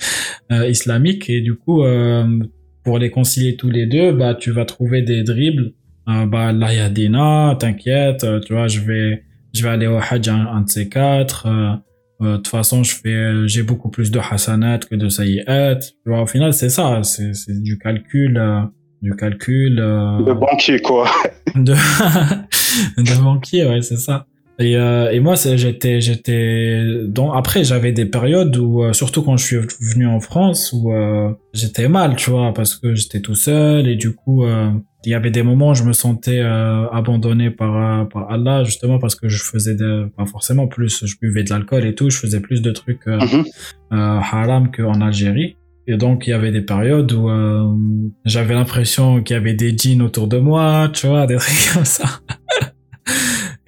[0.50, 1.30] islamique.
[1.30, 1.84] Et du coup,
[2.84, 5.72] pour les concilier tous les deux, bah, tu vas trouver des dribbles.
[6.06, 9.22] Bah, là, il y a Dina, t'inquiète, tu vois, je vais,
[9.56, 11.46] je vais aller au Hajj un, un de ces quatre.
[11.46, 11.72] euh,
[12.22, 15.76] euh, De toute façon, je fais, j'ai beaucoup plus de hasanat que de sayyat.
[15.76, 18.60] Tu vois, au final, c'est ça, c'est c'est du calcul, euh,
[19.02, 19.78] du calcul.
[19.80, 21.08] euh, Le banquier quoi.
[21.54, 21.74] de,
[22.96, 24.26] de banquier, ouais, c'est ça.
[24.58, 29.44] Et, et moi, c'est- j'étais, j'étais, donc après, j'avais des périodes où, surtout quand je
[29.44, 29.56] suis
[29.92, 30.90] venu en France, où
[31.52, 34.46] j'étais mal, tu vois, parce que j'étais tout seul et du coup,
[35.06, 38.64] il y avait des moments où je me sentais euh, abandonné par, euh, par Allah,
[38.64, 42.10] justement parce que je faisais de, pas forcément plus, je buvais de l'alcool et tout,
[42.10, 43.40] je faisais plus de trucs euh, euh,
[43.92, 45.56] haram qu'en Algérie.
[45.86, 47.72] Et donc, il y avait des périodes où euh,
[48.24, 51.84] j'avais l'impression qu'il y avait des djinns autour de moi, tu vois, des trucs comme
[51.84, 52.06] ça.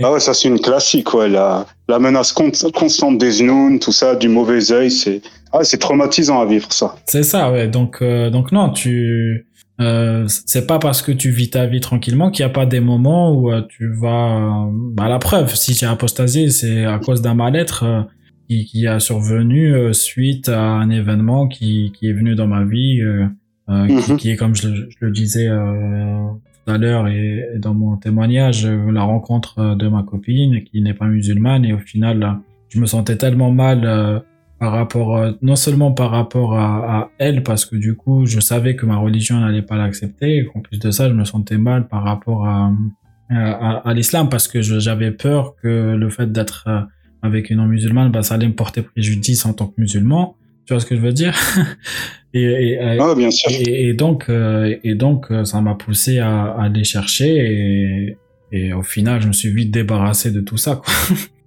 [0.03, 1.29] Ah ouais, ça c'est une classique, ouais.
[1.29, 5.79] La, la menace con- constante des znouns, tout ça, du mauvais œil, c'est ah, c'est
[5.79, 6.97] traumatisant à vivre ça.
[7.07, 7.69] C'est ça, ouais.
[7.69, 9.47] Donc, donc non, tu,
[9.81, 12.81] euh, c'est pas parce que tu vis ta vie tranquillement qu'il n'y a pas des
[12.81, 17.23] moments où euh, tu vas, euh, bah, la preuve, si j'ai apostasié, c'est à cause
[17.23, 18.03] d'un mal-être euh,
[18.49, 22.65] qui, qui a survenu euh, suite à un événement qui, qui est venu dans ma
[22.65, 23.27] vie, euh,
[23.69, 26.27] euh, qui, qui est comme je, le- je le disais euh,
[26.65, 30.95] tout à l'heure et, et dans mon témoignage, la rencontre de ma copine qui n'est
[30.95, 32.39] pas musulmane et au final,
[32.69, 34.23] je me sentais tellement mal.
[34.59, 38.41] Par rapport euh, non seulement par rapport à, à elle parce que du coup je
[38.41, 41.59] savais que ma religion n'allait pas l'accepter et qu'en plus de ça je me sentais
[41.59, 42.73] mal par rapport à
[43.31, 46.81] à, à l'islam parce que j'avais peur que le fait d'être euh,
[47.23, 50.35] avec une non musulmane bah ça allait me porter préjudice en tant que musulman
[50.67, 51.35] tu vois ce que je veux dire?
[52.35, 53.51] Et, et, euh, bien sûr.
[53.51, 58.19] et, et donc euh, et donc ça m'a poussé à, à aller chercher et
[58.53, 60.93] et au final je me suis vite débarrassé de tout ça quoi.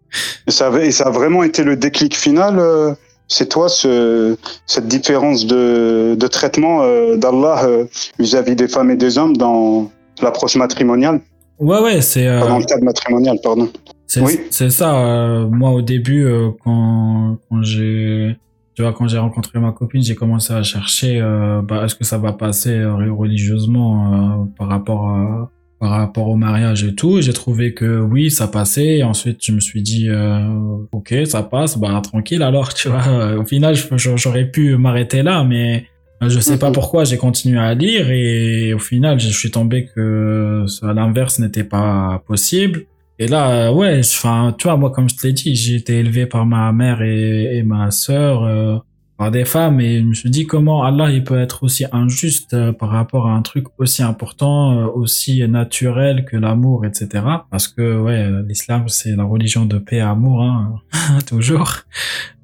[0.48, 2.60] Et ça, avait, et ça a vraiment été le déclic final.
[2.60, 2.94] euh,
[3.32, 4.36] c'est toi ce,
[4.68, 7.86] cette différence de, de traitement euh, d'Allah euh,
[8.20, 9.90] vis-à-vis des femmes et des hommes dans
[10.22, 11.22] l'approche matrimoniale,
[11.58, 13.70] ouais ouais c'est euh, dans le cadre matrimonial, pardon.
[14.06, 15.48] C'est c'est ça.
[15.50, 16.28] moi, au début,
[16.66, 18.36] quand, quand j'ai,
[18.76, 21.22] tu vois, quand j'ai rencontré ma copine, j'ai commencé à chercher,
[21.64, 25.50] bah, est-ce que ça va passer religieusement par rapport à,
[25.82, 27.22] par rapport au mariage et tout.
[27.22, 29.00] J'ai trouvé que oui, ça passait.
[29.00, 30.48] Et ensuite, je me suis dit, euh,
[30.92, 32.44] ok, ça passe, bah tranquille.
[32.44, 35.88] Alors, tu vois, au final, j'aurais pu m'arrêter là, mais
[36.22, 39.88] euh, je sais pas pourquoi j'ai continué à lire et au final, je suis tombé
[39.94, 42.86] que à l'inverse n'était pas possible.
[43.18, 45.98] Et là, euh, ouais, enfin, tu vois, moi, comme je te l'ai dit, j'ai été
[45.98, 48.78] élevé par ma mère et, et ma sœur, euh,
[49.22, 52.56] par des femmes, et je me suis dit comment Allah, il peut être aussi injuste
[52.56, 57.24] euh, par rapport à un truc aussi important, euh, aussi naturel que l'amour, etc.
[57.52, 60.80] Parce que, ouais, euh, l'islam, c'est la religion de paix et amour, hein,
[61.28, 61.72] toujours.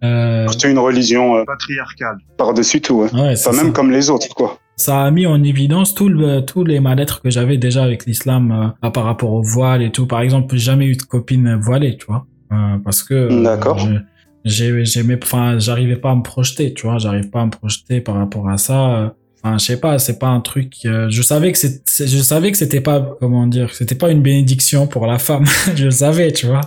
[0.04, 2.18] Euh, C'est une religion euh, patriarcale.
[2.38, 3.12] Par-dessus tout, ouais.
[3.12, 3.72] Ouais, c'est Pas même ça.
[3.72, 4.60] comme les autres, quoi.
[4.76, 8.74] ça a mis en évidence tout le, tous les mal-être que j'avais déjà avec l'islam
[8.84, 10.06] euh, par rapport au voile et tout.
[10.06, 14.00] Par exemple, j'ai jamais eu de copine voilée, tu vois, Euh, parce que euh,
[14.48, 18.16] j'aimais enfin j'arrivais pas à me projeter tu vois j'arrive pas à me projeter par
[18.16, 19.14] rapport à ça
[19.44, 20.74] Enfin, je sais pas, c'est pas un truc.
[20.86, 24.22] euh, je savais que c'est, je savais que c'était pas, comment dire, c'était pas une
[24.22, 25.46] bénédiction pour la femme.
[25.76, 26.62] je le savais, tu vois.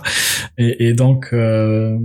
[0.57, 1.97] Et, donc, euh,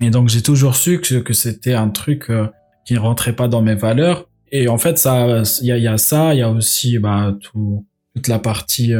[0.00, 2.46] et donc j'ai toujours su que, que c'était un truc euh,
[2.86, 4.28] qui rentrait pas dans mes valeurs.
[4.50, 7.36] Et en fait, ça, il y a, y a ça, il y a aussi bah
[7.40, 8.92] tout, toute la partie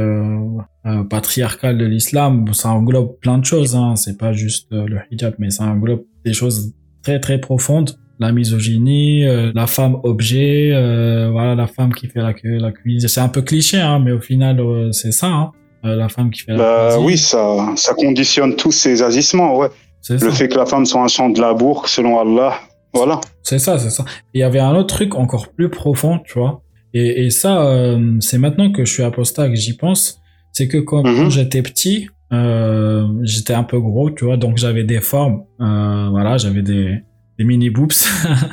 [0.86, 2.47] euh, patriarcale de l'islam.
[2.52, 3.74] Ça englobe plein de choses.
[3.77, 3.97] Hein.
[3.97, 8.31] C'est pas juste euh, le hijab, mais ça englobe des choses très très profondes la
[8.31, 13.09] misogynie, euh, la femme objet, euh, voilà la femme qui fait la, la cuisine.
[13.09, 15.51] C'est un peu cliché, hein, mais au final euh, c'est ça, hein,
[15.85, 17.06] euh, la femme qui fait la Bah cuisine.
[17.06, 19.66] oui, ça, ça conditionne tous ces agissements, ouais.
[20.01, 20.31] C'est Le ça.
[20.31, 22.55] fait que la femme soit un champ de labour, selon Allah,
[22.93, 23.20] voilà.
[23.43, 24.05] C'est ça, c'est ça.
[24.32, 26.62] Il y avait un autre truc encore plus profond, tu vois.
[26.94, 30.20] Et, et ça, euh, c'est maintenant que je suis apostat que j'y pense.
[30.55, 34.85] C'est que quand, quand j'étais petit, euh, j'étais un peu gros, tu vois, donc j'avais
[34.85, 37.02] des formes, euh, voilà, j'avais des,
[37.39, 37.93] des mini boobs.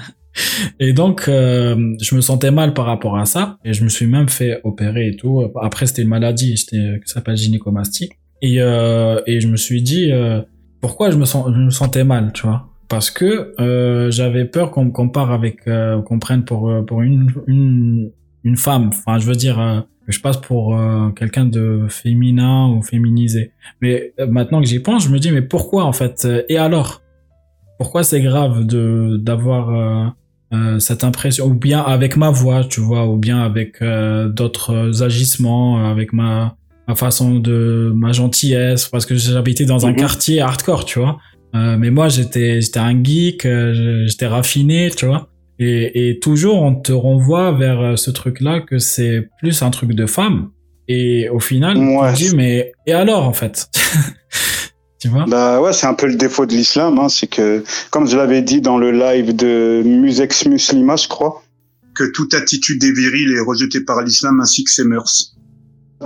[0.80, 3.57] et donc, euh, je me sentais mal par rapport à ça.
[3.64, 5.44] Et je me suis même fait opérer et tout.
[5.61, 8.10] Après, c'était une maladie qui s'appelle gynécomastie.
[8.41, 10.41] Et, euh, et je me suis dit, euh,
[10.82, 12.68] pourquoi je me, sens, je me sentais mal, tu vois?
[12.90, 17.03] Parce que euh, j'avais peur qu'on me compare avec, euh, qu'on prenne pour, euh, pour
[17.03, 18.11] une, une,
[18.44, 18.90] une femme.
[18.90, 19.80] Enfin, je veux dire, euh,
[20.12, 23.52] je passe pour euh, quelqu'un de féminin ou féminisé.
[23.82, 26.58] Mais euh, maintenant que j'y pense, je me dis, mais pourquoi en fait Euh, Et
[26.58, 27.02] alors?
[27.80, 30.14] Pourquoi c'est grave de d'avoir
[30.54, 35.02] euh, cette impression Ou bien avec ma voix, tu vois, ou bien avec euh, d'autres
[35.04, 36.56] agissements, avec ma
[36.88, 39.98] ma façon de ma gentillesse parce que j'habitais dans un Mhm.
[39.98, 41.20] quartier hardcore tu vois
[41.54, 43.48] mais moi j'étais j'étais un geek
[44.08, 45.30] j'étais raffiné tu vois
[45.62, 49.70] et, et toujours on te renvoie vers euh, ce truc là que c'est plus un
[49.70, 50.50] truc de femme.
[50.88, 53.70] Et au final tu te dis mais et alors en fait?
[55.02, 55.26] Tu vois?
[55.28, 58.44] Bah ouais, c'est un peu le défaut de l'islam, hein, c'est que, comme je l'avais
[58.44, 61.42] dit dans le live de Musex Muslima, je crois,
[61.96, 65.36] que toute attitude est virile est rejetée par l'islam ainsi que ses mœurs.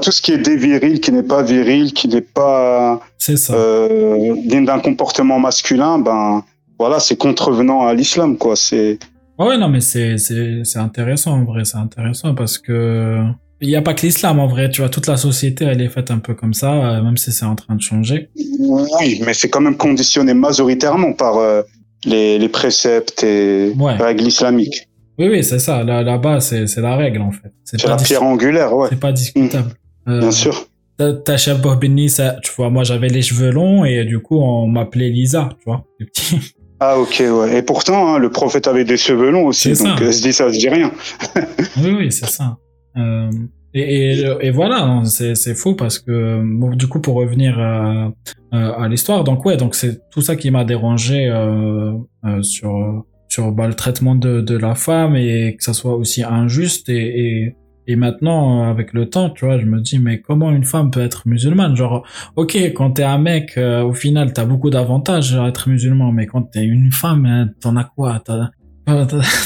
[0.01, 3.01] Tout ce qui est déviril, qui n'est pas viril, qui n'est pas
[3.49, 6.45] euh, digne d'un comportement masculin, ben
[6.79, 8.55] voilà, c'est contrevenant à l'islam, quoi.
[8.55, 8.97] C'est
[9.37, 13.21] Ouais, non, mais c'est, c'est, c'est intéressant en vrai, c'est intéressant parce que
[13.61, 15.89] il n'y a pas que l'islam en vrai, tu vois, toute la société elle est
[15.89, 18.29] faite un peu comme ça, euh, même si c'est en train de changer.
[18.59, 21.61] oui, mais c'est quand même conditionné majoritairement par euh,
[22.05, 24.87] les, les préceptes et règles islamiques.
[25.17, 27.51] Oui, oui, c'est ça, là, là-bas c'est, c'est la règle en fait.
[27.63, 28.87] C'est pas la dis- pierre angulaire, ouais.
[28.89, 29.71] C'est pas discutable.
[30.07, 30.67] Euh, Bien sûr.
[30.97, 34.37] Ta, ta chef Bobini, ça, tu vois, moi j'avais les cheveux longs et du coup
[34.37, 36.53] on m'appelait Lisa, tu vois, petit.
[36.79, 37.57] Ah ok, ouais.
[37.57, 39.95] Et pourtant, hein, le prophète avait des cheveux longs aussi, donc ça.
[40.03, 40.91] euh, je dis ça, je dis rien.
[41.83, 42.57] Oui, oui, c'est ça.
[42.97, 43.29] Euh,
[43.73, 47.59] et, et, et voilà, non, c'est c'est fou parce que bon, du coup pour revenir
[47.59, 48.11] à,
[48.51, 51.91] à à l'histoire, donc ouais, donc c'est tout ça qui m'a dérangé euh,
[52.25, 56.23] euh, sur sur bah, le traitement de, de la femme et que ça soit aussi
[56.23, 57.55] injuste et, et
[57.87, 60.91] et maintenant euh, avec le temps, tu vois, je me dis mais comment une femme
[60.91, 61.75] peut être musulmane?
[61.75, 62.05] Genre,
[62.35, 66.25] ok, quand t'es un mec, euh, au final t'as beaucoup d'avantages à être musulman, mais
[66.25, 68.21] quand t'es une femme, hein, t'en as quoi?
[68.23, 68.49] T'as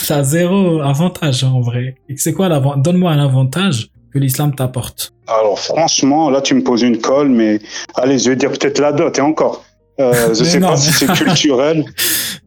[0.08, 1.96] t'as zéro avantage en vrai.
[2.08, 5.14] Et c'est quoi l'avant Donne-moi un avantage que l'islam t'apporte.
[5.28, 7.60] Alors franchement, là tu me poses une colle, mais
[7.96, 9.64] allez, je vais dire peut-être la dot et encore.
[10.00, 11.86] Euh, je sais non, pas si c'est culturel.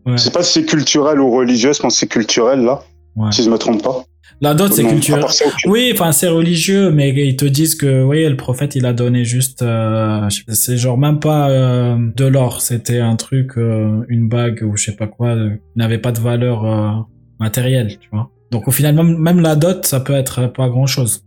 [0.07, 1.73] Je sais pas si c'est culturel ou religieux.
[1.73, 2.83] Je pense que c'est culturel là,
[3.31, 4.05] si je me trompe pas.
[4.43, 5.25] La dot, c'est culturel.
[5.67, 9.25] Oui, enfin, c'est religieux, mais ils te disent que, oui, le prophète, il a donné
[9.25, 14.63] juste, euh, c'est genre même pas euh, de l'or, c'était un truc, euh, une bague
[14.65, 16.91] ou je sais pas quoi, euh, n'avait pas de valeur euh,
[17.39, 18.31] matérielle, tu vois.
[18.51, 21.23] Donc au final, même, même la dot, ça peut être pas grand chose.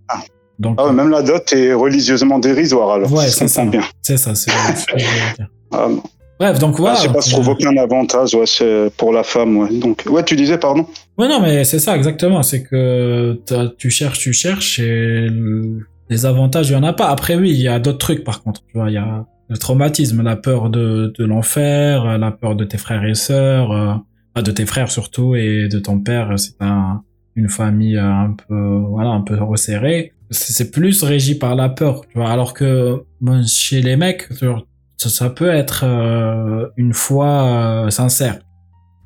[0.60, 3.12] Donc, Ah ouais, même la dot est religieusement dérisoire alors.
[3.14, 3.64] ouais, c'est ça.
[3.66, 3.82] bien.
[4.02, 5.48] C'est ça, c'est ce que je voulais dire.
[5.72, 6.04] Ah, non.
[6.40, 6.96] Bref, donc voilà.
[6.98, 9.58] Ah, je sais pas, je donc, trouve euh, aucun avantage ouais, c'est pour la femme.
[9.58, 9.70] Ouais.
[9.80, 10.86] Donc, ouais, tu disais, pardon.
[11.18, 12.44] Ouais, non, mais c'est ça, exactement.
[12.44, 13.40] C'est que
[13.78, 15.80] tu cherches, tu cherches et le-
[16.10, 17.08] les avantages, il y en a pas.
[17.08, 18.62] Après, oui, il y a d'autres trucs, par contre.
[18.68, 22.64] Tu vois, il y a le traumatisme, la peur de, de l'enfer, la peur de
[22.66, 26.34] tes frères et sœurs, euh, de tes frères surtout, et de ton père.
[26.38, 27.02] C'est un,
[27.36, 28.56] une famille euh, un peu,
[28.90, 30.12] voilà, un peu resserrée.
[30.32, 32.30] C'est c'est plus régi par la peur, tu vois.
[32.30, 34.64] Alors que, bon, chez les mecs, tu vois,
[34.98, 38.40] ça, ça peut être euh, une foi euh, sincère.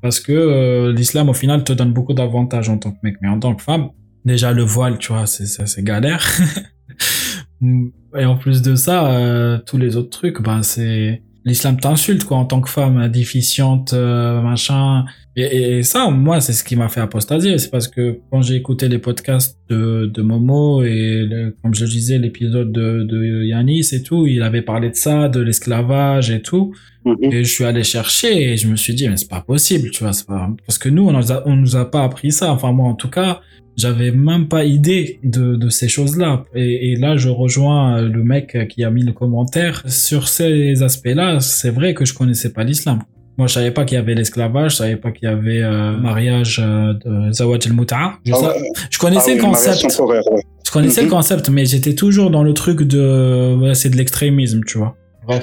[0.02, 3.18] Parce que euh, l'islam, au final, te donne beaucoup d'avantages en tant que mec.
[3.22, 3.90] Mais en tant que femme,
[4.24, 6.26] déjà le voile, tu vois, c'est c'est- galère.
[8.18, 12.38] Et en plus de ça, euh, tous les autres trucs, ben c'est l'islam t'insulte quoi
[12.38, 15.06] en tant que femme déficiente, euh, machin.
[15.36, 17.58] Et, ça, moi, c'est ce qui m'a fait apostasier.
[17.60, 21.86] C'est parce que quand j'ai écouté les podcasts de, de Momo et le- comme je
[21.86, 26.42] disais, l'épisode de, de Yanis et tout, il avait parlé de ça, de l'esclavage et
[26.42, 26.74] tout.
[27.22, 30.04] Et je suis allé chercher et je me suis dit, mais c'est pas possible, tu
[30.04, 32.52] vois, c'est pas, parce que nous, on nous a, on nous a pas appris ça.
[32.52, 33.40] Enfin, moi, en tout cas,
[33.80, 36.44] j'avais même pas idée de, de ces choses-là.
[36.56, 39.84] Et, et là, je rejoins le mec qui a mis le commentaire.
[39.88, 43.00] Sur ces aspects-là, c'est vrai que je connaissais pas l'islam.
[43.38, 45.96] Moi, je savais pas qu'il y avait l'esclavage, je savais pas qu'il y avait euh,
[45.96, 47.62] mariage euh, de Zawaj.
[47.64, 47.72] Je,
[48.34, 48.70] Ah sa- ouais.
[48.90, 49.82] je connaissais Ah le oui, concept.
[49.82, 50.42] temporaire, ouais.
[50.66, 54.78] Je connaissais le concept, mais j'étais toujours dans le truc de, c'est de l'extrémisme, tu
[54.78, 54.96] vois.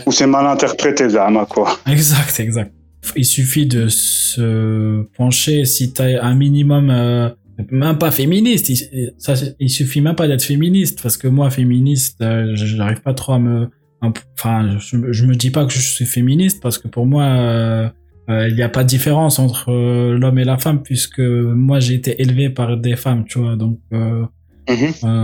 [0.07, 1.79] Ou c'est mal interprété, Zama, quoi.
[1.91, 2.73] Exact, exact.
[3.17, 7.29] Il suffit de se pencher si t'as un minimum, euh,
[7.71, 8.69] même pas féministe.
[8.69, 13.15] Il, ça, il suffit même pas d'être féministe parce que moi, féministe, euh, j'arrive pas
[13.15, 13.69] trop à me,
[14.03, 17.89] enfin, je, je me dis pas que je suis féministe parce que pour moi, euh,
[18.29, 21.79] euh, il n'y a pas de différence entre euh, l'homme et la femme puisque moi
[21.79, 23.57] j'ai été élevé par des femmes, tu vois.
[23.57, 24.25] Donc, euh,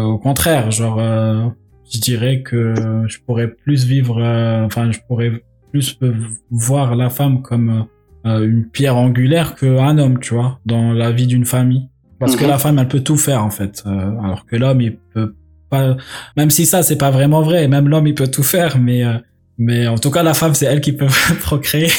[0.05, 1.01] au contraire, genre,
[1.93, 2.75] je dirais que
[3.09, 4.23] je pourrais plus vivre,
[4.65, 5.33] enfin, je pourrais
[5.73, 5.99] plus
[6.51, 7.87] voir la femme comme
[8.25, 11.89] une pierre angulaire qu'un homme, tu vois, dans la vie d'une famille.
[12.27, 12.51] Parce que Mhm.
[12.51, 13.91] la femme, elle peut tout faire en fait, euh,
[14.25, 15.35] alors que l'homme, il peut
[15.71, 15.97] pas.
[16.37, 17.69] Même si ça, c'est pas vraiment vrai.
[17.69, 19.15] Même l'homme, il peut tout faire, mais euh,
[19.59, 21.07] mais en tout cas, la femme, c'est elle qui peut
[21.43, 21.91] procréer,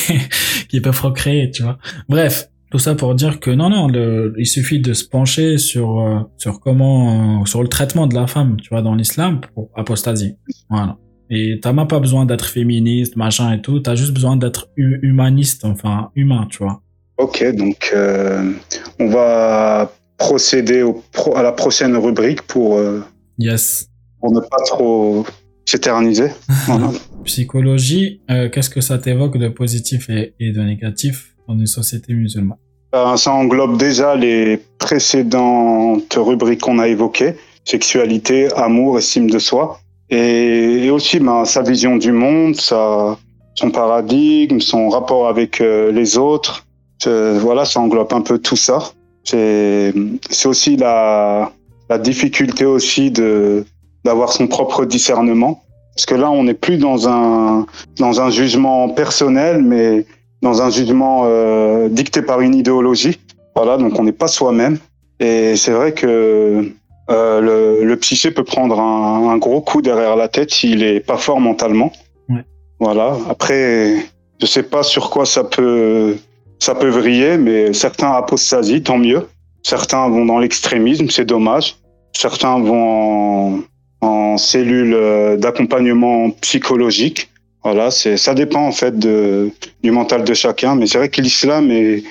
[0.70, 1.78] qui peut procréer, tu vois.
[2.10, 6.00] Bref, tout ça pour dire que non, non, le, il suffit de se pencher sur
[6.02, 9.70] euh, sur comment, euh, sur le traitement de la femme, tu vois, dans l'islam pour
[9.76, 10.36] apostasier.
[10.70, 10.98] Voilà.
[11.30, 13.80] Et t'as même pas besoin d'être féministe, machin et tout.
[13.80, 16.82] T'as juste besoin d'être hu- humaniste, enfin humain, tu vois.
[17.18, 18.52] Ok, donc euh,
[19.00, 19.92] on va
[20.28, 23.02] procéder au pro- à la prochaine rubrique pour, euh,
[23.38, 23.88] Yes.
[24.20, 25.26] pour ne pas trop
[25.66, 26.30] s'éterniser.
[26.68, 26.90] Voilà.
[27.26, 31.16] Psychologie, euh, qu'est-ce que ça t'évoque de positif et, et de négatif
[31.48, 32.58] dans une société musulmane?
[32.96, 37.36] Euh, ça englobe déjà les précédentes rubriques qu'on a évoquées
[37.66, 39.80] sexualité, amour, estime de soi,
[40.10, 43.18] et, et aussi ben, sa vision du monde, sa,
[43.56, 46.66] son paradigme, son rapport avec euh, les autres.
[47.06, 48.80] Voilà, ça englobe un peu tout ça.
[49.24, 49.94] C'est
[50.30, 51.52] c'est aussi la,
[51.90, 53.66] la difficulté aussi de
[54.04, 55.64] d'avoir son propre discernement,
[55.96, 57.66] parce que là, on n'est plus dans un
[57.98, 60.06] dans un jugement personnel, mais
[60.42, 63.18] dans un jugement euh, dicté par une idéologie.
[63.56, 64.78] Voilà, donc on n'est pas soi-même.
[65.20, 66.72] Et c'est vrai que
[67.10, 71.00] euh, le, le psyché peut prendre un, un gros coup derrière la tête s'il est
[71.00, 71.94] pas fort mentalement.
[72.28, 72.44] Ouais.
[72.80, 73.16] Voilà.
[73.30, 73.96] Après,
[74.42, 76.18] je sais pas sur quoi ça peut
[76.64, 79.28] ça peut vriller, mais certains apostasient, tant mieux.
[79.64, 81.76] Certains vont dans l'extrémisme, c'est dommage.
[82.14, 83.60] Certains vont
[84.02, 87.30] en, en cellules euh, d'accompagnement psychologique.
[87.66, 91.70] Voilà, c'est ça dépend en fait du mental de chacun, mais c'est vrai que l'islam
[91.70, 92.04] est,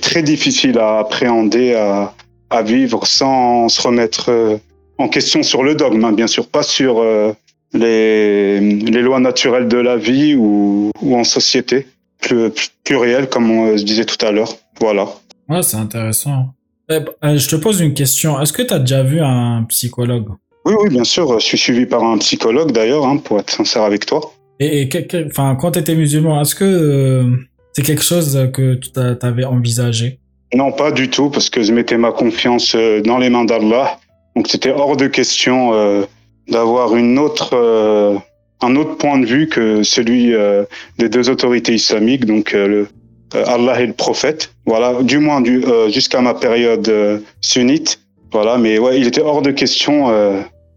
[0.00, 4.56] très difficile à appréhender, à, vivre sans se remettre euh,
[4.98, 7.32] en question sur le dogme, hein, bien sûr, pas sur euh,
[7.72, 8.60] les,
[9.02, 11.86] lois naturelles de la vie ou en société,
[12.20, 12.50] plus,
[12.84, 14.52] plus réelles, comme on, je disais tout à l'heure.
[14.80, 15.06] Voilà.
[15.48, 16.54] Ouais, c'est intéressant.
[16.90, 16.94] Eh,
[17.24, 18.40] euh, je te pose une question.
[18.40, 20.28] Est-ce que tu as déjà vu un psychologue?
[20.64, 23.82] Oui, oui, bien sûr, je suis suivi par un psychologue d'ailleurs, hein, pour être sincère
[23.82, 24.20] avec toi.
[24.58, 27.24] Et, et que- que- enfin, quand tu étais musulman, est-ce que euh,
[27.72, 28.90] c'est quelque chose que tu
[29.26, 30.18] avais envisagé?
[30.52, 33.98] Non, pas du tout, parce que je mettais ma confiance euh, dans les mains d'Allah.
[34.36, 36.02] Donc c'était hors de question euh,
[36.48, 38.16] d'avoir une autre, euh,
[38.62, 40.64] un autre point de vue que celui euh,
[40.98, 42.88] des deux autorités islamiques, donc euh, le,
[43.34, 44.52] euh, Allah et le prophète.
[44.66, 48.00] Voilà, du moins du, jusqu'à ma période sunnite.
[48.32, 50.08] Voilà, mais ouais, il était hors de question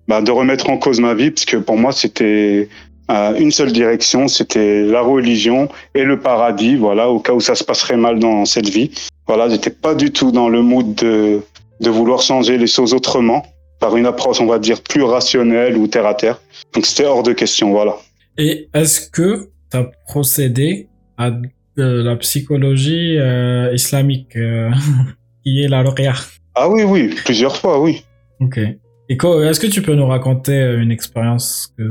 [0.07, 2.67] bah, de remettre en cause ma vie, parce que pour moi c'était
[3.09, 6.75] une seule direction, c'était la religion et le paradis.
[6.75, 8.89] Voilà, au cas où ça se passerait mal dans cette vie.
[9.27, 11.41] Voilà, j'étais pas du tout dans le mood de,
[11.79, 13.45] de vouloir changer les choses autrement,
[13.83, 16.39] par une approche, on va dire, plus rationnelle ou terre à terre.
[16.73, 17.97] Donc c'était hors de question, voilà.
[18.37, 20.87] Et est-ce que tu as procédé
[21.17, 24.69] à de la psychologie euh, islamique, euh,
[25.43, 26.13] qui est la ruqya
[26.55, 28.05] Ah oui, oui, plusieurs fois, oui.
[28.39, 28.57] Ok.
[28.57, 29.17] Et
[29.49, 31.83] est-ce que tu peux nous raconter euh, une expérience que,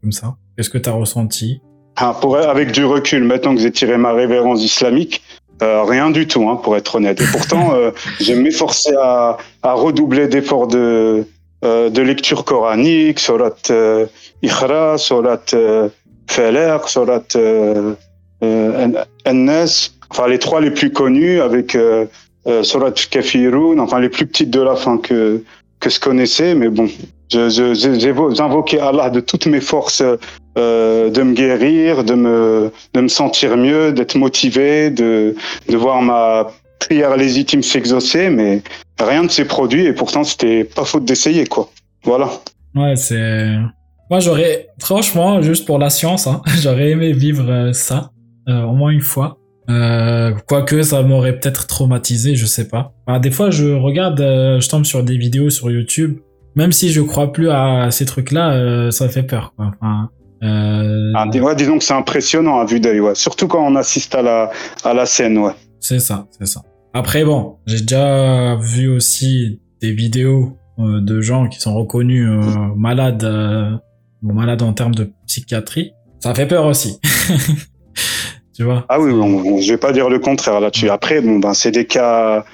[0.00, 0.34] comme ça?
[0.56, 1.60] Qu'est-ce que tu as ressenti?
[1.94, 5.22] Ah, pour, avec du recul, maintenant que j'ai tiré ma révérence islamique,
[5.62, 7.20] euh, rien du tout, hein, pour être honnête.
[7.20, 11.24] Et pourtant, euh, je m'efforçais à, à redoubler d'efforts de,
[11.64, 14.06] euh, de lecture coranique, surat euh,
[14.42, 15.88] Ikhra, surat euh,
[16.28, 17.22] Falaq, surat
[18.42, 18.92] An-
[19.26, 21.76] An-Nas, enfin les trois les plus connus, avec
[22.62, 25.42] surat Kafirun, enfin les plus petites de la fin que,
[25.80, 26.88] que je connaissais, mais bon,
[27.32, 30.02] je- je- j'invoquais Allah de toutes mes forces
[30.58, 35.34] euh, de me guérir, de me, de me sentir mieux, d'être motivé, de,
[35.68, 36.48] de voir ma
[36.78, 38.62] prière légitime s'exaucer, mais
[38.98, 41.70] rien ne s'est produit et pourtant c'était pas faute d'essayer, quoi.
[42.04, 42.30] Voilà.
[42.74, 43.56] Ouais, c'est.
[44.10, 48.10] Moi, j'aurais, franchement, juste pour la science, hein, j'aurais aimé vivre euh, ça,
[48.48, 49.36] euh, au moins une fois.
[50.48, 52.92] Quoique ça m'aurait peut-être traumatisé, je sais pas.
[53.06, 56.18] Enfin, des fois, je regarde, je tombe sur des vidéos sur YouTube.
[56.56, 59.54] Même si je crois plus à ces trucs-là, euh, ça fait peur.
[59.56, 59.72] Quoi.
[60.42, 63.14] Euh, Ah, dis- ouais, disons que c'est impressionnant à vue d'œil, ouais.
[63.14, 64.50] Surtout quand on assiste à la,
[64.84, 65.52] à la scène, ouais.
[65.80, 66.62] C'est ça, c'est ça.
[66.92, 72.40] Après, bon, j'ai déjà vu aussi des vidéos euh, de gens qui sont reconnus euh,
[72.76, 73.70] malades, euh,
[74.22, 75.92] malades en termes de psychiatrie.
[76.20, 76.98] Ça fait peur aussi.
[78.54, 78.84] tu vois?
[78.88, 80.90] Ah oui, bon, je vais pas dire le contraire là-dessus.
[80.90, 82.44] Après, bon, ben, c'est des cas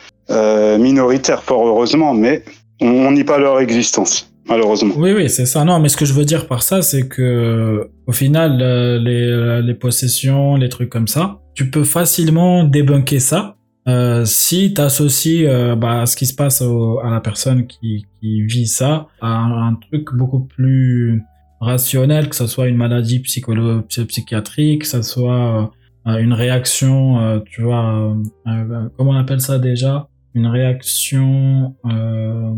[0.79, 2.43] minoritaires, fort heureusement, mais
[2.81, 4.95] on nie pas leur existence, malheureusement.
[4.97, 5.65] Oui, oui, c'est ça.
[5.65, 9.23] Non, mais ce que je veux dire par ça, c'est que au final, euh, les,
[9.29, 13.57] euh, les possessions, les trucs comme ça, tu peux facilement débunker ça
[13.89, 15.47] euh, si tu associes
[15.77, 19.75] bah, ce qui se passe au- à la personne qui, qui vit ça à un,
[19.75, 21.23] truc beaucoup plus
[21.61, 25.71] rationnel, que ce soit une maladie psycholo psychiatrique, que ce soit
[26.09, 28.15] euh, une réaction, euh, tu vois, euh,
[28.49, 30.09] euh, comment on appelle ça déjà?
[30.35, 32.51] Une réaction, euh,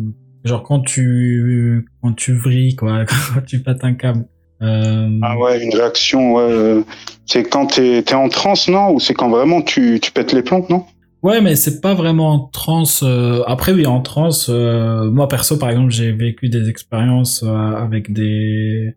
[0.49, 3.05] genre quand tu quand tu vrilles quoi,
[3.35, 4.25] quand tu pètes un câble.
[4.61, 6.43] Euh, Ah ouais, une réaction, ouais.
[6.43, 6.83] euh,
[7.27, 8.91] C'est quand t'es es en transe, non?
[8.93, 10.85] Ou c'est quand vraiment tu, tu pètes les plombs, non?
[11.23, 13.03] Ouais, mais c'est pas vraiment en transe.
[13.05, 14.49] euh, Après, oui, en transe.
[14.51, 18.95] euh, Moi, perso, par exemple, j'ai vécu des expériences avec des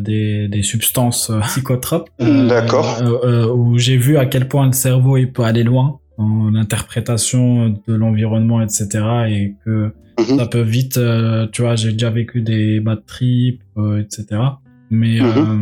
[0.00, 2.10] des, des substances psychotropes.
[2.20, 3.00] D'accord.
[3.56, 7.94] où j'ai vu à quel point le cerveau il peut aller loin dans l'interprétation de
[7.94, 8.86] l'environnement, etc.
[9.28, 10.98] Et que ça peut vite.
[10.98, 14.40] euh, tu vois, j'ai déjà vécu des bad trips, euh, etc.
[14.90, 15.56] Mais euh,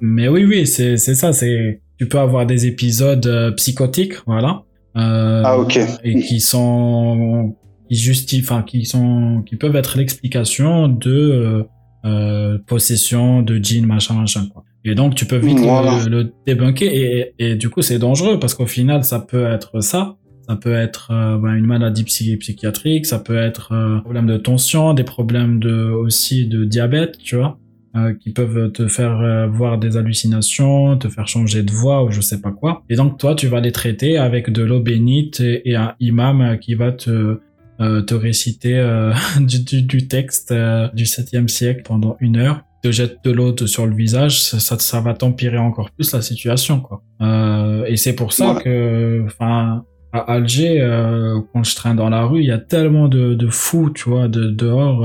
[0.00, 1.32] mais oui, oui, c'est c'est ça.
[1.32, 4.62] C'est tu peux avoir des épisodes psychotiques, voilà.
[4.96, 5.78] Euh, Ah, ok.
[6.04, 7.56] Et qui sont
[7.88, 11.64] qui justifient, enfin qui sont qui peuvent être l'explication de
[12.04, 14.64] euh, possession de jeans, machin, machin quoi.
[14.84, 15.98] Et donc tu peux vite Voilà.
[16.04, 19.80] le, le débunker et, et du coup c'est dangereux parce qu'au final ça peut être
[19.80, 20.16] ça.
[20.48, 24.38] Ça peut être euh, ben, une maladie psy- psychiatrique, ça peut être euh, problème de
[24.38, 27.58] tension, des problèmes de aussi de diabète, tu vois
[27.96, 32.10] euh, qui peuvent te faire euh, voir des hallucinations, te faire changer de voix ou
[32.10, 32.82] je sais pas quoi.
[32.88, 36.58] Et donc toi, tu vas les traiter avec de l'eau bénite et, et un imam
[36.60, 37.40] qui va te
[37.80, 42.62] euh, te réciter euh, du, du, du texte euh, du 7e siècle pendant une heure
[42.82, 46.22] te jette de l'eau sur le visage, ça, ça, ça va t'empirer encore plus la
[46.22, 47.02] situation, quoi.
[47.20, 52.24] Euh, et c'est pour ça que, enfin, à Alger, euh, quand je traîne dans la
[52.24, 55.04] rue, il y a tellement de, de fous, tu vois, de dehors.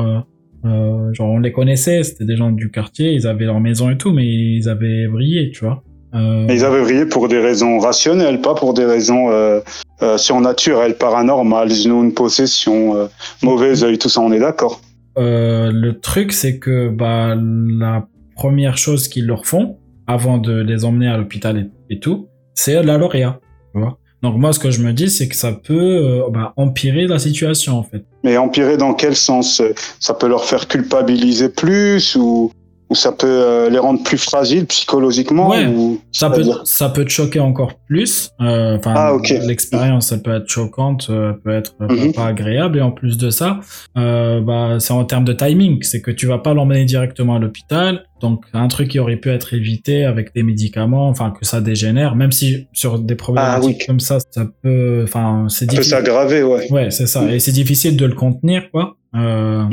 [0.66, 3.98] euh, genre on les connaissait, c'était des gens du quartier, ils avaient leur maison et
[3.98, 5.84] tout, mais ils avaient brillé, tu vois.
[6.16, 9.62] Euh, Ils avaient brillé pour des raisons rationnelles, pas pour des raisons euh,
[10.02, 13.08] euh, surnaturelles, paranormales, une possession, euh,
[13.42, 14.82] mauvais œil, tout ça, on est d'accord.
[15.16, 19.78] Le truc, c'est que bah, la première chose qu'ils leur font,
[20.08, 23.40] avant de les emmener à l'hôpital et, et tout, c'est la lauréat.
[23.74, 27.08] Tu vois Donc moi, ce que je me dis, c'est que ça peut bah, empirer
[27.08, 28.04] la situation, en fait.
[28.24, 29.62] Mais empirer dans quel sens?
[30.00, 32.52] Ça peut leur faire culpabiliser plus ou,
[32.94, 36.00] ou ça peut euh, les rendre plus fragiles psychologiquement Ouais, ou...
[36.12, 38.30] ça peut, ça peut te choquer encore plus.
[38.40, 39.34] Euh, Ah, ok.
[39.48, 42.14] l'expérience, elle peut être choquante, euh, elle peut être Mhm.
[42.14, 42.78] pas agréable.
[42.78, 43.60] Et en plus de ça,
[43.98, 45.82] euh, bah, c'est en termes de timing.
[45.82, 48.04] C'est que tu vas pas l'emmener directement à l'hôpital.
[48.22, 52.16] Donc, un truc qui aurait pu être évité avec des médicaments, enfin, que ça dégénère,
[52.16, 55.92] même si sur des problématiques comme ça, ça peut, enfin, c'est Ça peut difficile.
[55.98, 56.72] s'aggraver, ouais.
[56.72, 57.30] Ouais, c'est ça.
[57.34, 58.96] Et c'est difficile de le contenir, quoi.
[59.16, 59.64] Euh,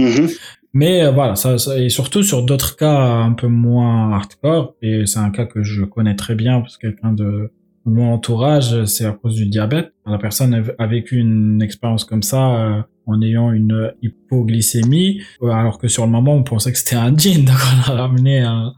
[0.73, 5.05] Mais euh, voilà, ça, ça- et surtout sur d'autres cas un peu moins hardcore, et
[5.07, 7.51] c'est un cas que je connais très bien parce que quelqu'un de
[7.87, 9.93] mon entourage, c'est à cause du diabète.
[10.07, 15.49] La personne a- a vécu une expérience comme ça euh, en ayant une hypoglycémie, euh,
[15.49, 17.57] alors que sur le moment on pensait que c'était un jean, donc
[17.89, 18.73] on l'a ramené un,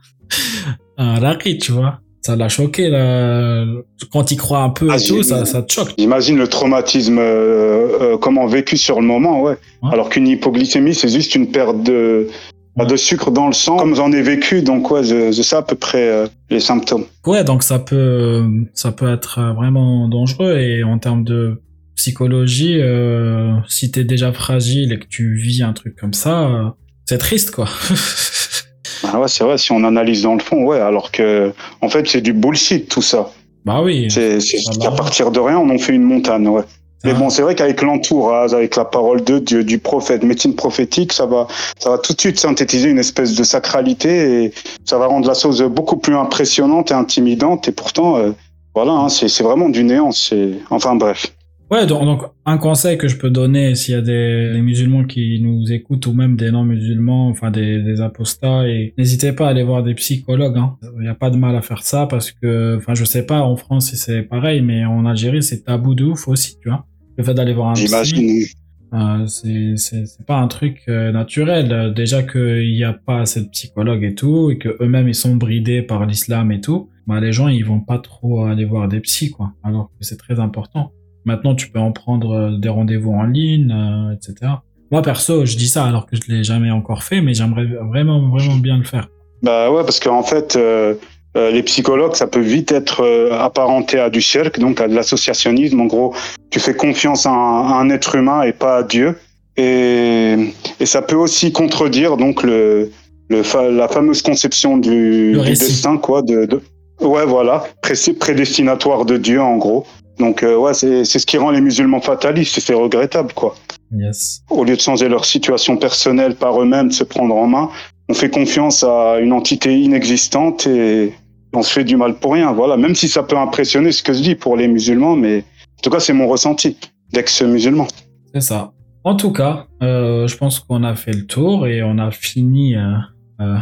[0.96, 2.00] un raki, tu vois.
[2.22, 3.66] Ça l'a choqué, là.
[4.12, 5.92] quand il croit un peu et tout, ça, ça te choque.
[5.98, 9.56] J'imagine le traumatisme, euh, euh, comment vécu sur le moment, ouais.
[9.90, 12.28] Alors qu'une hypoglycémie, c'est juste une perte de,
[12.76, 15.62] de sucre dans le sang, comme j'en ai vécu, donc ouais, je, je sais à
[15.62, 17.04] peu près euh, les symptômes.
[17.26, 21.60] Ouais, donc ça peut, ça peut être euh, vraiment dangereux et en termes de
[21.96, 26.64] psychologie, euh, si t'es déjà fragile et que tu vis un truc comme ça, euh,
[27.04, 27.68] c'est triste quoi.
[29.04, 32.08] Ah ouais, c'est vrai, si on analyse dans le fond, ouais, alors que, en fait,
[32.08, 33.30] c'est du bullshit, tout ça.
[33.64, 34.08] Bah oui.
[34.10, 36.64] C'est, c'est, à partir de rien, on en fait une montagne, ouais.
[37.04, 41.12] Mais bon, c'est vrai qu'avec l'entourage, avec la parole de Dieu, du prophète, médecine prophétique,
[41.12, 41.48] ça va,
[41.78, 44.52] ça va tout de suite synthétiser une espèce de sacralité et
[44.84, 47.66] ça va rendre la chose beaucoup plus impressionnante et intimidante.
[47.66, 48.30] Et pourtant, euh,
[48.76, 50.12] voilà, hein, c'est, c'est vraiment du néant.
[50.12, 51.26] C'est, enfin bref.
[51.72, 55.04] Ouais, donc, donc, un conseil que je peux donner s'il y a des, des musulmans
[55.04, 59.50] qui nous écoutent ou même des non-musulmans, enfin des, des apostats, et n'hésitez pas à
[59.52, 60.58] aller voir des psychologues.
[60.58, 60.76] Hein.
[60.98, 63.40] Il n'y a pas de mal à faire ça parce que, enfin, je sais pas
[63.40, 66.84] en France si c'est pareil, mais en Algérie c'est tabou de ouf aussi, tu vois.
[67.16, 68.52] Le fait d'aller voir un psy,
[68.92, 71.94] euh, c'est pas un truc euh, naturel.
[71.94, 75.36] Déjà qu'il n'y a pas assez de psychologues et tout, et que eux-mêmes ils sont
[75.36, 76.90] bridés par l'islam et tout.
[77.06, 79.54] Bah les gens ils vont pas trop aller voir des psys quoi.
[79.64, 80.92] Alors que c'est très important.
[81.24, 84.52] Maintenant tu peux en prendre euh, des rendez-vous en ligne, euh, etc.
[84.90, 88.28] Moi perso je dis ça alors que je l'ai jamais encore fait, mais j'aimerais vraiment
[88.28, 89.08] vraiment bien le faire.
[89.42, 90.94] Bah ouais, parce qu'en fait, euh,
[91.36, 93.02] euh, les psychologues, ça peut vite être
[93.32, 95.80] apparenté à du cirque, donc à de l'associationnisme.
[95.80, 96.14] En gros,
[96.50, 99.16] tu fais confiance à un, à un être humain et pas à Dieu.
[99.56, 100.36] Et,
[100.80, 102.90] et ça peut aussi contredire donc le,
[103.28, 106.22] le fa- la fameuse conception du, du destin, quoi.
[106.22, 106.62] De, de-
[107.00, 109.86] ouais, voilà, Pré- prédestinatoire de Dieu, en gros.
[110.22, 112.56] Donc euh, ouais, c'est c'est ce qui rend les musulmans fatalistes.
[112.56, 113.56] et C'est regrettable, quoi.
[113.90, 114.42] Yes.
[114.48, 117.68] Au lieu de changer leur situation personnelle par eux-mêmes, de se prendre en main,
[118.08, 121.12] on fait confiance à une entité inexistante et
[121.52, 122.52] on se fait du mal pour rien.
[122.52, 125.82] Voilà, même si ça peut impressionner ce que je dis pour les musulmans, mais en
[125.82, 126.76] tout cas, c'est mon ressenti
[127.12, 127.88] d'ex-musulman.
[128.32, 128.72] C'est ça.
[129.04, 132.76] En tout cas, euh, je pense qu'on a fait le tour et on a fini
[132.76, 132.94] euh,
[133.40, 133.58] euh,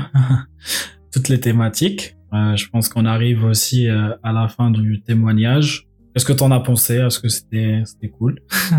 [1.12, 2.16] toutes les thématiques.
[2.32, 5.89] Je pense qu'on arrive aussi à la fin du témoignage.
[6.14, 6.96] Qu'est-ce que t'en as pensé?
[6.96, 8.40] Est-ce que c'était cool?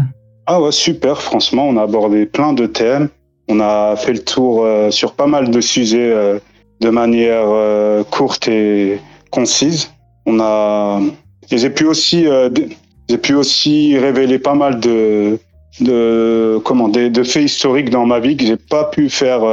[0.48, 3.10] Ah ouais, super, franchement, on a abordé plein de thèmes.
[3.48, 6.40] On a fait le tour euh, sur pas mal de sujets euh,
[6.82, 9.92] de manière euh, courte et concise.
[10.26, 11.00] On a,
[11.52, 12.26] et j'ai pu aussi,
[13.08, 15.38] j'ai pu aussi révéler pas mal de,
[15.80, 19.44] de, comment, des- de faits historiques dans ma vie que j'ai pas pu faire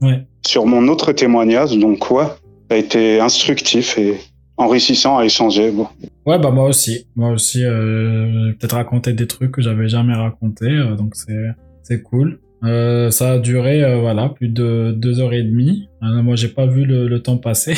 [0.00, 0.24] Ouais.
[0.46, 1.76] sur mon autre témoignage.
[1.76, 2.24] Donc ouais,
[2.70, 4.18] ça a été instructif et
[4.58, 5.70] enrichissant à échanger.
[5.70, 5.86] Bon.
[6.26, 7.06] Ouais, bah moi aussi.
[7.16, 11.46] Moi aussi, euh, j'ai peut-être raconté des trucs que j'avais jamais racontés, euh, donc c'est
[11.82, 12.38] c'est cool.
[12.64, 15.88] Euh, ça a duré, euh, voilà, plus de deux heures et demie.
[16.02, 17.74] Euh, moi, j'ai pas vu le, le temps passer.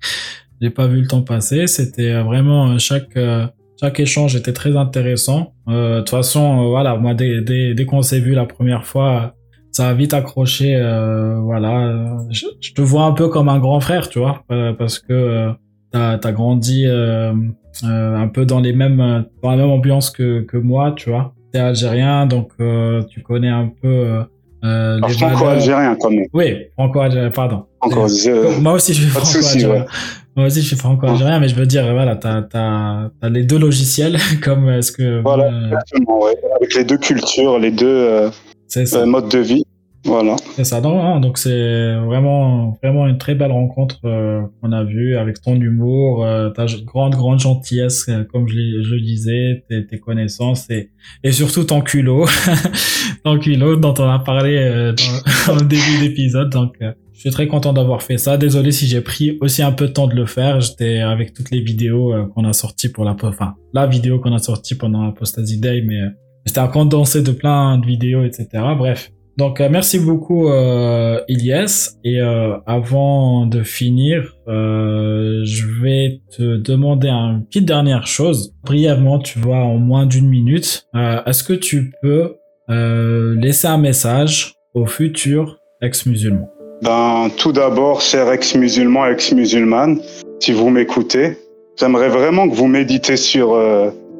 [0.60, 1.66] j'ai pas vu le temps passer.
[1.66, 3.18] C'était euh, vraiment euh, chaque
[3.80, 5.52] chaque échange était très intéressant.
[5.66, 9.34] De toute façon, voilà, moi dès dès, dès qu'on s'est vu la première fois,
[9.72, 10.76] ça a vite accroché.
[11.42, 14.44] voilà, je, je te vois un peu comme un grand frère, tu vois,
[14.78, 15.50] parce que
[15.94, 17.32] t'as as grandi euh,
[17.84, 21.34] euh, un peu dans les mêmes dans la même ambiance que que moi, tu vois.
[21.52, 24.24] T'es algérien, donc euh, tu connais un peu
[24.64, 26.26] euh, Alors, franco-algérien quand même.
[26.32, 27.66] Oui, franco-algérien, pardon.
[27.80, 28.08] Encore,
[28.60, 29.82] Moi aussi, je suis franco-algérien.
[29.82, 29.86] ouais.
[30.36, 34.16] Moi aussi, je suis franco-algérien, mais je veux dire, voilà, t'as, t'as les deux logiciels,
[34.42, 35.20] comme est-ce que.
[35.22, 36.34] Voilà, euh, exactement, ouais.
[36.56, 39.64] Avec les deux cultures, les deux euh, modes de vie.
[40.04, 40.36] Voilà.
[40.54, 44.84] C'est ça, non, non, donc c'est vraiment, vraiment une très belle rencontre euh, qu'on a
[44.84, 49.98] vue avec ton humour, euh, ta grande, grande gentillesse, euh, comme je, je disais, tes,
[49.98, 50.90] connaissances et,
[51.22, 52.26] et surtout ton culot,
[53.24, 56.50] ton culot dont on a parlé euh, dans, dans le début d'épisode.
[56.50, 58.36] Donc, euh, je suis très content d'avoir fait ça.
[58.36, 60.60] Désolé si j'ai pris aussi un peu de temps de le faire.
[60.60, 64.34] J'étais avec toutes les vidéos euh, qu'on a sorties pour la, enfin, la vidéo qu'on
[64.34, 66.00] a sortie pendant l'Apostasy Day, mais
[66.44, 68.48] j'étais un condensé de plein de vidéos, etc.
[68.76, 69.13] Bref.
[69.36, 76.56] Donc euh, merci beaucoup euh, Ilyes et euh, avant de finir, euh, je vais te
[76.56, 78.54] demander une petite dernière chose.
[78.64, 82.36] Brièvement, tu vois, en moins d'une minute, euh, est-ce que tu peux
[82.70, 86.48] euh, laisser un message aux futurs ex-musulmans?
[86.82, 90.00] Ben, tout d'abord, cher ex-musulman, ex-musulmane,
[90.38, 91.38] si vous m'écoutez,
[91.78, 93.58] j'aimerais vraiment que vous méditez sur,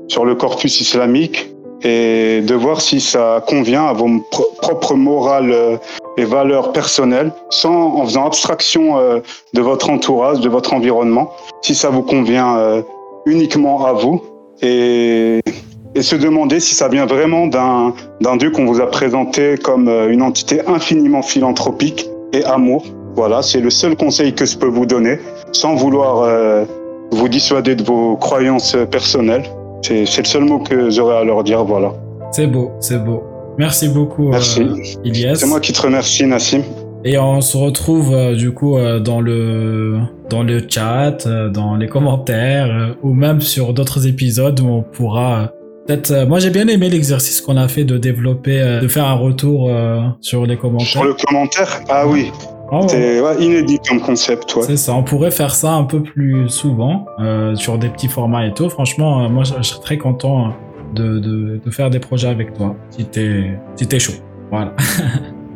[0.09, 1.53] sur le corpus islamique
[1.85, 5.77] et de voir si ça convient à vos pro- propres morales euh,
[6.17, 9.21] et valeurs personnelles, sans, en faisant abstraction euh,
[9.53, 11.31] de votre entourage, de votre environnement,
[11.63, 12.83] si ça vous convient euh,
[13.27, 14.23] uniquement à vous
[14.63, 15.41] et,
[16.01, 20.61] se demander si ça vient vraiment d'un Dieu qu'on vous a présenté comme une entité
[20.67, 22.85] infiniment philanthropique et amour.
[23.15, 25.21] Voilà, c'est le seul conseil que je peux vous donner,
[25.53, 26.67] sans vouloir
[27.13, 29.45] vous dissuader de vos croyances personnelles.
[29.87, 31.93] C'est le seul mot que j'aurais à leur dire, voilà.
[32.33, 33.23] C'est beau, c'est beau.
[33.59, 34.63] Merci beaucoup Merci.
[34.63, 35.37] euh, Ilyes.
[35.37, 36.63] C'est moi qui te remercie, Nassim.
[37.05, 39.99] Et on se retrouve euh, du coup euh, dans le
[40.31, 45.53] dans le chat, dans les commentaires ou même sur d'autres épisodes où on pourra
[45.87, 46.27] peut-être.
[46.27, 49.71] moi j'ai bien aimé l'exercice qu'on a fait de développer, de faire un retour
[50.23, 50.87] sur les commentaires.
[50.87, 52.33] Sur le commentaire, ah oui,
[52.73, 52.86] Oh.
[52.89, 54.62] c'est ouais, inédit comme concept, ouais.
[54.62, 58.47] C'est ça, on pourrait faire ça un peu plus souvent euh, sur des petits formats
[58.47, 58.68] et tout.
[58.68, 60.52] Franchement, euh, moi je, je serais très content
[60.94, 64.15] de, de, de faire des projets avec toi si t'es si t'es chaud.
[64.51, 64.73] Voilà.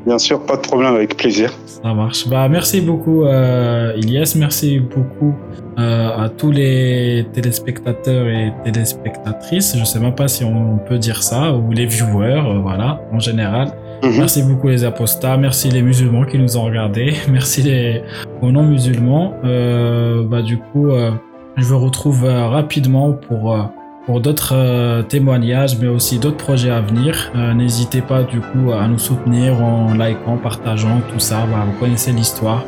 [0.06, 1.52] Bien sûr, pas de problème, avec plaisir.
[1.66, 2.26] Ça marche.
[2.28, 4.36] Bah, merci beaucoup, euh, Ilyes.
[4.36, 5.34] Merci beaucoup
[5.78, 9.76] euh, à tous les téléspectateurs et téléspectatrices.
[9.78, 13.72] Je sais même pas si on peut dire ça, ou les viewers, voilà, en général.
[14.02, 18.02] Merci beaucoup les apostats, merci les musulmans qui nous ont regardés, merci les
[18.42, 19.34] aux non-musulmans.
[19.44, 21.10] Euh, bah, du coup, euh,
[21.56, 23.56] je vous retrouve euh, rapidement pour,
[24.06, 27.32] pour d'autres témoignages, mais aussi d'autres projets à venir.
[27.54, 31.46] N'hésitez pas du coup à nous soutenir en likant, partageant, tout ça.
[31.46, 32.64] Vous connaissez l'histoire.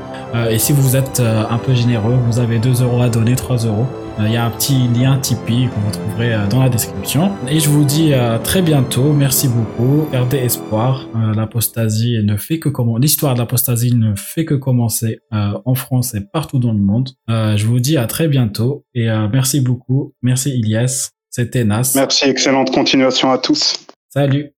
[0.51, 3.87] Et si vous êtes un peu généreux, vous avez 2 euros à donner, 3 euros.
[4.21, 7.33] Euh, Il y a un petit lien Tipeee que vous trouverez euh, dans la description.
[7.49, 9.13] Et je vous dis à très bientôt.
[9.13, 10.07] Merci beaucoup.
[10.13, 11.07] Gardez espoir.
[11.17, 15.75] Euh, L'apostasie ne fait que comment l'histoire de l'apostasie ne fait que commencer euh, en
[15.75, 17.11] France et partout dans le monde.
[17.31, 20.15] Euh, je vous dis à très bientôt et euh, merci beaucoup.
[20.23, 21.11] Merci Ilyes.
[21.31, 21.93] C'était Nas.
[21.95, 23.87] Merci, excellente continuation à tous.
[24.09, 24.51] Salut.